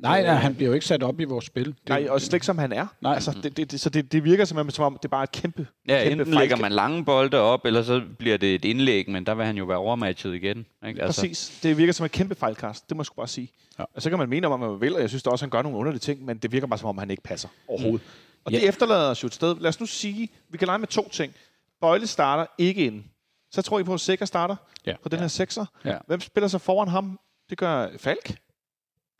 [0.00, 1.66] Nej, nej, han bliver jo ikke sat op i vores spil.
[1.66, 2.86] Det, Nej, og slet ikke som han er.
[3.00, 3.14] Nej.
[3.14, 5.22] Altså, det, det, det, så det, det virker som om, som om, det bare er
[5.22, 8.64] et kæmpe, Ja, kæmpe enten lægger man lange bolde op, eller så bliver det et
[8.64, 10.66] indlæg, men der vil han jo være overmatchet igen.
[10.88, 11.02] Ikke?
[11.02, 11.22] Altså.
[11.22, 11.58] Præcis.
[11.62, 12.88] Det virker som et kæmpe fejlkast.
[12.88, 13.48] Det må jeg sgu bare sige.
[13.78, 13.84] Ja.
[13.94, 15.62] Og så kan man mene om, hvad man vil, og jeg synes også, han gør
[15.62, 18.00] nogle underlige ting, men det virker bare som om, han ikke passer overhovedet.
[18.02, 18.40] Mm.
[18.44, 18.58] Og Ja.
[18.58, 19.56] det efterlader os jo et sted.
[19.60, 21.32] Lad os nu sige, vi kan lege med to ting.
[21.80, 23.04] Bøjle starter ikke ind.
[23.52, 24.56] Så tror I på, at Sikker starter
[24.86, 24.94] Ja.
[25.02, 25.66] på den her sekser.
[25.84, 25.96] Ja.
[26.06, 27.18] Hvem spiller så foran ham?
[27.50, 28.34] Det gør Falk.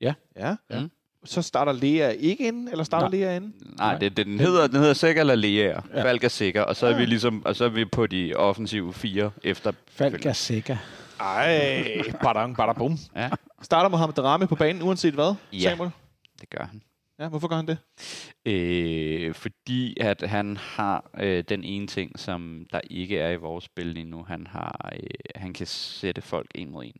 [0.00, 0.14] Ja.
[0.36, 0.54] Ja.
[0.70, 0.82] Ja.
[1.24, 3.18] så starter Lea ikke ind, eller starter Nej.
[3.18, 3.52] Lea ind?
[3.78, 5.80] Nej, det, det, den hedder, den hedder Sikker eller Lea.
[5.94, 6.02] Ja.
[6.04, 8.92] Falk er sikker, og så er vi ligesom, og så er vi på de offensive
[8.94, 9.72] fire efter.
[9.90, 10.76] Falk er sikker.
[11.20, 12.98] Ej, badang, badabum.
[13.16, 13.30] Ja,
[13.62, 15.58] Starter Mohamed Darami på banen, uanset hvad, Ja.
[15.70, 15.90] Samuel?
[16.40, 16.82] det gør han.
[17.20, 17.78] Ja, hvorfor gør han det?
[18.46, 23.64] Øh, fordi at han har øh, den ene ting, som der ikke er i vores
[23.64, 24.22] spil lige nu.
[24.22, 25.00] Han, har, øh,
[25.34, 26.96] han kan sætte folk en mod en.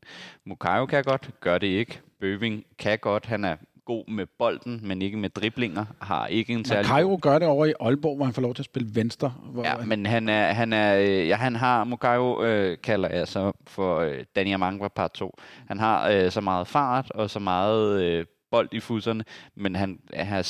[0.47, 2.01] Mukayo kan godt, gør det ikke.
[2.21, 3.27] Bøving kan godt.
[3.27, 5.85] Han er god med bolden, men ikke med driblinger.
[6.01, 6.89] Har ikke en særlig...
[6.89, 9.35] Cairo gør det over i Aalborg, hvor han får lov til at spille venstre.
[9.43, 13.29] Hvor Ja, men han er, han er, øh, ja, han har, Mukayo øh, kalder jeg
[13.29, 15.39] så for øh, Danny Amangwa part 2.
[15.69, 19.25] Han har øh, så meget fart og så meget øh, bold i fusserne,
[19.55, 20.43] men han er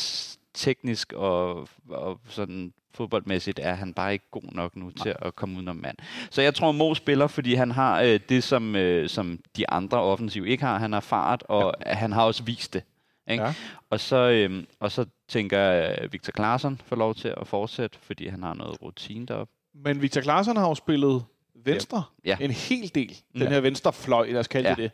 [0.54, 5.56] teknisk og, og sådan fodboldmæssigt er han bare ikke god nok nu til at komme
[5.56, 5.96] udenom mand.
[6.30, 9.98] Så jeg tror, Mo spiller, fordi han har øh, det, som, øh, som de andre
[9.98, 10.78] offensiv ikke har.
[10.78, 11.94] Han har fart, og ja.
[11.94, 12.82] han har også vist det.
[13.30, 13.44] Ikke?
[13.44, 13.54] Ja.
[13.90, 18.28] Og, så, øhm, og så tænker at Victor Claesson får lov til at fortsætte, fordi
[18.28, 19.52] han har noget rutine deroppe.
[19.74, 21.24] Men Victor Claesson har jo spillet
[21.64, 22.36] venstre Ja.
[22.40, 23.16] en hel del.
[23.32, 23.48] Den Ja.
[23.48, 24.74] her venstre fløj, lad os kalde Ja.
[24.74, 24.90] det.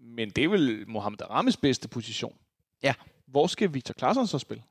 [0.00, 2.34] Men det er vel Mohamed Aramis bedste position.
[2.82, 2.94] Ja.
[3.26, 4.62] Hvor skal Victor Claesson så spille?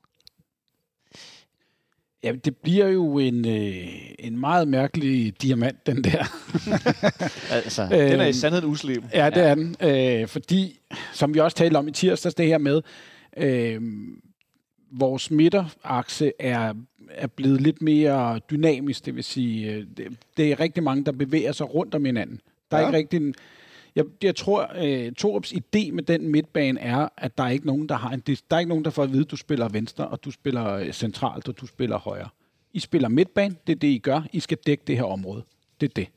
[2.22, 6.24] Ja, det bliver jo en, øh, en meget mærkelig diamant, den der.
[7.54, 9.02] Altså, Øh, Den er i sandhed uslem.
[9.14, 9.76] Ja, det er den.
[9.82, 10.78] Øh, fordi,
[11.12, 12.82] som vi også talte om i tirsdags, det her med,
[13.36, 13.82] øh,
[14.90, 16.74] vores midterakse er,
[17.10, 20.06] er blevet lidt mere dynamisk, det vil sige, øh, det,
[20.36, 22.40] det er rigtig mange, der bevæger sig rundt om hinanden.
[22.70, 22.86] Der er Ja.
[22.86, 23.34] ikke rigtig en,
[23.96, 27.88] jeg, jeg tror, øh, Torups idé med den midtbane er, at der er ikke nogen,
[27.88, 30.08] der har en, der er ikke nogen, der får at vide, at du spiller venstre,
[30.08, 32.28] og du spiller øh, centralt, og du spiller højre.
[32.72, 34.22] I spiller midtbane, det er det, I gør.
[34.32, 35.44] I skal dække det her område.
[35.80, 36.08] Det er det.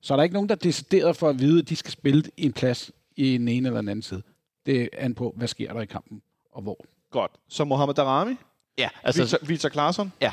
[0.00, 2.22] Så er der ikke nogen, der er decideret for at vide, at de skal spille
[2.36, 4.22] i en plads i en ene eller den anden side.
[4.66, 6.84] Det er an på, hvad sker der i kampen, og hvor.
[7.10, 7.32] Godt.
[7.48, 8.34] Så Mohamed Darami,
[8.78, 10.12] ja, altså, Victor, Victor Claesson.
[10.20, 10.32] ja.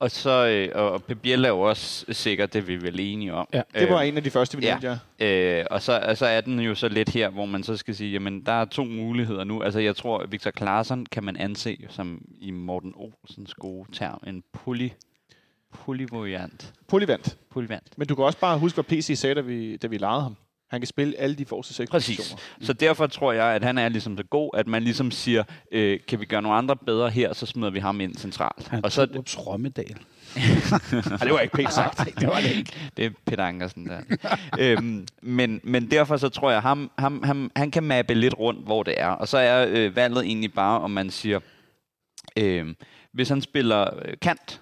[0.00, 3.34] Og så øh, og Pep Biel er jo også sikkert, det er vi vel enige
[3.34, 3.48] om.
[3.52, 5.60] Ja, Det var en af de første, vi nævnte, ja.
[5.60, 7.94] Øh, og så, og så er den jo så lidt her, hvor man så skal
[7.94, 9.62] sige, jamen der er to muligheder nu.
[9.62, 14.42] Altså jeg tror, Victor Claesson kan man anse som i Morten Olsens gode term, en
[14.52, 14.88] poly,
[15.74, 16.74] polyvariant.
[16.88, 17.38] Polyvant.
[17.50, 17.98] Polyvant.
[17.98, 20.36] Men du kan også bare huske, hvad PC sagde, da vi, da vi legede ham.
[20.70, 22.16] Han kan spille alle de forreste seks Præcis.
[22.16, 22.42] positioner.
[22.60, 26.00] Så derfor tror jeg, at han er ligesom så god, at man ligesom siger, øh,
[26.08, 28.68] kan vi gøre nogle andre bedre her, så smider vi ham ind centralt.
[28.68, 29.96] Han og så, Torups Rommedal.
[30.36, 31.98] Ej, det var ikke pænt sagt.
[31.98, 32.72] Nej, det var det ikke.
[32.96, 34.00] Det er Peter Ankersen der.
[34.58, 38.64] øhm, men, men derfor så tror jeg, ham, ham, ham, han kan mappe lidt rundt,
[38.64, 39.08] hvor det er.
[39.08, 41.40] Og så er øh, valget egentlig bare, om man siger,
[42.36, 42.74] øh,
[43.12, 44.60] hvis han spiller øh, kant,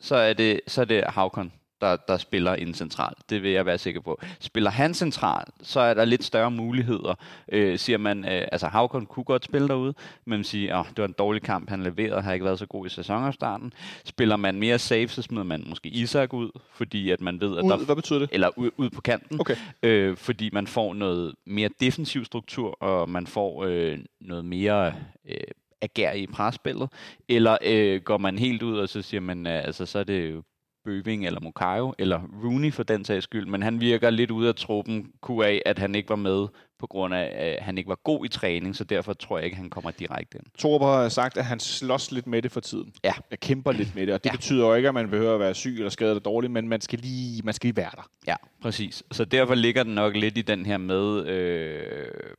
[0.00, 1.52] så er det, så er det Havkon,
[1.84, 3.18] der, der spiller ind centralt.
[3.30, 4.20] Det vil jeg være sikker på.
[4.40, 7.14] Spiller han centralt, så er der lidt større muligheder.
[7.52, 10.98] Øh, siger man, øh, altså Havkon kunne godt spille derude, men man siger, oh, det
[10.98, 13.72] var en dårlig kamp, han leverede, har ikke været så god i sæsonopstarten.
[14.04, 17.64] Spiller man mere safe, så smider man måske Isak ud, fordi at man ved, at
[17.64, 18.28] der Ud, hvad betyder det?
[18.32, 19.56] eller ud, ud på kanten, Okay.
[19.82, 24.94] øh, fordi man får noget mere defensiv struktur, og man får øh, noget mere
[25.28, 25.36] øh,
[25.82, 26.88] ager i presspillet,
[27.28, 30.30] eller øh, går man helt ud, og så siger man, øh, altså så er det
[30.30, 30.42] jo
[30.84, 34.54] Bøving eller Mukayo, eller Rooney for den sags skyld, men han virker lidt ude af
[34.54, 37.98] truppen, kunne af, at han ikke var med på grund af, at han ikke var
[38.04, 40.46] god i træning, så derfor tror jeg ikke, han kommer direkte ind.
[40.58, 42.92] Torup har sagt, at han slås lidt med det for tiden.
[43.04, 43.12] Ja.
[43.30, 44.36] Jeg kæmper lidt med det, og det ja.
[44.36, 46.80] betyder jo ikke, at man behøver at være syg eller skadet eller dårlig, men man
[46.80, 48.10] skal lige, man skal lige være der.
[48.26, 49.02] Ja, præcis.
[49.12, 52.34] Så derfor ligger den nok lidt i den her med, øh,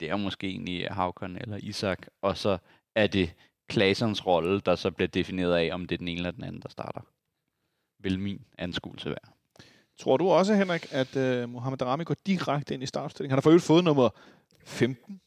[0.00, 2.58] det er måske egentlig Havkon eller Isak, og så
[2.94, 3.34] er det
[3.68, 6.62] Klasens rolle, der så bliver defineret af, om det er den ene eller den anden,
[6.62, 7.00] der starter.
[8.02, 9.32] Vil min anskuelse være.
[10.00, 13.30] Tror du også, Henrik, at uh, Mohamed Darami går direkte ind i startstillingen?
[13.30, 14.08] Han har for øvrigt fået nummer
[14.64, 15.20] 15.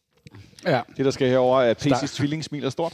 [0.65, 1.93] Ja, Det, der skal herover er Start.
[2.03, 2.93] PC's tvilling smiler stort.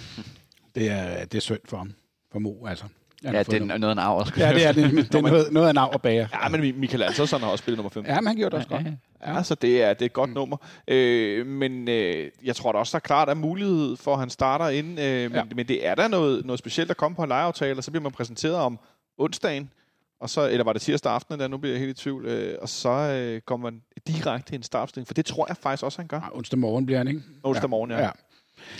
[0.74, 1.92] det er, det er synd for ham.
[2.32, 2.84] For Mo, altså.
[3.24, 4.26] Han Ja, det er noget af en arv.
[4.36, 4.90] Ja, det er det.
[5.12, 6.28] Det er noget, noget af en arv at bære.
[6.42, 8.14] ja, men Michael Alsson har også spillet nummer 15.
[8.14, 8.86] Ja, men han gjorde det også godt.
[9.26, 10.34] Ja, så det er, det er et godt mm.
[10.34, 10.56] nummer.
[10.88, 14.30] Øh, men øh, jeg tror da også, der er klart er mulighed for, at han
[14.30, 14.88] starter ind.
[14.88, 15.38] Øh, men, Ja.
[15.38, 15.44] ja.
[15.56, 18.02] men det er der noget, noget specielt, der kommer på en lejeaftale, og så bliver
[18.02, 18.78] man præsenteret om
[19.18, 19.70] onsdagen,
[20.20, 22.58] og så, eller var det tirsdag aften, der nu bliver jeg helt i tvivl, øh,
[22.62, 25.98] og så øh, kommer man direkte i en startstilling, for det tror jeg faktisk også,
[25.98, 26.20] han gør.
[26.20, 27.22] Ja, onsdag morgen bliver han, ikke?
[27.42, 28.00] Onsdag morgen, ja.
[28.00, 28.10] Ja,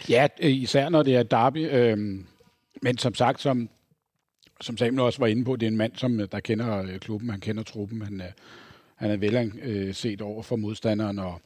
[0.08, 1.70] ja øh, især når det er derby.
[1.70, 2.24] Øh,
[2.82, 3.68] men som sagt, som,
[4.60, 6.98] som Samuel også var inde på, det er en mand, som øh, der kender øh,
[6.98, 8.22] klubben, han kender truppen, han,
[8.96, 11.40] han er vel øh, set over for modstanderen, og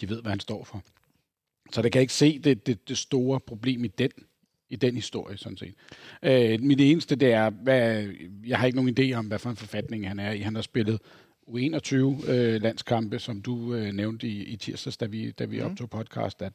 [0.00, 0.82] de ved, hvad han står for.
[1.72, 4.10] Så det kan ikke se det, det, det store problem i den,
[4.70, 5.74] i den historie, sådan set.
[6.22, 8.08] Øh, mit eneste, det er, hvad,
[8.46, 10.38] jeg har ikke nogen idé om, hvad for en forfatning han er i.
[10.40, 10.98] Han har spillet
[11.48, 11.94] U21
[12.30, 15.66] øh, landskampe, som du øh, nævnte i, i tirsdags, da vi, da vi Mhm.
[15.70, 16.52] optog podcast, at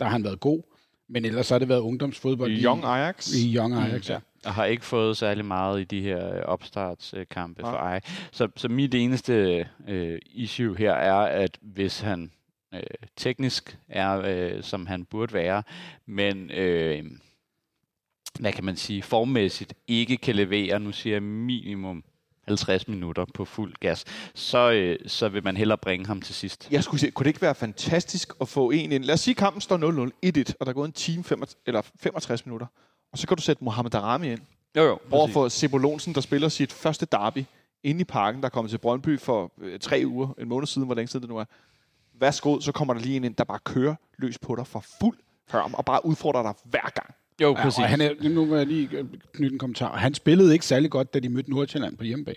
[0.00, 0.62] der har han været god.
[1.10, 3.34] Men ellers har det været ungdomsfodbold I Young Ajax.
[3.34, 4.18] I Young Ajax, Mm, ja.
[4.44, 7.70] og har ikke fået særlig meget i de her øh, opstartskampe Nej.
[7.70, 8.00] for Ej.
[8.32, 12.30] Så, så mit eneste øh, issue her er, at hvis han
[12.74, 12.80] øh,
[13.16, 15.62] teknisk er, øh, som han burde være,
[16.06, 17.04] men øh,
[18.40, 22.04] hvad kan man sige, formmæssigt ikke kan levere, nu siger jeg minimum
[22.48, 26.68] 50 minutter på fuld gas, så, øh, så vil man hellere bringe ham til sidst.
[26.70, 29.04] Jeg skulle sige, kunne det ikke være fantastisk at få en ind?
[29.04, 31.42] Lad os sige, at kampen står 0-0, 1-1, og der er gået en time, fem,
[31.66, 32.66] eller 65 minutter.
[33.12, 34.40] Og så kan du sætte Mohamed Darami ind.
[34.76, 34.98] Jo, jo.
[35.10, 37.44] Over for Sebo Lonsen, der spiller sit første derby
[37.82, 40.94] inde i parken, der kommer til Brøndby for øh, tre uger, en måned siden, hvor
[40.94, 41.44] længe siden det nu er.
[42.20, 45.18] Værsgo, så kommer der lige en ind, der bare kører løs på dig for fuld
[45.50, 47.14] hørm, og bare udfordrer dig hver gang.
[47.42, 47.78] Jo, Ja, præcis.
[47.78, 49.96] og han er, nu vil jeg lige øh, knytte en kommentar.
[49.96, 52.36] Han spillede ikke særlig godt, da de mødte Nordsjælland på hjemmebane.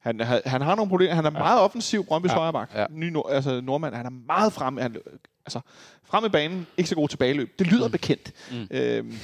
[0.00, 1.14] Han, han, han har nogle problemer.
[1.14, 2.32] Han er meget offensiv, Brøndby's ja.
[2.32, 2.38] Ja.
[2.38, 2.74] højreback.
[2.74, 2.80] Ja.
[2.80, 2.86] Ja.
[2.90, 3.94] Ny, nord, altså nordmand.
[3.94, 4.76] Han er meget frem.
[4.76, 4.96] Han,
[5.46, 5.60] altså,
[6.04, 7.58] frem i banen, ikke så god tilbageløb.
[7.58, 7.92] Det lyder mm.
[7.92, 8.66] bekendt, mm.
[8.70, 9.14] Øhm,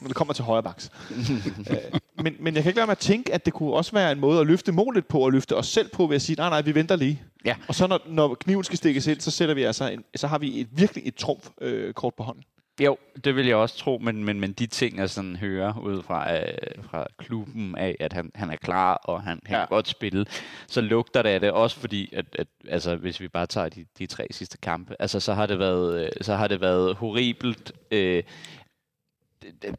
[0.00, 0.90] når det kommer til højrebacks.
[1.70, 1.76] øh,
[2.22, 4.20] men, men jeg kan ikke lade mig at tænke, at det kunne også være en
[4.20, 6.62] måde at løfte målet på, og løfte os selv på, ved at sige, nej, nej,
[6.62, 7.22] vi venter lige.
[7.44, 7.56] Ja.
[7.68, 10.38] Og så når, når kniven skal stikkes ind, så sætter vi altså en, så har
[10.38, 12.44] vi et, virkelig et trumf øh, kort på hånden.
[12.80, 16.02] Jo, det vil jeg også tro, men, men, men de ting, jeg sådan hører ud
[16.02, 16.44] fra, øh,
[16.82, 19.60] fra klubben af, at han, han er klar, og han, han Ja.
[19.60, 20.26] kan godt spille,
[20.66, 23.84] så lugter det af det også, fordi, at, at altså, hvis vi bare tager de,
[23.98, 27.72] de tre sidste kampe, altså, så, har det været, øh, så har det været horribelt.
[27.90, 28.22] Øh,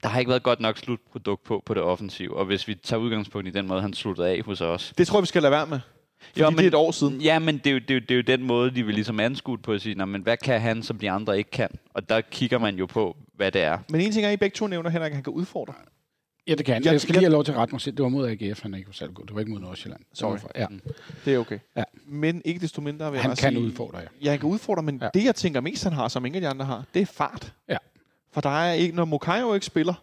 [0.04, 3.00] der har ikke været godt nok slutprodukt på, på det offensive, og hvis vi tager
[3.00, 5.52] udgangspunkt i den måde, han sluttede af hos os, Det tror jeg, vi skal lade
[5.52, 5.80] være med.
[6.30, 7.22] Fordi Jo, men- det er et år siden.
[7.22, 8.96] Ja, men det er, jo, det, er jo, det er jo den måde, de vil
[8.96, 11.70] ligesom anskue på at sige, "Nå, men hvad kan han, som de andre ikke kan?
[11.94, 13.78] Og der kigger man jo på, hvad det er.
[13.90, 15.74] Men en ting er, I begge to nævner, Henrik, at han kan udfordre.
[16.48, 16.84] Ja, det kan han.
[16.84, 17.96] Jeg- Jeg skal jeg- lige have lov til at rette mig selv.
[17.98, 19.26] Det var mod AGF, han ikke var særlig god.
[19.26, 20.02] Det var ikke mod Nordsjælland.
[20.14, 20.38] Sorry.
[20.38, 20.66] for- Ja,
[21.26, 21.60] Det er okay.
[21.78, 21.84] Ja.
[22.08, 24.06] Men ikke desto mindre vil jeg han bare kan sige, udfordre, ja.
[24.24, 25.06] Ja, han kan udfordre, men ja.
[25.06, 25.10] Ja.
[25.14, 27.54] det, jeg tænker mest, han har, som ingen af de andre har, det er fart.
[27.70, 27.78] Ja.
[28.34, 29.94] For der er ikke, når Mokayo ikke spiller,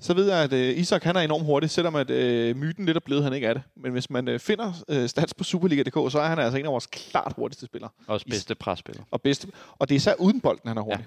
[0.00, 2.96] så ved jeg, at øh, Isak han er enormt hurtig, selvom at øh, myten lidt
[2.96, 3.62] er blevet, han ikke er det.
[3.76, 6.72] Men hvis man øh, finder øh, stats på Superliga.dk, så er han altså en af
[6.72, 7.90] vores klart hurtigste spillere.
[8.06, 9.02] Også bedste presspiller.
[9.10, 9.48] Og bedste.
[9.78, 11.06] Og det er især uden bolden, han er hurtig.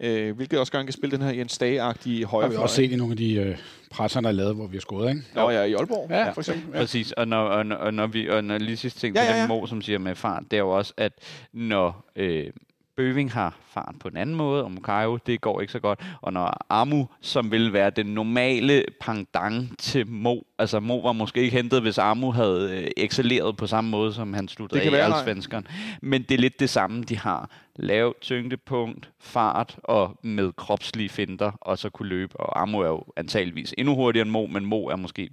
[0.00, 0.08] Ja.
[0.08, 2.74] Øh, hvilket også gør, han kan spille den her Jens Dage-agtige højre har vi også
[2.74, 3.56] set i nogle af de øh,
[3.90, 5.22] presser, der er lavet, hvor vi har scoret, ikke?
[5.34, 6.74] Nå ja, i Aalborg, ja, for eksempel.
[6.74, 6.80] Ja.
[6.80, 9.40] Præcis, og når, og, når, og når vi, og når lige sidste ting Ja, ja,
[9.40, 9.46] ja.
[9.46, 11.12] Mo, som siger med fart, det er jo også, at
[11.52, 12.50] når øh,
[12.96, 16.32] Bøving har fart på en anden måde, og Mukayo, det går ikke så godt, og
[16.32, 21.56] når Amu, som vil være den normale pendant til Mo, altså Mo var måske ikke
[21.56, 24.88] hentet, hvis Amu havde øh, excelleret på samme måde, som han sluttede i.
[25.16, 25.66] Allsvenskeren.
[26.02, 27.50] Men det er lidt det samme, de har.
[27.76, 32.40] Lav tyngdepunkt, fart og med kropslige finder, og så kunne løbe.
[32.40, 35.30] Og Amu er jo antageligvis endnu hurtigere end Mo, men Mo er måske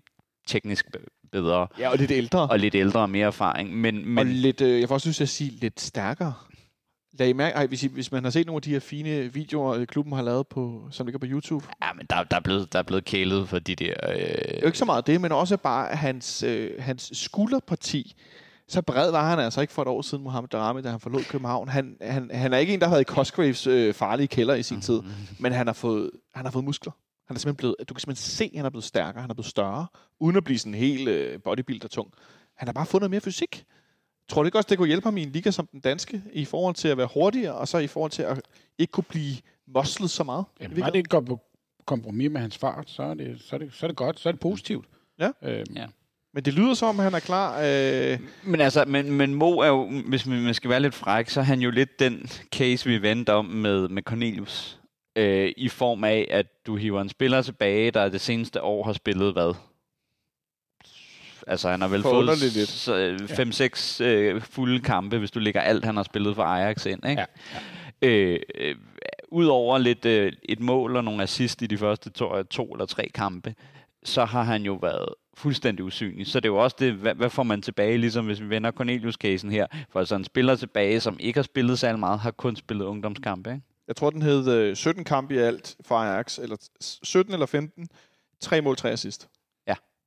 [0.47, 0.99] teknisk be-
[1.32, 2.39] bedre Ja, og lidt ældre.
[2.47, 3.78] og lidt ældre og mere erfaring.
[3.78, 6.34] Men, Men, og lidt, øh, jeg får også lyst til at sige, lidt stærkere.
[7.20, 9.34] Lad I mærke, ej, hvis, I, hvis man har set nogle af de her fine
[9.34, 11.65] videoer, øh, klubben har lavet, på, som ligger på YouTube.
[11.84, 13.93] ja, men der, der, er blevet, der er blevet kælet for de der...
[13.93, 18.15] Det er Øh, jo ikke så meget det, men også bare hans, øh, hans skulderparti.
[18.67, 21.24] Så bred var han altså ikke for et år siden, Mohamed Darami, da han forlod
[21.24, 21.70] København.
[21.70, 24.63] Han, han, han er ikke en, der har været i Cosgraves øh, farlige kælder i
[24.63, 25.01] sin tid,
[25.39, 26.91] men han har fået, han har fået muskler.
[27.28, 29.34] Han er simpelthen blevet, du kan simpelthen se, at han er blevet stærkere, han er
[29.34, 29.88] blevet større,
[30.20, 32.11] uden at blive sådan helt øh, bodybuilder-tung.
[32.57, 33.65] Han har bare noget mere fysik.
[34.30, 36.46] Tror du ikke også, det kunne hjælpe ham i en liga som den danske, i
[36.46, 38.42] forhold til at være hurtigere, og så i forhold til at
[38.78, 39.36] ikke kunne blive
[39.68, 40.46] moslet så meget?
[40.60, 40.94] Jamen, var virkeligheden?
[40.94, 41.40] det ikke går på
[41.86, 44.30] kompromis med hans fart, så er det, så er det, så er det godt, så
[44.30, 44.86] er det positivt.
[45.20, 45.30] Ja.
[45.44, 45.86] Øhm, Ja.
[46.34, 47.62] Men det lyder som, at han er klar.
[47.64, 51.30] Øh, men altså, men, men Mo er jo, hvis man, man skal være lidt fræk,
[51.30, 54.80] så er han jo lidt den case, vi vendte om med, med Cornelius.
[55.16, 58.94] Øh, I form af, at du hiver en spiller tilbage, der det seneste år har
[58.94, 59.54] spillet hvad?
[61.48, 64.00] Altså, han har vel fået Forunderligt lidt.
[64.00, 67.06] 5-6 øh, fulde kampe, hvis du lægger alt, han har spillet for Ajax ind.
[67.10, 67.22] Ikke?
[67.22, 67.26] Ja,
[68.02, 68.76] Øh, øh,
[69.32, 73.10] Udover lidt øh, et mål og nogle assist i de første to, to eller tre
[73.14, 73.56] kampe,
[74.04, 76.28] så har han jo været fuldstændig usynlig.
[76.28, 78.72] Så det er jo også det, hvad, hvad får man tilbage, ligesom hvis vi vender
[78.72, 79.68] Cornelius-casen her.
[79.90, 83.50] For altså en spiller tilbage, som ikke har spillet særlig meget, har kun spillet ungdomskampe.
[83.50, 83.62] Ikke?
[83.88, 87.46] Jeg tror, den hed øh, 17 kampe i alt for Ajax, eller s- 17 eller
[87.46, 87.88] 15.
[88.42, 89.28] Tre mål, tre assist.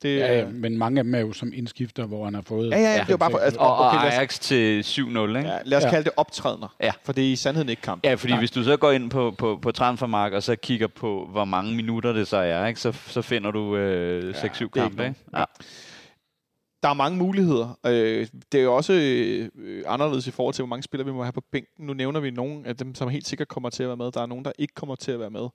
[0.05, 0.09] Ja.
[0.09, 2.43] Det, Ja, ja, ja, men mange af dem er jo som indskifter, hvor han har
[2.43, 2.71] fået...
[2.71, 3.39] ja, ja, ja, det var bare for...
[3.39, 5.39] Altså, Og, og okay, os, Ajax til 7-0, ikke?
[5.41, 5.91] ja, lad os Ja.
[5.91, 6.77] kalde det optrædener.
[6.81, 6.93] Ja.
[7.05, 8.05] For det er i sandheden ikke kamp.
[8.05, 8.39] Ja, fordi Nej.
[8.41, 11.75] hvis du så går ind på, på, på transfermark og så kigger på, hvor mange
[11.75, 12.81] minutter det så er, ikke?
[12.81, 14.97] Så, så finder du øh, 6-7 ikke kampe.
[14.97, 15.11] nogen.
[15.11, 15.39] Ikke?
[15.39, 15.45] Ja.
[16.83, 17.79] Der er mange muligheder.
[17.87, 21.23] Øh, det er jo også øh, anderledes i forhold til, hvor mange spillere vi må
[21.23, 21.87] have på bænken.
[21.87, 24.13] Nu nævner vi nogle af dem, som helt sikkert kommer til at være med.
[24.13, 25.49] Der er nogen, der ikke kommer til at være med.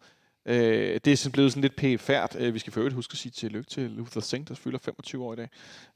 [0.48, 2.36] Øh, det er sådan blevet sådan lidt pæfærd.
[2.40, 5.24] Øh, vi skal for øvrigt huske at sige tillykke til Luther Singh, der fylder 25
[5.24, 5.50] år i dag.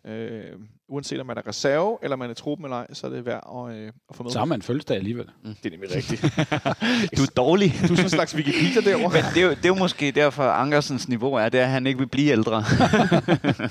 [0.05, 0.43] Øh,
[0.89, 3.67] uanset om man er reserve, eller man er truppen eller ej, så er det værd
[3.69, 4.31] at, øh, at få med.
[4.31, 5.25] Så har man fødselsdag alligevel.
[5.63, 6.21] Det er nemlig rigtigt.
[7.17, 7.71] Du er dårlig.
[7.71, 9.13] du er sådan en slags Wikipedia derovre.
[9.13, 11.69] Men det er, jo, det er jo måske derfor, Ankersens niveau er, det er, at
[11.69, 12.57] han ikke vil blive ældre.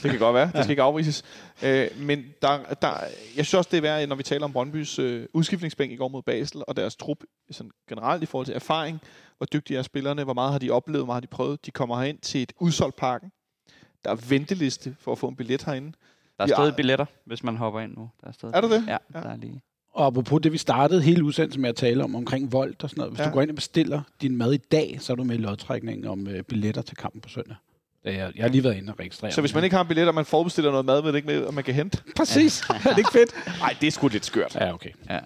[0.02, 0.50] Det kan godt være.
[0.54, 1.24] Det skal ikke afvises.
[1.62, 2.88] Øh, men der, der,
[3.36, 6.08] jeg synes også, det er værd, når vi taler om Brøndbys øh, udskiftningsbænk i går
[6.08, 7.18] mod Basel, og deres trup
[7.50, 9.00] sådan generelt i forhold til erfaring,
[9.40, 11.66] hvor dygtige er spillerne, hvor meget har de oplevet, hvor meget har de prøvet.
[11.66, 13.32] De kommer herind til et udsolgt parken.
[14.04, 15.92] Der er venteliste for at få en billet herinde.
[16.38, 16.54] Der er Ja.
[16.54, 18.10] stadig billetter, hvis man hopper ind nu.
[18.20, 18.84] Der er, stadig Er der det?
[18.86, 19.20] Ja, Ja.
[19.20, 19.62] der er lige.
[19.92, 23.00] Og apropos det, vi startede hele udsendelsen med at tale om, omkring vold og sådan
[23.00, 23.12] noget.
[23.12, 23.24] Hvis Ja.
[23.24, 23.30] ja.
[23.30, 26.06] du går ind og bestiller din mad i dag, så er du med i lodtrækningen
[26.06, 27.56] om øh, billetter til kampen på søndag.
[28.04, 29.32] Det er, jeg, jeg har lige været inde og registrere.
[29.32, 31.26] Så hvis man ikke har en billet, og man forbestiller noget mad, ved det ikke
[31.28, 31.98] med, at man kan hente?
[32.16, 32.60] Præcis.
[32.70, 33.34] er det ikke fedt?
[33.58, 34.54] Nej, det er sgu lidt skørt.
[34.54, 34.90] Ja, okay.
[35.10, 35.18] Ja.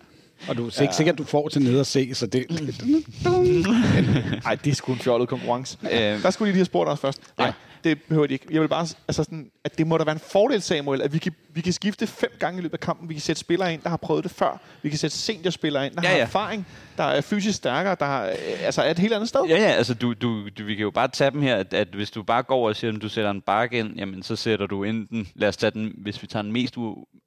[0.48, 2.44] Og du er ikke sikkert, du får til nede at se, så det...
[4.44, 5.78] Nej, det er sgu en fjollet konkurrence.
[5.82, 7.20] Øh, Der skulle de lige have spurgt os først.
[7.38, 7.52] Nej, Ja.
[7.84, 8.46] Det behøver de ikke.
[8.50, 11.18] Jeg vil bare, altså sådan, at det må da være en fordel, Samuel, at vi
[11.18, 13.08] kan, vi kan skifte fem gange i løbet af kampen.
[13.08, 14.60] Vi kan sætte spillere ind, der har prøvet det før.
[14.82, 16.22] Vi kan sætte seniorspillere ind, der Ja, har ja.
[16.22, 16.66] erfaring,
[16.96, 19.40] der er fysisk stærkere, der har, øh, altså er et helt andet sted.
[19.48, 21.88] Ja, ja, altså du, du, du, vi kan jo bare tage dem her, at, at
[21.88, 24.66] hvis du bare går og siger, at du sætter en bak ind, jamen så sætter
[24.66, 26.74] du enten, lad os tage den, hvis vi tager den mest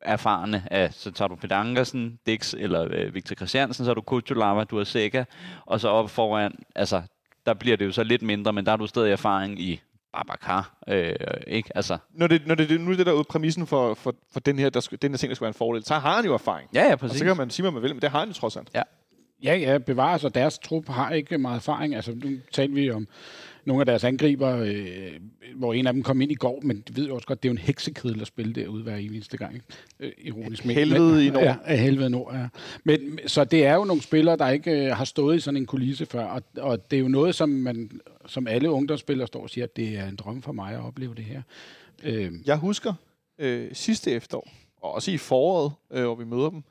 [0.01, 4.01] erfarne af, så tager du Peter Ankersen, Dix eller øh, Victor Christiansen, så har du
[4.01, 5.23] Kutulava, du har Sega,
[5.65, 7.01] og så op foran, altså
[7.45, 9.81] der bliver det jo så lidt mindre, men der har du stadig erfaring i
[10.13, 11.13] Babacar, øh,
[11.47, 11.69] ikke?
[11.75, 14.69] Altså, Når det, når det, nu er det der præmissen for, for, for den, her,
[14.69, 16.69] der, den her ting, der skulle være en fordel, så har han jo erfaring.
[16.73, 17.17] ja, ja, Og præcis.
[17.19, 18.69] så kan man sige, hvad man vil, men det har han jo trods alt.
[19.43, 21.95] Ja, ja, bevares, og deres trup har ikke meget erfaring.
[21.95, 23.07] Altså, nu talte vi om
[23.67, 25.11] nogle af deres angriber, øh,
[25.55, 27.49] hvor en af dem kom ind i går, men du ved jo også godt, det
[27.49, 29.61] er jo en heksekedel at spille derude hver eneste gang.
[29.99, 30.65] Øh, ironisk.
[30.65, 30.79] ment.
[30.79, 31.43] Helvede Men- i nord.
[31.43, 32.47] Ja, af helvede nord, ja.
[32.83, 35.65] Men, så det er jo nogle spillere, der ikke øh, har stået i sådan en
[35.65, 39.49] kulisse før, og, og det er jo noget, som, man, som alle ungdomsspillere står og
[39.49, 41.41] siger, at det er en drøm for mig at opleve det her.
[42.03, 42.93] Øh, Jeg husker
[43.39, 44.49] øh, sidste efterår,
[44.81, 46.63] og også i foråret, øh, hvor vi møder dem,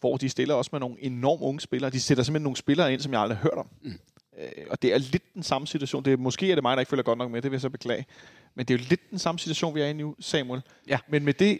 [0.00, 1.90] hvor de stiller også med nogle enormt unge spillere.
[1.90, 3.66] De sætter simpelthen nogle spillere ind, som jeg aldrig har hørt om.
[3.82, 3.92] Mm.
[4.38, 6.04] Øh, og det er lidt den samme situation.
[6.04, 7.60] Det er, måske er det mig, der ikke følger godt nok med, det vil jeg
[7.60, 8.06] så beklage.
[8.54, 10.62] Men det er jo lidt den samme situation, vi er i nu, Samuel.
[10.88, 10.98] Ja.
[11.08, 11.58] Men med det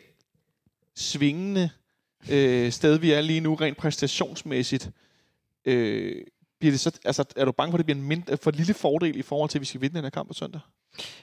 [0.95, 1.71] svingende
[2.31, 4.91] øh, sted, vi er lige nu, rent præstationsmæssigt,
[5.65, 6.25] øh,
[6.59, 8.75] bliver det så, altså, er du bange for, at det bliver en mindre, for lille
[8.75, 10.61] fordel i forhold til, at vi skal vinde den her kamp på søndag?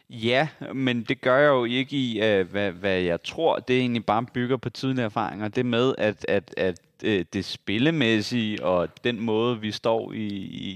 [0.09, 3.59] Ja, men det gør jeg jo ikke i, uh, hvad, hvad jeg tror.
[3.59, 5.47] Det er egentlig bare bygger på tidligere erfaringer.
[5.47, 10.27] Det med, at, at, at uh, det spillemæssige og den måde, vi står i,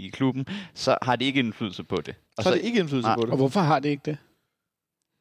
[0.05, 2.15] i klubben, så har det ikke indflydelse på det.
[2.37, 3.15] Og Så er det ikke indflydelse nej.
[3.15, 3.31] på det.
[3.31, 4.17] og hvorfor har det ikke det?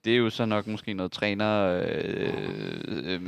[0.04, 1.66] Det er jo så nok måske noget træner...
[1.68, 2.32] Øh,
[3.06, 3.20] øh,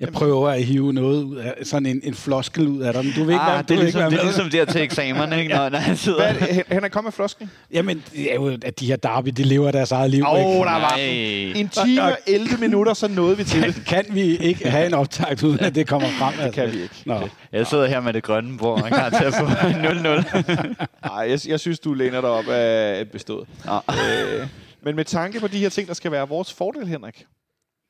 [0.00, 3.12] Jeg prøver at hive noget ud af, sådan en, en floskel ud af dig, men
[3.16, 4.80] du vil ikke, ah, være, det, er ikke ligesom, være det er ligesom der til
[4.82, 5.54] eksamerne, ikke?
[5.56, 6.18] Når, når han sidder...
[6.18, 6.54] Hvad er det?
[6.54, 7.50] Hen- Henrik, kom med flosken.
[7.72, 10.24] Jamen, det er jo, at de her derby, de lever deres eget liv.
[10.32, 10.50] Åh, ikke?
[10.50, 11.00] der var Nej.
[11.00, 11.56] den.
[11.56, 13.82] En time og 11 minutter, så nåede vi til det.
[13.86, 16.34] Kan vi ikke have en optag, uden at det kommer frem?
[16.40, 16.60] Altså?
[16.60, 16.94] kan vi ikke.
[17.06, 17.28] Nå.
[17.52, 21.08] Jeg sidder her med det grønne, hvor man kan til at få 0-0.
[21.08, 23.48] Nej, jeg, jeg synes, du læner dig op af et bestået.
[23.66, 23.72] Nå.
[23.72, 24.46] Øh,
[24.86, 27.26] men med tanke på de her ting, der skal være vores fordel, Henrik.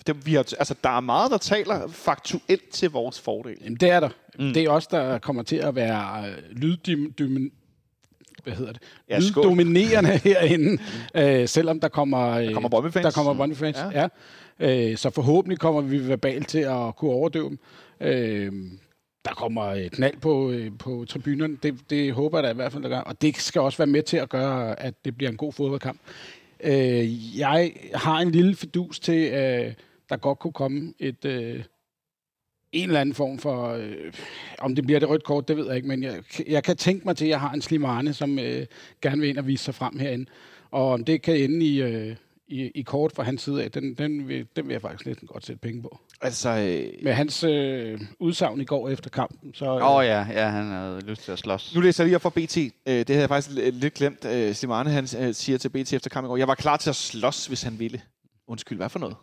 [0.07, 3.57] Det, vi har, altså, der er meget, der taler faktuelt til vores fordel.
[3.65, 4.09] Jamen, det er der.
[4.39, 4.45] Mm.
[4.45, 4.53] Mm.
[4.53, 7.53] Det er også der kommer til at være øh, lyddim, dim,
[8.45, 8.83] hvad hedder det?
[9.09, 9.19] Ja.
[9.19, 10.83] Lyddominerende herinde,
[11.15, 13.05] øh, selvom der kommer, øh, Der kommer Brøndby-fans.
[13.05, 14.09] Der kommer Ja.
[14.61, 14.91] ja.
[14.91, 17.59] Øh, så forhåbentlig kommer vi verbalt til at kunne overdøve dem.
[18.01, 18.53] Øh,
[19.25, 21.57] der kommer knald på, øh, på tribunerne.
[21.63, 23.01] Det, det håber jeg da i hvert fald, der gør.
[23.01, 26.01] Og det skal også være med til at gøre, at det bliver en god fodboldkamp.
[26.65, 29.75] Øh, jeg har en lille fidus til, øh,
[30.09, 31.25] der godt kunne komme et...
[31.25, 31.65] Øh,
[32.73, 34.13] en eller anden form for, øh,
[34.59, 37.05] om det bliver det rødt kort, det ved jeg ikke, men jeg, jeg kan tænke
[37.05, 38.67] mig til, at jeg har en Slimane, som øh,
[39.03, 40.27] gerne vil ind og vise sig frem herinde.
[40.71, 42.17] Og om det kan ende i, øh,
[42.49, 45.29] i, i kort fra hans side af, den, den, vil, den vil jeg faktisk næsten
[45.29, 45.99] godt sætte penge på.
[46.21, 49.65] Altså, øh, Med hans øh, udsagn i går efter kampen, så...
[49.65, 51.75] Åh oh, ja, ja, han havde lyst til at slås.
[51.75, 52.57] nu læser jeg lige op fra BT.
[52.57, 54.25] Øh, det havde jeg faktisk lidt glemt.
[54.25, 56.91] Øh, Slimane, han øh, siger til BT efter kampen i går, jeg var klar til
[56.91, 58.01] at slås, hvis han ville.
[58.49, 59.17] Undskyld, hvad for noget?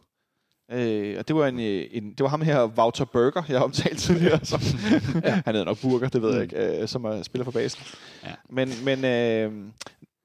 [0.72, 3.64] Øh, og det var, en, øh, en, det var ham her, Wouter Burger, jeg har
[3.64, 4.46] omtalt tidligere.
[4.46, 4.62] Som,
[5.46, 7.86] han hedder nok Burger, det ved jeg ikke, øh, som er spiller for Basel.
[8.24, 8.30] Ja.
[8.50, 9.52] Men, men øh,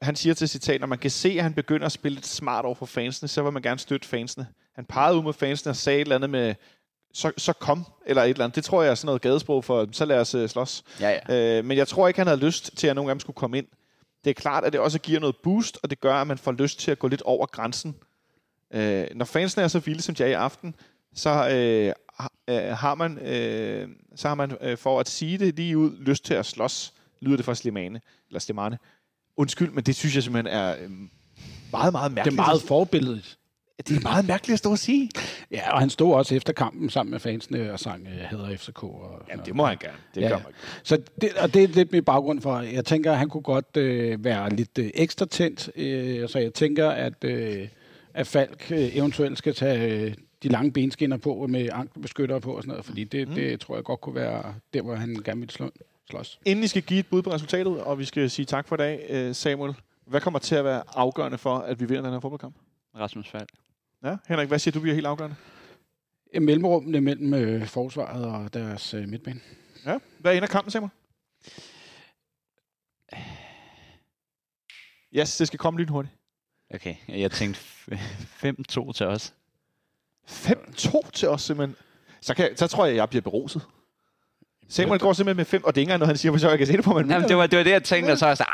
[0.02, 2.64] han siger til citat, når man kan se, at han begynder at spille lidt smart
[2.64, 4.46] over for fansene, så vil man gerne støtte fansene.
[4.78, 6.54] Han pegede ud mod fansene og sagde et eller andet med,
[7.14, 8.56] så, så kom, eller et eller andet.
[8.56, 10.84] Det tror jeg er sådan noget gadesprog for, så lad os øh, slås.
[11.00, 11.58] Ja, ja.
[11.58, 13.58] Øh, men jeg tror ikke, han havde lyst til, at nogen af dem skulle komme
[13.58, 13.66] ind.
[14.24, 16.52] Det er klart, at det også giver noget boost, og det gør, at man får
[16.52, 17.94] lyst til at gå lidt over grænsen.
[18.74, 20.74] Øh, når fansene er så vilde, som de er i aften,
[21.14, 25.56] så øh, har- øh, har man, øh, så har man øh, for at sige det
[25.56, 28.78] lige ud, lyst til at slås, lyder det fra Slimane, eller Slimane,
[29.36, 30.90] Undskyld, men det synes jeg simpelthen er øh,
[31.72, 32.40] meget, meget Det mærkeligt.
[32.40, 33.37] er meget forbilledet.
[33.78, 35.10] Det er meget mærkeligt at stå og sige.
[35.50, 38.82] Ja, og han stod også efter kampen sammen med fansene og sang øh, Hader FCK.
[38.82, 39.96] Og, Jamen, det må han gerne.
[40.14, 40.42] Det Ja, gør ja.
[40.42, 40.58] man ikke.
[40.82, 43.76] Så det, og det er lidt min baggrund for, jeg tænker, at han kunne godt
[43.76, 45.70] øh, være lidt øh, ekstra tændt.
[45.76, 47.68] Øh, så jeg tænker, at, øh,
[48.14, 52.62] at Falk øh, eventuelt skal tage øh, de lange benskinner på med ankelbeskyttere på og
[52.62, 53.34] sådan noget, fordi det, mm.
[53.34, 55.70] det tror jeg godt kunne være der, hvor han gerne vil slå,
[56.10, 56.38] slås.
[56.44, 58.78] Inden I skal give et bud på resultatet, og vi skal sige tak for i
[58.78, 59.74] dag, øh, Samuel.
[60.06, 62.54] Hvad kommer til at være afgørende for, at vi vinder den her fodboldkamp?
[62.98, 63.48] Rasmus Falk.
[64.04, 65.36] Ja, Henrik, hvad siger du bliver helt afgørende?
[66.40, 69.40] Mellemrummene mellem øh, forsvaret og deres øh, midtbane.
[69.86, 69.98] Ja.
[70.18, 70.90] Hvad ender kampen, Samuel?
[75.16, 76.14] Yes, det skal komme lynhurtigt.
[76.74, 79.34] Okay, jeg tænkte f- 5-2 til os.
[80.28, 81.76] 5-2 til os simpelthen.
[82.20, 83.62] Så, kan, så tror jeg, jeg bliver beruset.
[84.68, 86.48] Samuel går simpelthen med 5, og det er ikke engang noget, han siger, for så
[86.48, 88.18] jeg kan se det på, men Jamen, det var, det var det, jeg tænkte, og
[88.18, 88.44] så var jeg så,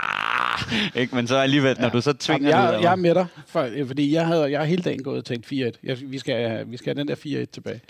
[1.01, 1.15] ikke?
[1.15, 3.15] Men så alligevel, når du så tvinger Jamen, det ud jeg, af jeg er med
[3.15, 5.51] dig, for, øh, fordi jeg, havde, jeg har hele dagen gået og tænkt 4-1.
[5.83, 7.81] Jeg, vi, skal, vi skal have den der 4-1 tilbage.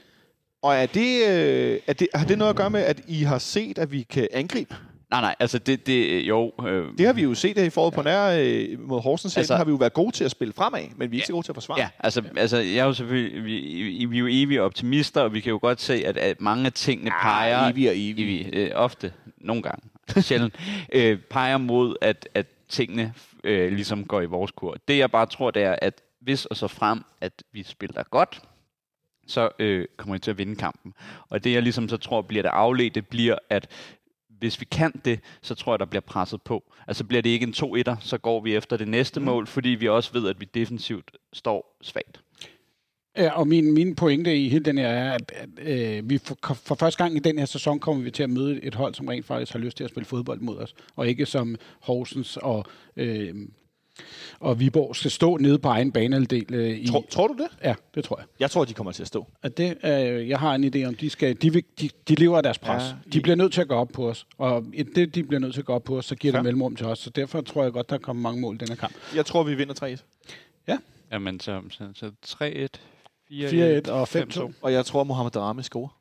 [0.62, 3.38] Og er det, øh, er det, har det noget at gøre med, at I har
[3.38, 4.74] set, at vi kan angribe?
[5.10, 6.52] Nej, nej, altså det, det jo...
[6.66, 9.36] Øh, Det har vi jo set her i foråret på nær øh, mod Horsens.
[9.36, 11.32] Altså, har vi jo været gode til at spille fremad, men vi er ikke så
[11.32, 11.80] gode til at forsvare.
[11.80, 15.40] Ja, altså, altså jeg er jo selvfølgelig, vi, vi, er jo evige optimister, og vi
[15.40, 17.70] kan jo godt se, at, at mange af tingene peger...
[17.70, 18.24] evig og evig.
[18.24, 19.88] evige øh, ofte, nogle gange,
[20.22, 20.54] sjældent,
[20.92, 23.14] øh, peger mod, at, at tingene
[23.44, 24.76] øh, ligesom går i vores kur.
[24.88, 28.42] Det jeg bare tror, det er, at hvis og så frem, at vi spiller godt,
[29.26, 30.94] så øh, kommer vi til at vinde kampen.
[31.28, 33.70] Og det jeg ligesom så tror bliver det afledte, bliver, at
[34.28, 36.72] hvis vi kan det, så tror jeg, der bliver presset på.
[36.88, 39.26] Altså bliver det ikke en 2-1'er, så går vi efter det næste mm.
[39.26, 42.23] mål, fordi vi også ved, at vi defensivt står svagt.
[43.16, 45.48] Ja, og min, min pointe i hele den her er, at, at
[45.98, 48.64] øh, vi for, for første gang i den her sæson kommer vi til at møde
[48.64, 51.26] et hold, som rent faktisk har lyst til at spille fodbold mod os, og ikke
[51.26, 52.64] som Horsens og,
[52.96, 53.34] øh,
[54.40, 56.54] og Viborg skal stå nede på egen banehalvdel.
[56.54, 57.48] Øh, i, Tror, tror du det?
[57.64, 58.26] Ja, det tror jeg.
[58.40, 59.26] Jeg tror, de kommer til at stå.
[59.42, 62.36] At det, øh, jeg har en idé om, de, skal, de, vil, de, de lever
[62.36, 62.82] af deres pres.
[62.82, 64.26] Ja, Ja, de bliver nødt til at gå op på os.
[64.38, 64.64] Og
[64.94, 66.38] det, de bliver nødt til at gå op på os, så giver Fair.
[66.38, 66.98] det mellemrum til os.
[66.98, 68.94] Så derfor tror jeg godt, der kommer mange mål i den her kamp.
[69.14, 70.02] Jeg tror, vi vinder 3-1.
[71.12, 72.66] Jamen, så, så, så 3-1,
[73.42, 74.52] 4-1 og 5-2.
[74.62, 75.98] Og jeg tror, Mohamed Darame scorer.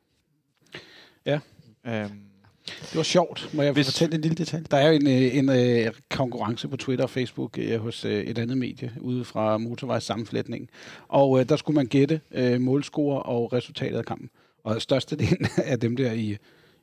[1.26, 1.40] Ja.
[1.86, 2.20] Øhm,
[2.66, 3.50] Det var sjovt.
[3.54, 4.66] Må jeg Hvis- fortælle en lille detalje?
[4.70, 5.48] Der er jo en, øh, en
[5.86, 10.68] øh, konkurrence på Twitter og Facebook øh, hos øh, et andet medie ude fra motorvejssammenflætningen.
[11.08, 14.30] Og øh, der skulle man gætte øh, målscore og resultatet af kampen.
[14.64, 16.36] Og størstedelen af dem der i,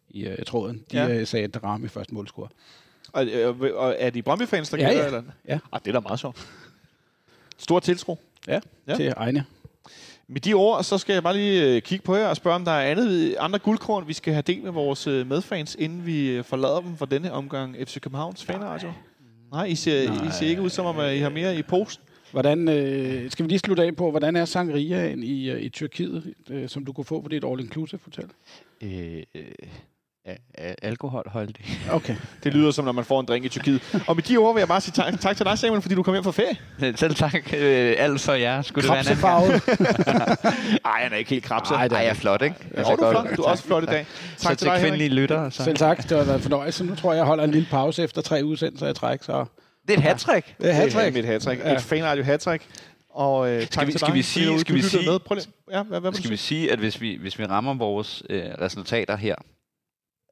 [0.10, 1.14] i øh, tråden, de Ja.
[1.20, 2.48] øh, sagde, at Darami først målscore.
[3.14, 5.02] og, øh, og er de Brøndby-fans, der Ja, gælder?
[5.02, 5.08] ja.
[5.08, 5.24] Eller?
[5.48, 5.60] Ja.
[5.72, 6.48] Ah, det er da meget sjovt.
[7.58, 8.18] Stor tiltro.
[8.48, 8.60] Ja, Ja.
[8.88, 8.96] ja.
[8.96, 9.46] til egne.
[10.32, 12.66] Med de ord, så skal jeg bare lige øh, kigge på jer og spørge, om
[12.66, 16.30] der er andet, andre guldkorn, vi skal have del med vores øh, medfans, inden vi
[16.30, 18.92] øh, forlader dem for denne omgang FC Københavns fanradio.
[19.52, 22.06] Nej, I ser, I ser ikke ud som om, at I har mere i posten.
[22.32, 26.70] Hvordan, øh, skal vi lige slutte af på, hvordan er sangriaen i, i Tyrkiet, øh,
[26.70, 28.30] som du kunne få på dit all-inclusive hotel?
[28.82, 29.24] Øh,
[30.82, 31.66] alkoholholdig.
[31.92, 32.16] Okay.
[32.44, 34.04] Det lyder som, når man får en drink i Tyrkiet.
[34.08, 36.04] Og med de ord vil jeg bare sige tak, tak til dig, Samuel, fordi du
[36.04, 36.96] kom hjem fra ferie.
[36.98, 37.54] Selv tak.
[37.54, 38.62] Øh, alt for jer.
[38.62, 39.06] Skulle det være en?
[39.06, 39.62] Krabsefarvet.
[40.86, 41.76] Ej, han er ikke helt krabset.
[41.76, 42.56] Ej, jeg er flot, ikke?
[42.78, 43.38] Ja, du er flot.
[43.38, 44.06] Du er også flot i dag.
[44.38, 45.52] Så Tak til til dig, kvindelige lyttere.
[45.52, 45.64] Så.
[45.64, 46.10] Selv tak.
[46.10, 46.84] Det var en fornøjelse.
[46.84, 49.24] Nu tror jeg, jeg holder en lille pause efter tre udsendelser i træk.
[49.24, 49.46] Så
[49.88, 50.46] Det er et hat-trick.
[50.48, 51.76] det er Det er hat mit hat Ja.
[51.76, 52.48] Et fanradio hat
[53.10, 54.16] Og øh, tak vi- til skal dig.
[54.16, 55.20] vi sige- skal vi sige- Med.
[55.20, 55.48] Prøv lige.
[55.72, 56.62] Ja, hvad, hvad vil Skal vi sige?
[56.62, 59.36] sige, at hvis vi, hvis vi rammer vores øh, resultater her,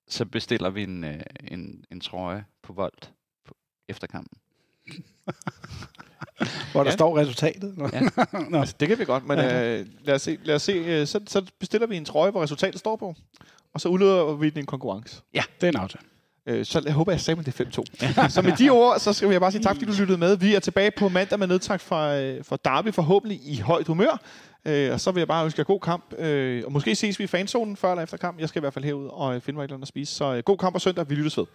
[0.10, 1.20] så bestiller vi en, øh,
[1.52, 3.12] en, en trøje på Volt
[3.48, 3.54] på,
[3.90, 4.38] efter kampen.
[6.72, 6.96] hvor der Ja.
[6.96, 7.76] står resultatet.
[7.94, 8.02] Ja.
[8.50, 8.60] Nå.
[8.60, 10.38] Altså, det kan vi godt, men øh, lad os se.
[10.44, 13.16] Lad os se øh, så, så bestiller vi en trøje, hvor resultatet står på.
[13.74, 15.22] Og så udløber vi den i en konkurrence.
[15.34, 16.04] Det er en aftale.
[16.46, 17.66] Øh, så jeg håber, jeg sagde, det er
[18.26, 18.30] 5-2.
[18.36, 20.38] så med de ord, så skal jeg bare sige tak, fordi du lyttede med.
[20.38, 24.22] Vi er tilbage på mandag med nedtræk fra, øh, fra Derby, forhåbentlig i højt humør.
[24.66, 26.14] Øh, og så vil jeg bare ønske jer god kamp.
[26.20, 28.40] Øh, og måske ses vi i fanzonen før eller efter kamp.
[28.40, 30.16] Jeg skal i hvert fald herud og finde mig et eller andet at spise.
[30.16, 31.10] Så øh, god kamp og søndag.
[31.10, 31.46] Vi lyttes ved.